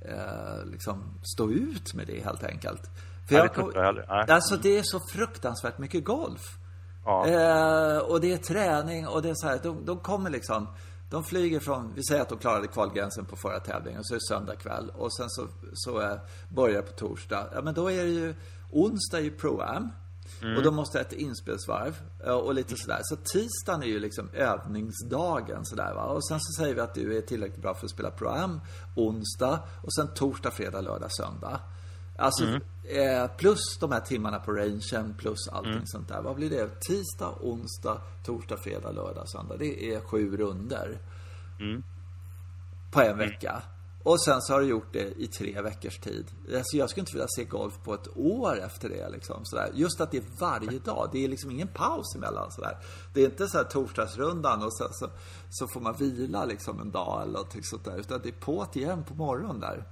eh, 0.00 0.64
liksom 0.64 1.20
stå 1.34 1.50
ut 1.50 1.94
med 1.94 2.06
det 2.06 2.24
helt 2.24 2.44
enkelt. 2.44 2.82
För 3.28 3.34
jag, 3.34 3.50
jag, 3.74 3.96
jag 3.96 4.30
Alltså 4.30 4.56
det 4.56 4.78
är 4.78 4.82
så 4.84 5.00
fruktansvärt 5.12 5.78
mycket 5.78 6.04
golf. 6.04 6.58
Ja. 7.04 7.26
Eh, 7.26 7.98
och 7.98 8.20
det 8.20 8.32
är 8.32 8.36
träning 8.36 9.08
och 9.08 9.22
det 9.22 9.30
är 9.30 9.34
så 9.34 9.46
här, 9.46 9.60
de, 9.62 9.84
de 9.84 9.98
kommer 10.00 10.30
liksom 10.30 10.68
de 11.10 11.24
flyger 11.24 11.60
från, 11.60 11.92
vi 11.94 12.04
säger 12.04 12.22
att 12.22 12.28
de 12.28 12.38
klarade 12.38 12.66
kvalgränsen 12.66 13.24
på 13.24 13.36
förra 13.36 13.60
tävlingen 13.60 14.00
och 14.00 14.06
så 14.06 14.14
är 14.14 14.18
det 14.18 14.26
söndag 14.26 14.56
kväll 14.56 14.90
och 14.90 15.14
sen 15.16 15.30
så, 15.30 15.46
så 15.74 16.00
äh, 16.00 16.18
börjar 16.48 16.82
på 16.82 16.92
torsdag. 16.92 17.48
Ja 17.54 17.62
men 17.62 17.74
då 17.74 17.90
är 17.90 18.04
det 18.04 18.10
ju, 18.10 18.34
onsdag 18.72 19.18
är 19.18 19.22
ju 19.22 19.30
Pro-Am. 19.30 19.90
Mm. 20.42 20.56
Och 20.56 20.62
då 20.62 20.70
måste 20.70 20.98
jag 20.98 21.06
ett 21.06 21.12
inspelsvarv 21.12 21.94
och 22.24 22.54
lite 22.54 22.76
sådär. 22.76 23.00
Så 23.02 23.16
tisdagen 23.16 23.82
är 23.82 23.86
ju 23.86 24.00
liksom 24.00 24.30
övningsdagen 24.32 25.64
sådär 25.64 25.94
va. 25.94 26.04
Och 26.04 26.28
sen 26.28 26.40
så 26.40 26.62
säger 26.62 26.74
vi 26.74 26.80
att 26.80 26.94
du 26.94 27.16
är 27.16 27.20
tillräckligt 27.20 27.62
bra 27.62 27.74
för 27.74 27.86
att 27.86 27.90
spela 27.90 28.10
Pro-Am 28.10 28.60
onsdag 28.96 29.60
och 29.82 29.94
sen 29.94 30.14
torsdag, 30.14 30.50
fredag, 30.50 30.80
lördag, 30.80 31.12
söndag. 31.12 31.60
Alltså, 32.18 32.44
mm. 32.44 32.60
Eh, 32.88 33.30
plus 33.36 33.78
de 33.80 33.92
här 33.92 34.00
timmarna 34.00 34.38
på 34.38 34.52
rangen, 34.52 35.14
plus 35.18 35.48
allting 35.48 35.72
mm. 35.72 35.86
sånt 35.86 36.08
där. 36.08 36.22
Vad 36.22 36.36
blir 36.36 36.50
det? 36.50 36.80
Tisdag, 36.80 37.34
onsdag, 37.40 38.00
torsdag, 38.24 38.56
fredag, 38.56 38.90
lördag, 38.90 39.28
söndag. 39.28 39.56
Det 39.56 39.94
är 39.94 40.00
sju 40.00 40.36
runder 40.36 40.98
mm. 41.60 41.82
På 42.92 43.00
en 43.00 43.18
vecka. 43.18 43.62
Och 44.02 44.20
sen 44.20 44.42
så 44.42 44.52
har 44.52 44.60
du 44.60 44.66
gjort 44.66 44.92
det 44.92 45.22
i 45.22 45.26
tre 45.26 45.62
veckors 45.62 45.98
tid. 45.98 46.26
Alltså 46.56 46.76
jag 46.76 46.90
skulle 46.90 47.02
inte 47.02 47.12
vilja 47.12 47.28
se 47.28 47.44
golf 47.44 47.74
på 47.84 47.94
ett 47.94 48.08
år 48.16 48.60
efter 48.60 48.88
det. 48.88 49.08
Liksom, 49.08 49.44
sådär. 49.44 49.70
Just 49.74 50.00
att 50.00 50.10
det 50.10 50.18
är 50.18 50.24
varje 50.40 50.78
dag. 50.78 51.08
Det 51.12 51.24
är 51.24 51.28
liksom 51.28 51.50
ingen 51.50 51.68
paus 51.68 52.14
emellan. 52.16 52.52
Sådär. 52.52 52.78
Det 53.14 53.20
är 53.20 53.24
inte 53.24 53.48
så 53.48 53.56
här 53.56 53.64
torsdagsrundan 53.64 54.62
och 54.62 54.76
sen 54.76 54.88
så, 54.92 55.10
så 55.50 55.68
får 55.68 55.80
man 55.80 55.94
vila 55.98 56.44
liksom 56.44 56.80
en 56.80 56.90
dag 56.90 57.22
eller 57.22 57.32
något 57.32 57.56
sånt 57.62 57.84
där. 57.84 57.98
Utan 57.98 58.20
det 58.22 58.28
är 58.28 58.40
på 58.40 58.66
igen 58.74 59.04
på 59.04 59.14
morgonen 59.14 59.60
där. 59.60 59.84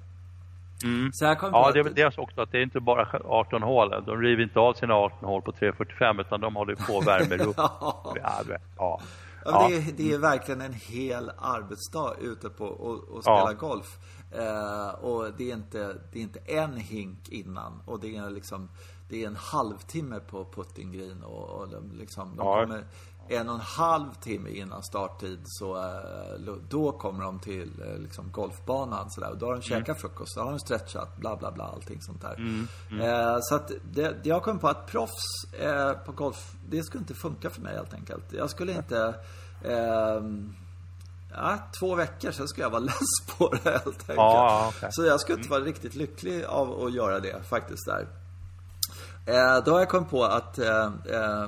Mm. 0.84 1.12
Så 1.12 1.26
här 1.26 1.38
ja, 1.42 1.72
det, 1.72 2.02
är 2.02 2.20
också 2.20 2.40
att 2.40 2.52
det 2.52 2.58
är 2.58 2.62
inte 2.62 2.80
bara 2.80 3.20
18 3.24 3.62
hål. 3.62 3.90
De 4.06 4.20
river 4.20 4.42
inte 4.42 4.58
av 4.58 4.74
sina 4.74 4.94
18 4.94 5.28
hål 5.28 5.42
på 5.42 5.52
3.45 5.52 6.20
utan 6.20 6.40
de 6.40 6.56
håller 6.56 6.74
på 6.74 6.92
och 6.92 7.06
värmer 7.06 7.46
upp. 7.46 7.54
ja. 7.56 8.14
Ja, 8.22 8.42
ja. 8.76 9.68
Det, 9.68 9.76
är, 9.76 9.92
det 9.96 10.12
är 10.12 10.18
verkligen 10.18 10.60
en 10.60 10.72
hel 10.72 11.30
arbetsdag 11.38 12.14
ute 12.20 12.50
på 12.50 12.64
och, 12.64 13.22
spela 13.22 13.52
golf. 13.52 13.96
Eh, 14.32 15.04
och 15.04 15.32
det 15.38 15.50
är, 15.50 15.54
inte, 15.54 15.96
det 16.12 16.18
är 16.18 16.22
inte 16.22 16.38
en 16.38 16.76
hink 16.76 17.28
innan. 17.28 17.82
Och 17.86 18.00
det 18.00 18.16
är 18.16 18.30
liksom 18.30 18.68
det 19.08 19.22
är 19.22 19.26
en 19.26 19.36
halvtimme 19.36 20.20
på 20.20 20.44
putting 20.44 20.92
green 20.92 21.22
och, 21.22 21.60
och 21.60 21.68
de, 21.68 21.92
liksom, 21.98 22.36
de 22.36 22.46
kommer 22.46 22.84
en 23.28 23.48
och 23.48 23.54
en 23.54 23.60
halv 23.60 24.14
timme 24.14 24.50
innan 24.50 24.82
starttid 24.82 25.40
så 25.44 25.76
eh, 25.76 26.52
då 26.68 26.92
kommer 26.92 27.24
de 27.24 27.38
till 27.38 27.72
eh, 27.82 27.98
liksom 27.98 28.32
golfbanan 28.32 29.10
sådär. 29.10 29.30
Och 29.30 29.38
då 29.38 29.46
har 29.46 29.52
de 29.52 29.62
käkat 29.62 29.88
mm. 29.88 29.98
frukost, 29.98 30.36
då 30.36 30.42
har 30.42 30.50
de 30.50 30.58
stretchat, 30.58 31.16
bla 31.16 31.36
bla 31.36 31.52
bla, 31.52 31.64
allting 31.64 32.02
sånt 32.02 32.20
där. 32.20 32.34
Mm. 32.34 32.68
Mm. 32.90 33.00
Eh, 33.00 33.36
så 33.40 33.54
att 33.54 33.72
det, 33.92 34.16
jag 34.22 34.42
kom 34.42 34.58
på 34.58 34.68
att 34.68 34.86
proffs 34.86 35.46
på 36.04 36.12
golf, 36.12 36.52
det 36.68 36.82
skulle 36.82 37.00
inte 37.00 37.14
funka 37.14 37.50
för 37.50 37.60
mig 37.60 37.76
helt 37.76 37.94
enkelt. 37.94 38.32
Jag 38.32 38.50
skulle 38.50 38.72
inte 38.72 39.14
eh, 39.62 40.20
Ja, 41.38 41.58
två 41.80 41.94
veckor, 41.94 42.30
sen 42.30 42.48
skulle 42.48 42.64
jag 42.64 42.70
vara 42.70 42.80
less 42.84 43.36
på 43.38 43.54
det 43.62 43.70
helt 43.70 43.86
enkelt. 43.86 44.16
Ja, 44.16 44.68
okay. 44.68 44.90
Så 44.92 45.04
jag 45.04 45.20
skulle 45.20 45.38
inte 45.38 45.50
vara 45.50 45.60
riktigt 45.60 45.94
lycklig 45.94 46.44
av 46.44 46.84
att 46.84 46.94
göra 46.94 47.20
det 47.20 47.42
faktiskt 47.48 47.86
där. 47.86 48.06
Eh, 49.26 49.64
då 49.64 49.72
har 49.72 49.78
jag 49.78 49.88
kommit 49.88 50.10
på 50.10 50.24
att 50.24 50.58
eh, 50.58 50.90
eh, 51.10 51.46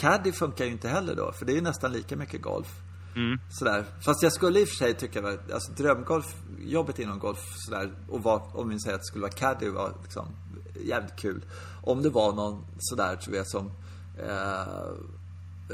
Caddy 0.00 0.32
funkar 0.32 0.64
ju 0.64 0.70
inte 0.70 0.88
heller 0.88 1.16
då, 1.16 1.32
för 1.32 1.46
det 1.46 1.52
är 1.52 1.54
ju 1.54 1.60
nästan 1.60 1.92
lika 1.92 2.16
mycket 2.16 2.42
golf. 2.42 2.80
Mm. 3.16 3.38
Sådär. 3.50 3.84
Fast 4.04 4.22
jag 4.22 4.32
skulle 4.32 4.60
i 4.60 4.64
och 4.64 4.68
för 4.68 4.76
sig 4.76 4.94
tycka 4.94 5.28
att 5.28 5.52
alltså, 5.52 5.72
drömgolf, 5.72 6.36
jobbet 6.58 6.98
inom 6.98 7.18
golf 7.18 7.38
sådär, 7.56 7.92
och 8.08 8.22
var, 8.22 8.56
om 8.56 8.68
vi 8.68 8.80
säger 8.80 8.94
att 8.94 9.00
det 9.00 9.06
skulle 9.06 9.22
vara 9.22 9.32
caddy 9.32 9.68
var 9.68 9.92
liksom 10.02 10.26
jävligt 10.84 11.16
kul. 11.16 11.44
Om 11.82 12.02
det 12.02 12.10
var 12.10 12.32
någon 12.32 12.64
sådär, 12.78 13.16
tror 13.16 13.36
jag, 13.36 13.48
som 13.48 13.70
eh, 14.18 14.92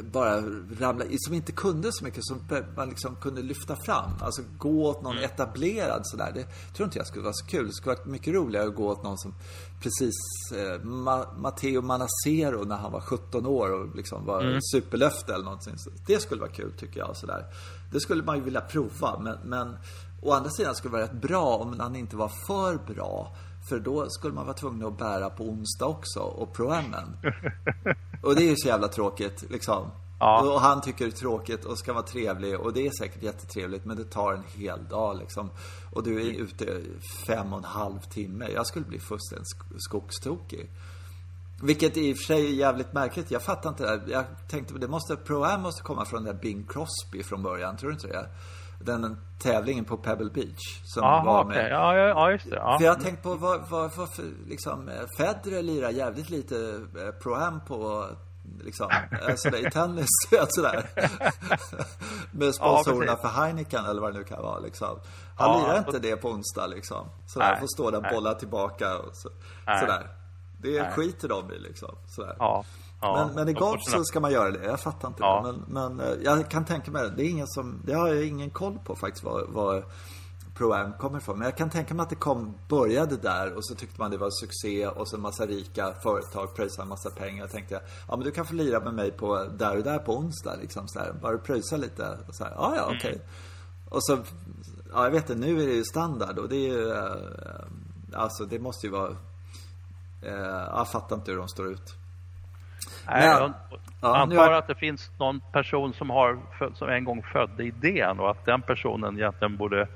bara 0.02 0.42
ramla 0.78 1.04
som 1.18 1.34
inte 1.34 1.52
kunde 1.52 1.92
så 1.92 2.04
mycket 2.04 2.24
som 2.24 2.40
man 2.76 2.88
liksom 2.88 3.16
kunde 3.16 3.42
lyfta 3.42 3.76
fram. 3.76 4.10
Alltså 4.20 4.42
gå 4.58 4.86
åt 4.86 5.02
någon 5.02 5.18
mm. 5.18 5.24
etablerad 5.24 6.00
sådär. 6.04 6.32
Det 6.34 6.46
tror 6.74 6.84
inte 6.84 6.98
jag 6.98 7.06
skulle 7.06 7.22
vara 7.24 7.34
så 7.34 7.46
kul. 7.46 7.66
Det 7.66 7.72
skulle 7.72 7.96
vara 7.96 8.06
mycket 8.06 8.34
roligare 8.34 8.68
att 8.68 8.74
gå 8.74 8.88
åt 8.88 9.02
någon 9.02 9.18
som 9.18 9.34
precis 9.80 10.14
eh, 10.54 10.84
Ma 10.84 11.26
Matteo 11.38 11.82
Manacero 11.82 12.64
när 12.64 12.76
han 12.76 12.92
var 12.92 13.00
17 13.00 13.46
år 13.46 13.72
och 13.72 13.96
liksom 13.96 14.24
var 14.24 14.40
mm. 14.40 14.58
superlöfte 14.62 15.34
eller 15.34 15.44
någonting. 15.44 15.74
Det 16.06 16.18
skulle 16.18 16.40
vara 16.40 16.52
kul 16.52 16.72
tycker 16.78 17.00
jag. 17.00 17.16
Sådär. 17.16 17.46
Det 17.92 18.00
skulle 18.00 18.22
man 18.22 18.36
ju 18.36 18.42
vilja 18.42 18.60
prova. 18.60 19.18
Men, 19.18 19.38
men 19.44 19.76
å 20.22 20.32
andra 20.32 20.50
sidan 20.50 20.74
skulle 20.74 20.92
det 20.92 20.98
vara 20.98 21.12
rätt 21.12 21.22
bra 21.22 21.56
om 21.56 21.80
han 21.80 21.96
inte 21.96 22.16
var 22.16 22.30
för 22.46 22.94
bra. 22.94 23.36
För 23.68 23.80
då 23.80 24.06
skulle 24.08 24.34
man 24.34 24.46
vara 24.46 24.56
tvungen 24.56 24.86
att 24.86 24.98
bära 24.98 25.30
på 25.30 25.44
onsdag 25.44 25.86
också 25.86 26.20
och 26.20 26.52
proamen. 26.52 27.16
Och 28.22 28.34
det 28.34 28.42
är 28.42 28.48
ju 28.48 28.56
så 28.56 28.68
jävla 28.68 28.88
tråkigt 28.88 29.44
liksom. 29.50 29.90
Ja. 30.20 30.54
Och 30.54 30.60
han 30.60 30.80
tycker 30.80 31.04
det 31.04 31.10
är 31.10 31.16
tråkigt 31.16 31.64
och 31.64 31.78
ska 31.78 31.92
vara 31.92 32.02
trevlig 32.02 32.60
och 32.60 32.72
det 32.72 32.86
är 32.86 32.90
säkert 32.98 33.22
jättetrevligt 33.22 33.84
men 33.84 33.96
det 33.96 34.04
tar 34.04 34.32
en 34.32 34.44
hel 34.54 34.88
dag 34.88 35.18
liksom. 35.18 35.50
Och 35.92 36.02
du 36.02 36.20
är 36.20 36.40
ute 36.40 36.80
fem 37.26 37.52
och 37.52 37.58
en 37.58 37.64
halv 37.64 38.00
timme. 38.00 38.48
Jag 38.54 38.66
skulle 38.66 38.84
bli 38.84 38.98
fullständigt 38.98 39.48
skogstokig. 39.78 40.70
Vilket 41.62 41.96
i 41.96 42.12
och 42.12 42.16
för 42.16 42.24
sig 42.24 42.46
är 42.46 42.50
jävligt 42.50 42.92
märkligt. 42.92 43.30
Jag 43.30 43.42
fattar 43.42 43.70
inte 43.70 43.82
det 43.82 43.88
här. 43.88 44.02
Jag 44.08 44.24
tänkte 44.48 44.74
det 44.74 44.88
måste, 44.88 45.16
Pro 45.16 45.58
måste 45.58 45.82
komma 45.82 46.04
från 46.04 46.24
den 46.24 46.34
där 46.34 46.42
Bing 46.42 46.66
Crosby 46.66 47.22
från 47.22 47.42
början. 47.42 47.76
Tror 47.76 47.90
du 47.90 47.94
inte 47.94 48.06
det? 48.06 48.28
Den 48.80 49.20
tävlingen 49.38 49.84
på 49.84 49.96
Pebble 49.96 50.30
Beach. 50.30 50.80
Som 50.84 51.04
Aha, 51.04 51.24
var 51.24 51.44
med. 51.44 51.56
Okay. 51.56 51.68
Ja, 51.68 51.96
ja, 51.96 52.30
just 52.30 52.50
det. 52.50 52.56
Ja. 52.56 52.78
För 52.78 52.84
jag 52.84 52.94
har 52.94 53.00
tänkt 53.00 53.22
på 53.22 53.34
varför 53.34 53.98
var, 53.98 54.48
liksom 54.48 54.90
Federer 55.16 55.62
lirar 55.62 55.90
jävligt 55.90 56.30
lite 56.30 56.56
eh, 56.96 57.22
Pro-Am 57.22 57.60
på 57.66 58.06
liksom, 58.64 58.88
sådär, 59.36 59.66
i 59.66 59.70
tennis, 59.70 60.08
sådär. 60.48 60.86
Med 62.30 62.54
sponsorerna 62.54 63.12
ja, 63.12 63.16
för 63.16 63.42
Heineken 63.42 63.84
eller 63.84 64.00
vad 64.00 64.12
det 64.12 64.18
nu 64.18 64.24
kan 64.24 64.42
vara 64.42 64.58
liksom. 64.58 64.98
Han 65.36 65.50
ja, 65.50 65.66
lirar 65.66 65.78
inte 65.78 65.98
det 65.98 66.16
på 66.16 66.28
onsdag 66.28 66.66
liksom. 66.66 67.08
Sådär, 67.26 67.50
nej, 67.50 67.60
får 67.60 67.66
stå 67.66 67.90
där 67.90 67.98
och 67.98 68.14
bolla 68.14 68.34
tillbaka 68.34 68.98
och 68.98 69.16
så, 69.16 69.28
sådär. 69.80 70.08
Det 70.58 70.90
skiter 70.90 71.28
de 71.28 71.52
i 71.52 71.58
liksom. 71.58 71.96
Sådär. 72.06 72.36
Ja. 72.38 72.64
Ja, 73.06 73.26
men, 73.26 73.34
men 73.34 73.48
i 73.48 73.52
golf 73.52 73.80
så 73.82 74.04
ska 74.04 74.20
man 74.20 74.32
göra 74.32 74.50
det. 74.50 74.64
Jag 74.64 74.80
fattar 74.80 75.08
inte 75.08 75.22
ja. 75.22 75.42
det. 75.46 75.72
Men, 75.72 75.96
men 75.96 76.22
jag 76.22 76.50
kan 76.50 76.64
tänka 76.64 76.90
mig 76.90 77.02
det. 77.02 77.16
Det 77.16 77.22
är 77.22 77.30
ingen 77.30 77.46
som, 77.46 77.82
det 77.84 77.94
har 77.94 78.08
jag 78.08 78.26
ingen 78.26 78.50
koll 78.50 78.78
på 78.84 78.96
faktiskt 78.96 79.24
vad, 79.24 79.48
vad 79.48 79.84
Pro-Am 80.56 80.92
kommer 80.98 81.18
ifrån. 81.18 81.38
Men 81.38 81.44
jag 81.44 81.56
kan 81.56 81.70
tänka 81.70 81.94
mig 81.94 82.02
att 82.02 82.10
det 82.10 82.16
kom, 82.16 82.54
började 82.68 83.16
där 83.16 83.52
och 83.52 83.66
så 83.66 83.74
tyckte 83.74 84.00
man 84.00 84.10
det 84.10 84.16
var 84.16 84.30
succé 84.30 84.86
och 84.86 85.08
så 85.08 85.16
en 85.16 85.22
massa 85.22 85.46
rika 85.46 85.94
företag 86.02 86.54
pröjsade 86.56 86.82
en 86.82 86.88
massa 86.88 87.10
pengar. 87.10 87.40
Jag 87.40 87.50
tänkte, 87.50 87.80
ja 88.08 88.16
men 88.16 88.24
du 88.24 88.30
kan 88.30 88.46
få 88.46 88.54
lira 88.54 88.80
med 88.80 88.94
mig 88.94 89.10
på 89.10 89.44
där 89.58 89.76
och 89.76 89.82
där 89.82 89.98
på 89.98 90.16
onsdag 90.16 90.56
liksom 90.60 90.88
så 90.88 90.98
här. 90.98 91.12
Bara 91.22 91.32
du 91.32 91.38
pröjsar 91.38 91.78
lite. 91.78 92.18
Och 92.28 92.34
så 92.34 92.44
här, 92.44 92.52
ja 92.56 92.72
ja 92.76 92.84
okej. 92.84 92.96
Okay. 92.96 93.12
Mm. 93.12 93.26
Och 93.88 94.04
så, 94.04 94.18
ja 94.92 95.04
jag 95.04 95.10
vet 95.10 95.30
inte, 95.30 95.46
nu 95.46 95.62
är 95.62 95.66
det 95.66 95.74
ju 95.74 95.84
standard 95.84 96.38
och 96.38 96.48
det 96.48 96.56
är 96.56 96.72
ju, 96.72 96.90
äh, 96.90 98.20
alltså 98.20 98.44
det 98.44 98.58
måste 98.58 98.86
ju 98.86 98.92
vara, 98.92 99.16
äh, 100.22 100.34
jag 100.76 100.88
fattar 100.88 101.16
inte 101.16 101.30
hur 101.30 101.38
de 101.38 101.48
står 101.48 101.66
ut. 101.66 101.94
Nej, 103.06 103.26
jag 103.26 103.52
ja, 104.00 104.16
antar 104.16 104.52
att 104.52 104.66
det 104.66 104.74
finns 104.74 105.10
någon 105.18 105.40
person 105.52 105.92
som, 105.92 106.10
har, 106.10 106.38
som 106.74 106.88
en 106.88 107.04
gång 107.04 107.22
födde 107.22 107.64
idén 107.64 108.20
och 108.20 108.30
att 108.30 108.44
den 108.44 108.62
personen 108.62 109.16
egentligen 109.18 109.56
borde 109.56 109.88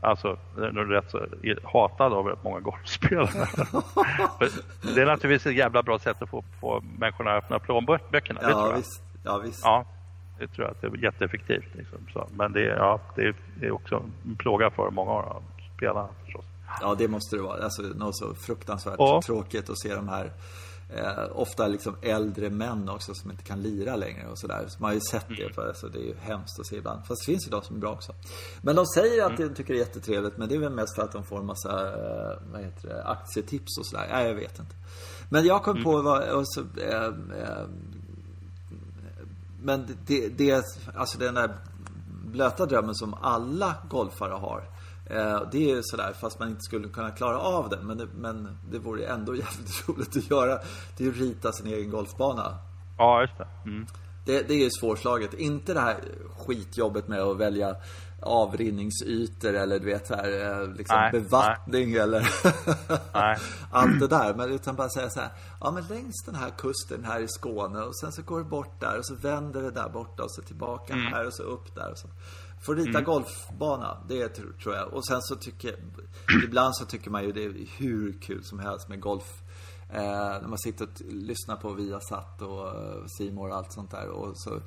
Alltså, 0.00 0.38
den 0.56 0.76
är 0.76 0.84
rätt 0.84 1.10
så 1.10 1.26
hatad 1.64 2.12
av 2.12 2.26
rätt 2.26 2.44
många 2.44 2.60
golfspelare. 2.60 3.28
det 4.94 5.02
är 5.02 5.06
naturligtvis 5.06 5.46
ett 5.46 5.58
jävla 5.58 5.82
bra 5.82 5.98
sätt 5.98 6.22
att 6.22 6.28
få, 6.28 6.44
få 6.60 6.82
människorna 6.98 7.30
att 7.30 7.44
öppna 7.44 7.58
plånböckerna. 7.58 8.40
Ja, 8.42 8.72
visst. 8.76 9.02
Ja, 9.24 9.38
visst. 9.38 9.60
Ja, 9.64 9.84
det 10.38 10.46
tror 10.46 10.66
jag 10.66 10.70
att 10.70 10.80
det 10.80 10.86
är 10.86 11.04
jätteeffektivt. 11.04 11.74
Liksom. 11.74 11.98
Så, 12.12 12.26
men 12.30 12.52
det, 12.52 12.64
ja, 12.64 13.00
det 13.16 13.34
är 13.60 13.70
också 13.70 14.02
en 14.24 14.36
plåga 14.36 14.70
för 14.70 14.90
många 14.90 15.10
av 15.10 15.42
spelarna 15.76 16.08
förstås. 16.24 16.44
Ja, 16.80 16.94
det 16.98 17.08
måste 17.08 17.36
det 17.36 17.42
vara. 17.42 17.64
Alltså, 17.64 17.82
något 17.82 18.16
så 18.16 18.34
fruktansvärt 18.34 18.96
ja. 18.98 19.22
tråkigt 19.26 19.70
att 19.70 19.78
se 19.78 19.94
de 19.94 20.08
här 20.08 20.30
Eh, 20.94 21.24
ofta 21.32 21.66
liksom 21.68 21.96
äldre 22.02 22.50
män 22.50 22.88
också 22.88 23.14
som 23.14 23.30
inte 23.30 23.42
kan 23.42 23.62
lira 23.62 23.96
längre 23.96 24.26
och 24.26 24.38
sådär. 24.38 24.64
Så 24.68 24.76
man 24.80 24.88
har 24.88 24.94
ju 24.94 25.00
sett 25.10 25.28
det, 25.28 25.42
mm. 25.42 25.54
för 25.54 25.68
alltså, 25.68 25.88
det 25.88 25.98
är 25.98 26.04
ju 26.04 26.14
hemskt 26.20 26.60
att 26.60 26.66
se 26.66 26.76
ibland. 26.76 27.06
Fast 27.06 27.26
det 27.26 27.32
finns 27.32 27.46
ju 27.46 27.50
de 27.50 27.62
som 27.62 27.76
är 27.76 27.80
bra 27.80 27.92
också. 27.92 28.12
Men 28.62 28.76
de 28.76 28.86
säger 28.86 29.24
att 29.24 29.38
mm. 29.38 29.48
de 29.48 29.54
tycker 29.54 29.74
det 29.74 29.80
är 29.80 29.84
jättetrevligt, 29.84 30.36
men 30.36 30.48
det 30.48 30.54
är 30.54 30.58
väl 30.58 30.72
mest 30.72 30.94
för 30.94 31.02
att 31.02 31.12
de 31.12 31.24
får 31.24 31.38
en 31.38 31.46
massa 31.46 31.88
eh, 31.88 32.38
vad 32.52 32.60
heter 32.60 32.88
det, 32.88 33.04
aktietips 33.04 33.78
och 33.78 33.86
sådär. 33.86 34.08
Nej, 34.12 34.26
jag 34.26 34.34
vet 34.34 34.58
inte. 34.58 34.74
Men 35.30 35.44
jag 35.44 35.62
kom 35.62 35.72
mm. 35.72 35.84
på 35.84 36.02
vad, 36.02 36.44
så, 36.46 36.60
eh, 36.60 37.04
eh, 37.04 37.66
men 39.62 39.96
det, 40.06 40.28
det, 40.28 40.64
alltså 40.94 41.18
den 41.18 41.34
där 41.34 41.56
blöta 42.24 42.66
drömmen 42.66 42.94
som 42.94 43.14
alla 43.14 43.74
golfare 43.88 44.32
har 44.32 44.79
det 45.52 45.58
är 45.58 45.76
ju 45.76 45.82
sådär 45.82 46.12
fast 46.20 46.38
man 46.38 46.48
inte 46.48 46.62
skulle 46.62 46.88
kunna 46.88 47.10
klara 47.10 47.38
av 47.38 47.68
det. 47.68 47.78
Men 47.82 47.98
det, 47.98 48.06
men 48.14 48.58
det 48.70 48.78
vore 48.78 49.06
ändå 49.06 49.34
jävligt 49.36 49.88
roligt 49.88 50.16
att 50.16 50.30
göra. 50.30 50.58
Det 50.96 51.04
är 51.04 51.08
att 51.08 51.16
rita 51.16 51.52
sin 51.52 51.66
egen 51.66 51.90
golfbana. 51.90 52.58
Ja, 52.98 53.20
just 53.20 53.38
det. 53.38 53.48
Mm. 53.64 53.86
Det, 54.24 54.48
det 54.48 54.54
är 54.54 54.64
ju 54.64 54.70
svårslaget. 54.70 55.34
Inte 55.34 55.74
det 55.74 55.80
här 55.80 55.96
skitjobbet 56.38 57.08
med 57.08 57.20
att 57.20 57.36
välja 57.36 57.76
avrinningsytor 58.22 59.54
eller 59.54 59.78
du 59.78 59.86
vet 59.86 60.08
här, 60.08 60.60
eh, 60.62 60.74
liksom 60.74 60.96
nej, 60.96 61.12
bevattning 61.12 61.90
nej. 61.90 61.98
eller 61.98 62.28
allt 63.70 64.00
det 64.00 64.06
där. 64.06 64.34
Men 64.34 64.52
utan 64.52 64.76
bara 64.76 64.88
säga 64.88 65.10
så 65.10 65.20
här, 65.20 65.30
ja 65.60 65.70
men 65.70 65.84
längs 65.86 66.24
den 66.26 66.34
här 66.34 66.50
kusten 66.50 67.04
här 67.04 67.20
i 67.20 67.28
Skåne 67.28 67.80
och 67.80 67.96
sen 67.96 68.12
så 68.12 68.22
går 68.22 68.38
det 68.38 68.44
bort 68.44 68.80
där 68.80 68.98
och 68.98 69.06
så 69.06 69.14
vänder 69.14 69.62
det 69.62 69.70
där 69.70 69.88
borta 69.88 70.22
och 70.22 70.32
så 70.32 70.42
tillbaka 70.42 70.92
mm. 70.92 71.12
här 71.12 71.26
och 71.26 71.34
så 71.34 71.42
upp 71.42 71.74
där 71.74 71.90
och 71.90 71.98
så. 71.98 72.08
Får 72.60 72.74
rita 72.74 72.98
mm. 72.98 73.04
golfbana, 73.04 73.96
det 74.08 74.28
tror 74.28 74.74
jag. 74.74 74.92
Och 74.92 75.06
sen 75.06 75.22
så 75.22 75.36
tycker 75.36 75.76
ibland 76.44 76.76
så 76.76 76.84
tycker 76.84 77.10
man 77.10 77.24
ju 77.24 77.32
det 77.32 77.44
är 77.44 77.66
hur 77.78 78.12
kul 78.20 78.44
som 78.44 78.58
helst 78.58 78.88
med 78.88 79.00
golf. 79.00 79.42
Eh, 79.92 80.40
när 80.40 80.48
man 80.48 80.58
sitter 80.58 80.84
och 80.84 81.00
lyssnar 81.12 81.56
på 81.56 81.72
Viasat 81.72 82.42
och 82.42 82.66
uh, 82.66 83.06
Simor 83.06 83.50
och 83.50 83.56
allt 83.56 83.72
sånt 83.72 83.90
där. 83.90 84.08
Och 84.08 84.32
så 84.34 84.60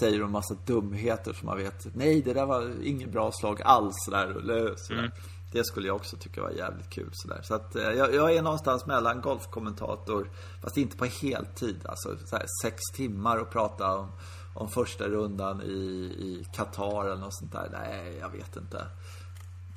säger 0.00 0.20
de 0.20 0.32
massa 0.32 0.54
dumheter 0.66 1.32
som 1.32 1.46
man 1.46 1.58
vet. 1.58 1.94
Nej, 1.94 2.22
det 2.22 2.34
där 2.34 2.46
var 2.46 2.82
inget 2.82 3.12
bra 3.12 3.32
slag 3.32 3.62
alls. 3.62 3.94
Sådär, 4.04 4.32
sådär. 4.76 4.98
Mm. 4.98 5.10
Det 5.52 5.64
skulle 5.64 5.86
jag 5.86 5.96
också 5.96 6.16
tycka 6.16 6.42
var 6.42 6.50
jävligt 6.50 6.90
kul. 6.90 7.10
Sådär. 7.12 7.40
Så 7.42 7.54
att, 7.54 7.76
eh, 7.76 7.82
jag, 7.82 8.14
jag, 8.14 8.36
är 8.36 8.42
någonstans 8.42 8.86
mellan 8.86 9.20
golfkommentator, 9.20 10.30
fast 10.62 10.76
inte 10.76 10.96
på 10.96 11.04
heltid. 11.04 11.80
Alltså 11.84 12.16
såhär, 12.26 12.46
sex 12.62 12.82
timmar 12.94 13.38
och 13.38 13.50
prata 13.50 13.96
om 13.96 14.12
om 14.58 14.68
första 14.68 15.08
rundan 15.08 15.62
i, 15.62 15.74
i 16.18 16.46
Qatar 16.52 17.04
eller 17.04 17.16
något 17.16 17.34
sånt 17.34 17.52
där. 17.52 17.68
Nej, 17.72 18.18
jag 18.20 18.30
vet 18.30 18.56
inte. 18.56 18.86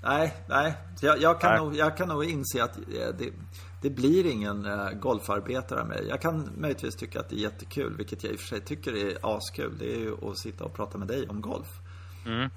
Nej, 0.03 0.35
nej. 0.47 0.77
Jag, 1.01 1.21
jag, 1.21 1.41
kan, 1.41 1.51
nej. 1.51 1.59
Nog, 1.59 1.75
jag 1.75 1.97
kan 1.97 2.07
nog 2.07 2.25
inse 2.25 2.63
att 2.63 2.77
eh, 2.77 2.83
det, 3.17 3.33
det 3.81 3.89
blir 3.89 4.25
ingen 4.25 4.65
eh, 4.65 4.89
golfarbetare 4.89 5.81
av 5.81 5.87
mig. 5.87 6.05
Jag 6.09 6.21
kan 6.21 6.49
möjligtvis 6.57 6.95
tycka 6.95 7.19
att 7.19 7.29
det 7.29 7.35
är 7.35 7.39
jättekul, 7.39 7.97
vilket 7.97 8.23
jag 8.23 8.33
i 8.33 8.35
och 8.35 8.39
för 8.39 8.47
sig 8.47 8.61
tycker 8.61 8.95
är 8.95 9.37
askul. 9.37 9.77
Det 9.79 9.95
är 9.95 9.99
ju 9.99 10.29
att 10.29 10.37
sitta 10.37 10.63
och 10.63 10.73
prata 10.73 10.97
med 10.97 11.07
dig 11.07 11.27
om 11.29 11.41
golf. 11.41 11.79
Mm. 12.25 12.49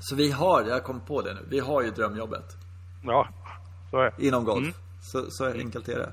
Så 0.00 0.16
vi 0.16 0.30
har, 0.30 0.62
jag 0.62 0.84
kom 0.84 1.00
på 1.00 1.22
det 1.22 1.34
nu, 1.34 1.40
vi 1.48 1.58
har 1.58 1.82
ju 1.82 1.90
drömjobbet. 1.90 2.56
Ja, 3.04 3.28
så 3.90 3.96
är 3.96 4.14
det. 4.16 4.26
Inom 4.26 4.44
golf. 4.44 4.62
Mm. 4.62 4.74
Så, 5.02 5.30
så 5.30 5.46
enkelt 5.46 5.88
är 5.88 5.98
det. 5.98 6.12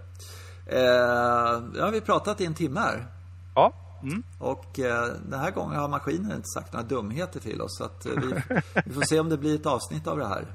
Eh, 0.65 1.79
ja, 1.79 1.89
vi 1.89 1.99
har 1.99 2.05
pratat 2.05 2.41
i 2.41 2.45
en 2.45 2.53
timme 2.53 2.79
här. 2.79 3.07
Ja. 3.55 3.73
Mm. 4.01 4.23
Och 4.39 4.79
eh, 4.79 5.07
den 5.25 5.39
här 5.39 5.51
gången 5.51 5.79
har 5.79 5.87
maskinen 5.87 6.31
inte 6.31 6.47
sagt 6.47 6.73
några 6.73 6.85
dumheter 6.85 7.39
till 7.39 7.61
oss. 7.61 7.77
Så 7.77 7.83
att, 7.83 8.05
eh, 8.05 8.11
vi, 8.11 8.33
vi, 8.85 8.93
får 8.93 9.01
se 9.01 9.19
om 9.19 9.29
det 9.29 9.37
blir 9.37 9.55
ett 9.55 9.65
avsnitt 9.65 10.07
av 10.07 10.17
det 10.17 10.27
här. 10.27 10.45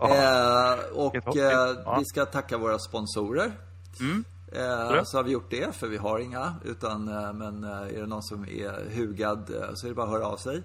Eh, 0.00 0.78
och 0.94 1.36
eh, 1.36 1.98
vi 1.98 2.04
ska 2.04 2.24
tacka 2.24 2.58
våra 2.58 2.78
sponsorer. 2.78 3.52
Mm. 4.00 4.24
Eh, 4.52 5.02
så 5.04 5.18
har 5.18 5.22
vi 5.22 5.30
gjort 5.30 5.50
det, 5.50 5.74
för 5.74 5.86
vi 5.86 5.96
har 5.96 6.18
inga. 6.18 6.54
Utan, 6.64 7.08
eh, 7.08 7.32
men 7.32 7.64
är 7.64 8.00
det 8.00 8.06
någon 8.06 8.22
som 8.22 8.44
är 8.44 8.96
hugad 8.96 9.50
så 9.74 9.86
är 9.86 9.88
det 9.88 9.94
bara 9.94 10.06
att 10.06 10.12
höra 10.12 10.26
av 10.26 10.36
sig. 10.36 10.62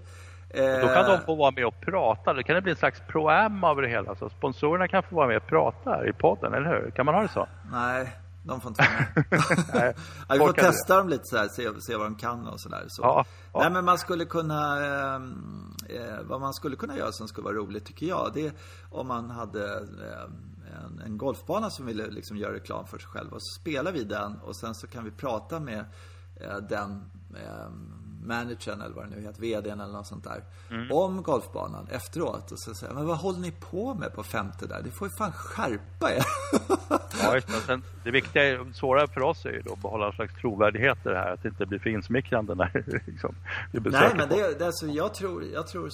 Då 0.81 0.87
kan 0.87 1.05
de 1.05 1.19
få 1.25 1.35
vara 1.35 1.51
med 1.51 1.65
och 1.65 1.81
prata. 1.81 2.33
Då 2.33 2.43
kan 2.43 2.55
det 2.55 2.61
bli 2.61 2.71
en 2.71 2.77
slags 2.77 3.01
pro-am 3.07 3.63
av 3.63 3.81
det 3.81 3.87
hela. 3.87 4.15
Så 4.15 4.29
sponsorerna 4.29 4.87
kan 4.87 5.03
få 5.03 5.15
vara 5.15 5.27
med 5.27 5.37
och 5.37 5.47
prata 5.47 6.07
i 6.07 6.13
podden, 6.13 6.53
eller 6.53 6.69
hur? 6.69 6.91
Kan 6.91 7.05
man 7.05 7.15
ha 7.15 7.21
det 7.21 7.27
så? 7.27 7.47
Nej, 7.71 8.11
de 8.43 8.61
får 8.61 8.69
inte 8.69 8.81
med. 8.81 9.25
ja, 10.27 10.33
vi 10.33 10.37
får 10.37 10.53
testa 10.53 10.97
dem 10.97 11.09
lite 11.09 11.23
så 11.25 11.37
här, 11.37 11.47
se, 11.47 11.81
se 11.81 11.95
vad 11.95 12.05
de 12.05 12.15
kan 12.15 12.47
och 12.47 12.61
sådär. 12.61 12.85
Så. 12.87 13.01
Ja, 13.01 13.25
ja. 13.53 13.59
Nej 13.59 13.69
men 13.69 13.85
man 13.85 13.97
skulle 13.97 14.25
kunna, 14.25 14.85
ehm, 14.85 15.75
eh, 15.89 16.23
vad 16.23 16.41
man 16.41 16.53
skulle 16.53 16.75
kunna 16.75 16.97
göra 16.97 17.11
som 17.11 17.27
skulle 17.27 17.45
vara 17.45 17.55
roligt 17.55 17.85
tycker 17.85 18.05
jag, 18.05 18.31
det 18.33 18.47
är 18.47 18.53
om 18.89 19.07
man 19.07 19.29
hade 19.29 19.73
eh, 19.77 20.83
en, 20.85 21.01
en, 21.05 21.17
golfbana 21.17 21.69
som 21.69 21.85
ville 21.85 22.07
liksom 22.07 22.37
göra 22.37 22.53
reklam 22.53 22.87
för 22.87 22.97
sig 22.97 23.09
själv. 23.09 23.33
Och 23.33 23.43
så 23.43 23.59
spelar 23.61 23.91
vi 23.91 24.03
den 24.03 24.37
och 24.37 24.55
sen 24.55 24.75
så 24.75 24.87
kan 24.87 25.03
vi 25.03 25.11
prata 25.11 25.59
med 25.59 25.85
eh, 26.35 26.57
den 26.57 27.11
ehm, 27.35 28.00
managern 28.25 28.81
eller 28.81 28.95
vad 28.95 29.05
det 29.05 29.15
nu 29.15 29.21
heter, 29.21 29.41
VDn 29.41 29.79
eller 29.79 29.93
något 29.93 30.07
sånt 30.07 30.23
där. 30.23 30.43
Mm. 30.69 30.91
Om 30.91 31.23
golfbanan 31.23 31.87
efteråt. 31.91 32.51
Och 32.51 32.59
så 32.59 32.73
säger 32.73 32.93
men 32.93 33.07
vad 33.07 33.17
håller 33.17 33.39
ni 33.39 33.51
på 33.51 33.93
med 33.93 34.13
på 34.13 34.23
femte 34.23 34.67
där? 34.67 34.81
Det 34.83 34.91
får 34.91 35.07
ju 35.07 35.11
fan 35.17 35.31
skärpa 35.31 36.11
er. 36.11 36.25
ja, 37.23 37.35
just 37.35 37.47
det. 37.47 37.53
Sen, 37.53 37.83
det 38.03 38.11
viktiga, 38.11 38.65
svåra 38.73 39.07
för 39.07 39.21
oss 39.21 39.45
är 39.45 39.49
ju 39.49 39.61
då 39.61 39.73
att 39.73 39.81
behålla 39.81 40.07
en 40.07 40.13
slags 40.13 40.33
trovärdighet 40.41 40.97
i 41.05 41.09
det 41.09 41.17
här. 41.17 41.31
Att 41.31 41.43
det 41.43 41.49
inte 41.49 41.65
blir 41.65 41.79
för 41.79 41.89
insmickrande 41.89 42.55
när 42.55 43.01
liksom, 43.07 43.35
vi 43.71 43.79
Nej, 43.79 44.11
men 44.15 44.29
det, 44.29 44.59
det, 44.59 44.65
alltså, 44.65 44.87
jag 44.87 45.13
tror, 45.13 45.43
jag 45.53 45.67
tror 45.67 45.89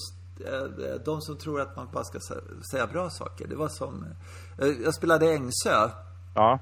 eh, 0.45 1.01
de 1.05 1.21
som 1.21 1.37
tror 1.37 1.61
att 1.61 1.75
man 1.75 1.87
bara 1.93 2.03
ska 2.03 2.19
säga 2.71 2.87
bra 2.87 3.09
saker. 3.09 3.47
Det 3.47 3.55
var 3.55 3.67
som, 3.67 4.05
eh, 4.61 4.67
jag 4.67 4.93
spelade 4.93 5.33
Ängsö. 5.33 5.89
Ja. 6.35 6.59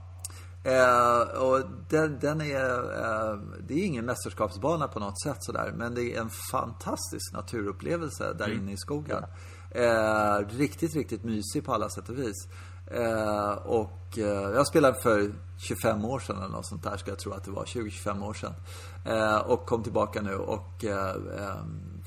Eh, 0.65 1.19
och 1.19 1.61
den, 1.89 2.19
den 2.19 2.41
är, 2.41 2.79
eh, 2.79 3.39
det 3.67 3.73
är 3.73 3.85
ingen 3.85 4.05
mästerskapsbana 4.05 4.87
på 4.87 4.99
något 4.99 5.21
sätt 5.21 5.37
sådär. 5.39 5.73
Men 5.77 5.95
det 5.95 6.15
är 6.15 6.21
en 6.21 6.29
fantastisk 6.51 7.33
naturupplevelse 7.33 8.33
där 8.33 8.45
mm. 8.45 8.57
inne 8.59 8.71
i 8.71 8.77
skogen. 8.77 9.23
Eh, 9.71 10.37
riktigt, 10.49 10.95
riktigt 10.95 11.23
mysig 11.23 11.65
på 11.65 11.73
alla 11.73 11.89
sätt 11.89 12.09
och 12.09 12.17
vis. 12.17 12.47
Eh, 12.87 13.51
och 13.51 14.17
eh, 14.17 14.51
jag 14.55 14.67
spelade 14.67 15.01
för 15.01 15.33
25 15.57 16.05
år 16.05 16.19
sedan 16.19 16.37
eller 16.37 16.47
något 16.47 16.65
sånt 16.65 16.83
där, 16.83 16.97
ska 16.97 17.11
jag 17.11 17.19
tro 17.19 17.31
att 17.31 17.43
det 17.43 17.51
var. 17.51 17.65
20-25 17.65 18.27
år 18.27 18.33
sedan. 18.33 18.53
Eh, 19.05 19.37
och 19.37 19.65
kom 19.65 19.83
tillbaka 19.83 20.21
nu 20.21 20.35
och 20.35 20.85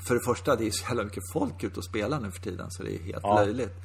för 0.07 0.13
det 0.13 0.21
första, 0.25 0.55
det 0.55 0.67
är 0.67 0.71
så 0.71 0.85
jävla 0.89 1.03
mycket 1.03 1.23
folk 1.33 1.63
ute 1.63 1.79
och 1.79 1.85
spelar 1.85 2.19
nu 2.19 2.31
för 2.31 2.41
tiden 2.41 2.71
så 2.71 2.83
det 2.83 2.95
är 2.95 3.03
helt 3.03 3.23
ja. 3.23 3.35
löjligt. 3.35 3.75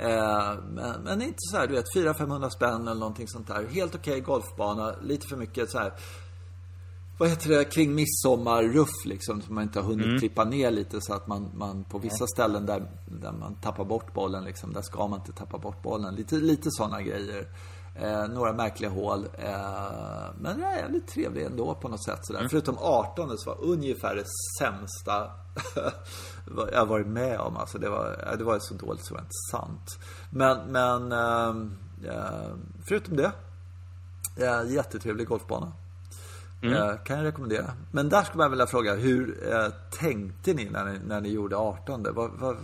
Eh, 0.00 0.54
men, 0.74 1.02
men 1.02 1.22
inte 1.22 1.38
så 1.38 1.56
här, 1.56 1.66
du 1.66 1.74
vet, 1.74 1.94
400-500 1.96 2.50
spänn 2.50 2.88
eller 2.88 3.00
någonting 3.00 3.28
sånt 3.28 3.48
där. 3.48 3.66
Helt 3.66 3.94
okej 3.94 4.12
okay, 4.12 4.20
golfbana, 4.20 4.94
lite 5.02 5.26
för 5.26 5.36
mycket 5.36 5.70
så 5.70 5.78
här 5.78 5.92
vad 7.20 7.28
heter 7.28 7.48
det, 7.48 7.64
kring 7.64 7.94
midsommarruff 7.94 9.04
liksom. 9.04 9.42
Så 9.42 9.52
man 9.52 9.62
inte 9.62 9.80
har 9.80 9.86
hunnit 9.86 10.06
mm. 10.06 10.18
klippa 10.18 10.44
ner 10.44 10.70
lite 10.70 11.00
så 11.00 11.14
att 11.14 11.26
man, 11.26 11.50
man 11.54 11.84
på 11.84 11.98
vissa 11.98 12.26
ställen 12.26 12.66
där, 12.66 12.90
där 13.06 13.32
man 13.32 13.54
tappar 13.54 13.84
bort 13.84 14.14
bollen 14.14 14.44
liksom, 14.44 14.72
där 14.72 14.82
ska 14.82 15.06
man 15.08 15.20
inte 15.20 15.32
tappa 15.32 15.58
bort 15.58 15.82
bollen. 15.82 16.14
Lite, 16.14 16.34
lite 16.34 16.70
sådana 16.70 17.02
grejer. 17.02 17.46
Eh, 17.94 18.28
några 18.28 18.52
märkliga 18.52 18.90
hål. 18.90 19.28
Eh, 19.38 19.50
men 20.40 20.60
det 20.60 20.66
är 20.66 20.76
jävligt 20.76 21.08
trevligt 21.08 21.46
ändå 21.46 21.74
på 21.74 21.88
något 21.88 22.04
sätt 22.04 22.26
sådär. 22.26 22.40
Mm. 22.40 22.50
Förutom 22.50 22.78
18 22.78 23.38
så 23.38 23.50
var 23.50 23.64
ungefär 23.64 24.14
det 24.14 24.24
sämsta 24.58 25.30
jag 26.72 26.86
varit 26.86 27.06
med 27.06 27.40
om. 27.40 27.56
Alltså 27.56 27.78
det 27.78 27.88
var, 27.88 28.34
det 28.38 28.44
var 28.44 28.58
så 28.58 28.74
dåligt 28.74 29.04
så 29.04 29.14
det 29.14 29.18
var 29.18 29.22
inte 29.22 29.50
sant. 29.50 29.98
Men, 30.30 30.72
men 30.72 31.12
eh, 31.12 32.54
förutom 32.88 33.16
det. 33.16 33.32
Eh, 34.36 34.70
jättetrevlig 34.70 35.26
golfbana. 35.26 35.72
Mm. 36.62 36.74
Eh, 36.74 36.96
kan 37.04 37.18
jag 37.18 37.26
rekommendera. 37.26 37.72
Men 37.92 38.08
där 38.08 38.22
skulle 38.22 38.44
jag 38.44 38.50
vilja 38.50 38.66
fråga, 38.66 38.94
hur 38.94 39.52
eh, 39.52 39.68
tänkte 40.00 40.54
ni 40.54 40.64
när, 40.64 40.84
ni 40.84 40.98
när 41.06 41.20
ni 41.20 41.28
gjorde 41.28 41.56
18? 41.56 42.06
Vad, 42.14 42.30
vad, 42.30 42.56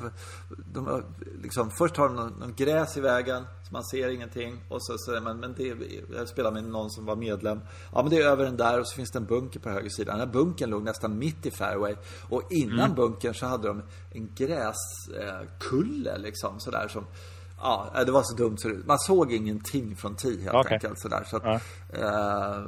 de, 0.72 1.02
liksom, 1.42 1.70
först 1.78 1.96
har 1.96 2.08
de 2.08 2.16
någon, 2.16 2.32
någon, 2.32 2.54
gräs 2.54 2.96
i 2.96 3.00
vägen, 3.00 3.44
så 3.62 3.72
man 3.72 3.84
ser 3.84 4.08
ingenting. 4.08 4.64
Och 4.68 4.86
så 4.86 4.98
säger 4.98 5.20
man, 5.20 5.40
men 5.40 5.54
det, 5.54 5.76
jag 6.16 6.28
spelar 6.28 6.52
med 6.52 6.64
någon 6.64 6.90
som 6.90 7.04
var 7.04 7.16
medlem. 7.16 7.60
Ja, 7.92 8.02
men 8.02 8.10
det 8.10 8.16
är 8.16 8.28
över 8.28 8.44
den 8.44 8.56
där 8.56 8.80
och 8.80 8.88
så 8.88 8.96
finns 8.96 9.10
det 9.10 9.18
en 9.18 9.26
bunker 9.26 9.60
på 9.60 9.68
höger 9.68 9.90
sida. 9.90 10.12
Den 10.12 10.20
här 10.20 10.32
bunkern 10.32 10.70
låg 10.70 10.82
nästan 10.82 11.18
mitt 11.18 11.46
i 11.46 11.50
fairway. 11.50 11.94
Och 12.28 12.42
innan 12.50 12.78
mm. 12.78 12.94
bunkern 12.94 13.34
så 13.34 13.46
hade 13.46 13.68
de 13.68 13.82
en 14.10 14.34
gräskulle 14.34 16.12
eh, 16.12 16.18
liksom, 16.18 16.60
sådär 16.60 16.88
som 16.88 17.04
Ja, 17.66 18.04
det 18.04 18.12
var 18.12 18.22
så 18.22 18.34
dumt 18.36 18.56
så 18.58 18.68
Man 18.86 18.98
såg 18.98 19.32
ingenting 19.32 19.96
från 19.96 20.16
tee 20.16 20.42
helt 20.42 20.54
okay. 20.54 20.72
enkelt. 20.72 21.00
Sådär. 21.00 21.24
Så 21.26 21.36
att, 21.36 21.42
ja. 21.44 21.60
Eh, 21.92 22.62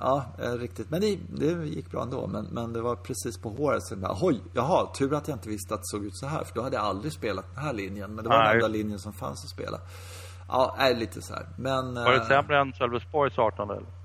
ja, 0.00 0.24
riktigt. 0.38 0.90
Men 0.90 1.00
det, 1.00 1.18
det, 1.28 1.66
gick 1.66 1.90
bra 1.90 2.02
ändå. 2.02 2.26
Men, 2.26 2.44
men 2.44 2.72
det 2.72 2.80
var 2.80 2.96
precis 2.96 3.38
på 3.42 3.48
håret. 3.48 3.82
Så 3.82 3.96
bara, 3.96 4.16
Oj, 4.20 4.40
jaha, 4.52 4.86
tur 4.98 5.14
att 5.14 5.28
jag 5.28 5.34
inte 5.34 5.48
visste 5.48 5.74
att 5.74 5.80
det 5.80 5.86
såg 5.86 6.04
ut 6.04 6.16
så 6.16 6.26
här. 6.26 6.44
För 6.44 6.54
då 6.54 6.62
hade 6.62 6.76
jag 6.76 6.84
aldrig 6.84 7.12
spelat 7.12 7.54
den 7.54 7.64
här 7.64 7.72
linjen. 7.72 8.14
Men 8.14 8.24
det 8.24 8.30
var 8.30 8.38
Nej. 8.38 8.46
den 8.46 8.54
enda 8.54 8.68
linjen 8.68 8.98
som 8.98 9.12
fanns 9.12 9.44
att 9.44 9.50
spela. 9.50 9.78
Ja, 10.48 10.74
är 10.78 10.94
lite 10.94 11.22
så 11.22 11.34
här. 11.34 11.46
Men, 11.58 11.94
var 11.94 12.10
det 12.10 12.16
eh, 12.16 12.26
sämre 12.26 12.60
än 12.60 12.72
Sölvesborgs 12.72 13.38
18 13.38 13.70
eller? 13.70 14.03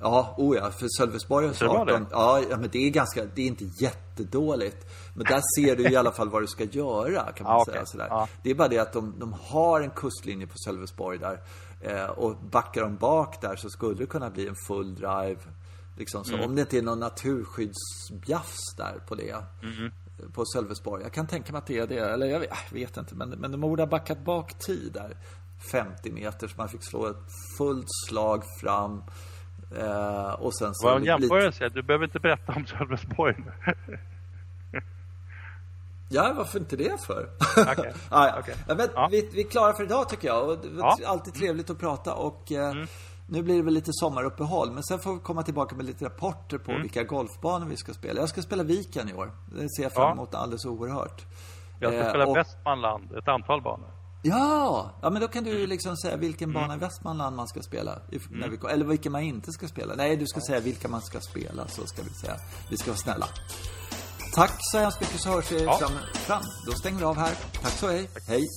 Ja, 0.00 0.34
oh 0.38 0.56
ja, 0.56 0.70
för 0.70 0.88
Sölvesborgs 0.98 1.62
18. 1.62 2.06
Ja, 2.10 2.42
men 2.50 2.68
det 2.72 2.86
är 2.86 2.90
ganska, 2.90 3.24
det 3.34 3.42
är 3.42 3.46
inte 3.46 3.64
jättedåligt. 3.64 4.86
Men 5.14 5.26
där 5.26 5.42
ser 5.56 5.76
du 5.76 5.90
i 5.90 5.96
alla 5.96 6.12
fall 6.12 6.28
vad 6.28 6.42
du 6.42 6.46
ska 6.46 6.64
göra, 6.64 7.32
kan 7.32 7.44
man 7.44 7.56
ah, 7.56 7.64
säga. 7.64 7.76
Okay. 7.76 7.86
Sådär. 7.86 8.08
Ah. 8.10 8.28
Det 8.42 8.50
är 8.50 8.54
bara 8.54 8.68
det 8.68 8.78
att 8.78 8.92
de, 8.92 9.18
de 9.18 9.32
har 9.32 9.80
en 9.80 9.90
kustlinje 9.90 10.46
på 10.46 10.58
Sölvesborg 10.64 11.18
där. 11.18 11.40
Eh, 11.80 12.04
och 12.04 12.36
backar 12.36 12.82
de 12.82 12.96
bak 12.96 13.40
där 13.40 13.56
så 13.56 13.70
skulle 13.70 13.94
det 13.94 14.06
kunna 14.06 14.30
bli 14.30 14.48
en 14.48 14.56
full 14.66 14.94
drive. 14.94 15.40
Liksom, 15.96 16.24
så 16.24 16.34
mm. 16.34 16.44
Om 16.44 16.54
det 16.54 16.60
inte 16.60 16.78
är 16.78 16.82
någon 16.82 17.00
naturskyddsbjafs 17.00 18.74
där 18.76 19.00
på 19.08 19.14
det. 19.14 19.36
Mm. 19.62 19.92
På 20.32 20.44
Sölvesborg. 20.44 21.02
Jag 21.02 21.12
kan 21.12 21.26
tänka 21.26 21.52
mig 21.52 21.58
att 21.58 21.66
det 21.66 21.78
är 21.78 21.86
det. 21.86 22.12
Eller 22.12 22.26
jag 22.26 22.40
vet, 22.40 22.50
jag 22.70 22.78
vet 22.78 22.96
inte. 22.96 23.14
Men, 23.14 23.28
men 23.30 23.52
de 23.52 23.60
borde 23.60 23.82
ha 23.82 23.86
backat 23.86 24.24
bak 24.24 24.58
tid 24.58 24.92
där. 24.92 25.16
50 25.70 26.12
meter 26.12 26.48
så 26.48 26.54
man 26.56 26.68
fick 26.68 26.84
slå 26.84 27.06
ett 27.06 27.16
fullt 27.58 27.86
slag 28.08 28.42
fram. 28.60 29.02
Eh, 29.78 30.32
och 30.32 30.54
sen 30.56 30.74
så... 30.74 30.86
Vad 30.86 30.96
en 30.96 31.04
jämförelse. 31.04 31.68
Du 31.68 31.82
behöver 31.82 32.04
inte 32.04 32.20
berätta 32.20 32.52
om 32.52 32.66
Sölvesborg 32.66 33.34
nu. 33.38 33.74
Ja, 36.14 36.32
varför 36.36 36.58
inte 36.58 36.76
det 36.76 37.04
för? 37.06 37.28
Okay. 37.72 37.92
ah, 38.08 38.26
ja. 38.26 38.38
Okay. 38.38 38.54
Ja, 38.68 38.74
men 38.74 38.88
ja. 38.94 39.08
Vi, 39.10 39.28
vi 39.32 39.40
är 39.40 39.50
klara 39.50 39.72
för 39.76 39.84
idag 39.84 40.08
tycker 40.08 40.28
jag. 40.28 40.48
Och 40.48 40.58
det 40.58 40.68
var 40.68 40.98
alltid 41.06 41.34
trevligt 41.34 41.70
att 41.70 41.78
prata 41.78 42.14
och 42.14 42.52
eh, 42.52 42.70
mm. 42.70 42.86
nu 43.26 43.42
blir 43.42 43.56
det 43.56 43.62
väl 43.62 43.74
lite 43.74 43.90
sommaruppehåll. 43.92 44.70
Men 44.72 44.82
sen 44.82 44.98
får 44.98 45.14
vi 45.14 45.20
komma 45.20 45.42
tillbaka 45.42 45.76
med 45.76 45.86
lite 45.86 46.04
rapporter 46.04 46.58
på 46.58 46.70
mm. 46.70 46.82
vilka 46.82 47.04
golfbanor 47.04 47.66
vi 47.66 47.76
ska 47.76 47.92
spela. 47.92 48.20
Jag 48.20 48.28
ska 48.28 48.42
spela 48.42 48.62
Viken 48.62 49.08
i 49.08 49.14
år. 49.14 49.32
Det 49.46 49.68
ser 49.76 49.82
jag 49.82 49.92
fram 49.92 50.12
emot 50.12 50.34
alldeles 50.34 50.64
oerhört. 50.64 51.26
Jag 51.80 51.92
ska 51.92 52.08
spela 52.08 52.24
eh, 52.24 52.30
och... 52.30 52.36
Västmanland, 52.36 53.12
ett 53.12 53.28
antal 53.28 53.62
banor. 53.62 54.01
Ja, 54.22 54.90
ja 55.02 55.10
men 55.10 55.22
då 55.22 55.28
kan 55.28 55.44
du 55.44 55.66
liksom 55.66 55.96
säga 55.96 56.16
vilken 56.16 56.50
mm. 56.50 56.62
bana 56.62 56.74
i 56.74 56.78
Västmanland 56.78 57.36
man 57.36 57.48
ska 57.48 57.62
spela. 57.62 57.98
När 58.30 58.48
vi, 58.48 58.58
eller 58.70 58.84
vilken 58.84 59.12
man 59.12 59.22
inte 59.22 59.52
ska 59.52 59.68
spela. 59.68 59.94
Nej, 59.94 60.16
du 60.16 60.26
ska 60.26 60.40
säga 60.40 60.60
vilka 60.60 60.88
man 60.88 61.02
ska 61.02 61.20
spela, 61.20 61.68
så 61.68 61.86
ska 61.86 62.02
vi 62.02 62.10
säga. 62.10 62.36
Vi 62.70 62.76
ska 62.76 62.90
vara 62.90 62.98
snälla. 62.98 63.28
Tack 64.34 64.52
så 64.58 64.78
hemskt 64.78 65.00
mycket 65.00 65.20
så 65.20 65.30
hörs 65.30 65.52
vi 65.52 65.64
ja. 65.64 65.78
fram, 65.78 65.92
fram. 66.14 66.42
Då 66.66 66.72
stänger 66.72 66.98
vi 66.98 67.04
av 67.04 67.16
här. 67.16 67.34
Tack 67.62 67.72
så 67.72 67.88
hej. 67.88 68.10
Hej. 68.28 68.48